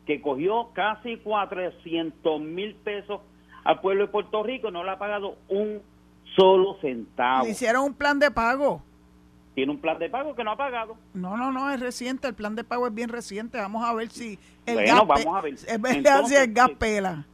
que 0.06 0.22
cogió 0.22 0.70
casi 0.74 1.18
400 1.18 2.42
mil 2.42 2.76
pesos 2.76 3.22
al 3.64 3.82
pueblo 3.82 4.06
de 4.06 4.12
Puerto 4.12 4.44
Rico, 4.44 4.70
no 4.70 4.84
le 4.84 4.92
ha 4.92 5.00
pagado 5.00 5.38
un 5.50 5.82
solo 6.36 6.78
centavo. 6.82 7.48
hicieron 7.48 7.84
un 7.86 7.94
plan 7.94 8.20
de 8.20 8.30
pago. 8.30 8.82
Tiene 9.56 9.72
un 9.72 9.80
plan 9.80 9.98
de 9.98 10.10
pago 10.10 10.36
que 10.36 10.44
no 10.44 10.52
ha 10.52 10.58
pagado. 10.58 10.98
No, 11.14 11.38
no, 11.38 11.52
no, 11.52 11.72
es 11.72 11.80
reciente, 11.80 12.28
el 12.28 12.36
plan 12.36 12.56
de 12.56 12.64
pago 12.64 12.88
es 12.88 12.94
bien 12.94 13.10
reciente. 13.10 13.58
Vamos 13.58 13.84
a 13.86 13.94
ver 13.94 14.10
si 14.10 14.38
el 14.66 14.76
bueno, 14.76 15.06
vamos 15.06 15.36
a 15.36 15.42
ver. 15.42 15.56
Entonces, 15.68 16.40
el 16.40 16.54
gas 16.54 16.72
pela. 16.72 17.26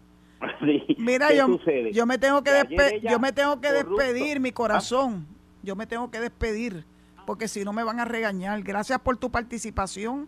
Mira, 0.98 1.34
yo, 1.34 1.60
yo 1.92 2.06
me 2.06 2.18
tengo 2.18 2.44
que 2.44 3.02
yo 3.04 3.20
me 3.20 3.32
tengo 3.32 3.60
que 3.62 3.72
despedir, 3.72 4.40
mi 4.40 4.52
corazón. 4.52 5.28
Yo 5.64 5.76
me 5.76 5.86
tengo 5.86 6.10
que 6.10 6.20
despedir 6.20 6.86
porque 7.26 7.48
si 7.48 7.64
no 7.64 7.74
me 7.74 7.84
van 7.84 8.00
a 8.00 8.06
regañar. 8.06 8.62
Gracias 8.64 9.00
por 9.00 9.18
tu 9.18 9.32
participación 9.32 10.28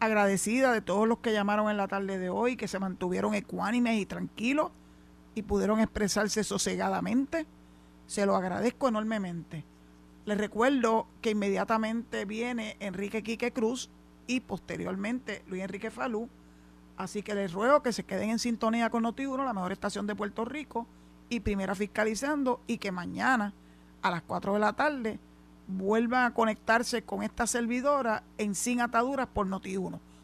agradecida 0.00 0.72
de 0.72 0.80
todos 0.80 1.06
los 1.06 1.18
que 1.18 1.32
llamaron 1.32 1.70
en 1.70 1.76
la 1.76 1.88
tarde 1.88 2.18
de 2.18 2.28
hoy, 2.28 2.56
que 2.56 2.68
se 2.68 2.78
mantuvieron 2.78 3.34
ecuánimes 3.34 4.00
y 4.00 4.06
tranquilos 4.06 4.70
y 5.34 5.42
pudieron 5.42 5.80
expresarse 5.80 6.44
sosegadamente. 6.44 7.46
Se 8.06 8.26
lo 8.26 8.36
agradezco 8.36 8.88
enormemente. 8.88 9.64
Les 10.24 10.38
recuerdo 10.38 11.06
que 11.20 11.30
inmediatamente 11.30 12.24
viene 12.24 12.76
Enrique 12.80 13.22
Quique 13.22 13.52
Cruz 13.52 13.90
y 14.26 14.40
posteriormente 14.40 15.42
Luis 15.46 15.62
Enrique 15.62 15.90
Falú. 15.90 16.28
Así 16.96 17.22
que 17.22 17.34
les 17.34 17.52
ruego 17.52 17.82
que 17.82 17.92
se 17.92 18.04
queden 18.04 18.30
en 18.30 18.38
sintonía 18.38 18.90
con 18.90 19.04
Noti1, 19.04 19.44
la 19.44 19.54
mejor 19.54 19.72
estación 19.72 20.06
de 20.06 20.14
Puerto 20.14 20.44
Rico, 20.44 20.86
y 21.28 21.40
primera 21.40 21.74
fiscalizando, 21.74 22.60
y 22.66 22.78
que 22.78 22.92
mañana 22.92 23.54
a 24.02 24.10
las 24.10 24.22
4 24.22 24.54
de 24.54 24.58
la 24.60 24.74
tarde 24.74 25.18
vuelvan 25.66 26.24
a 26.24 26.34
conectarse 26.34 27.02
con 27.02 27.22
esta 27.22 27.46
servidora 27.46 28.22
en 28.38 28.54
Sin 28.54 28.80
Ataduras 28.80 29.28
por 29.28 29.46
Noti1. 29.46 29.98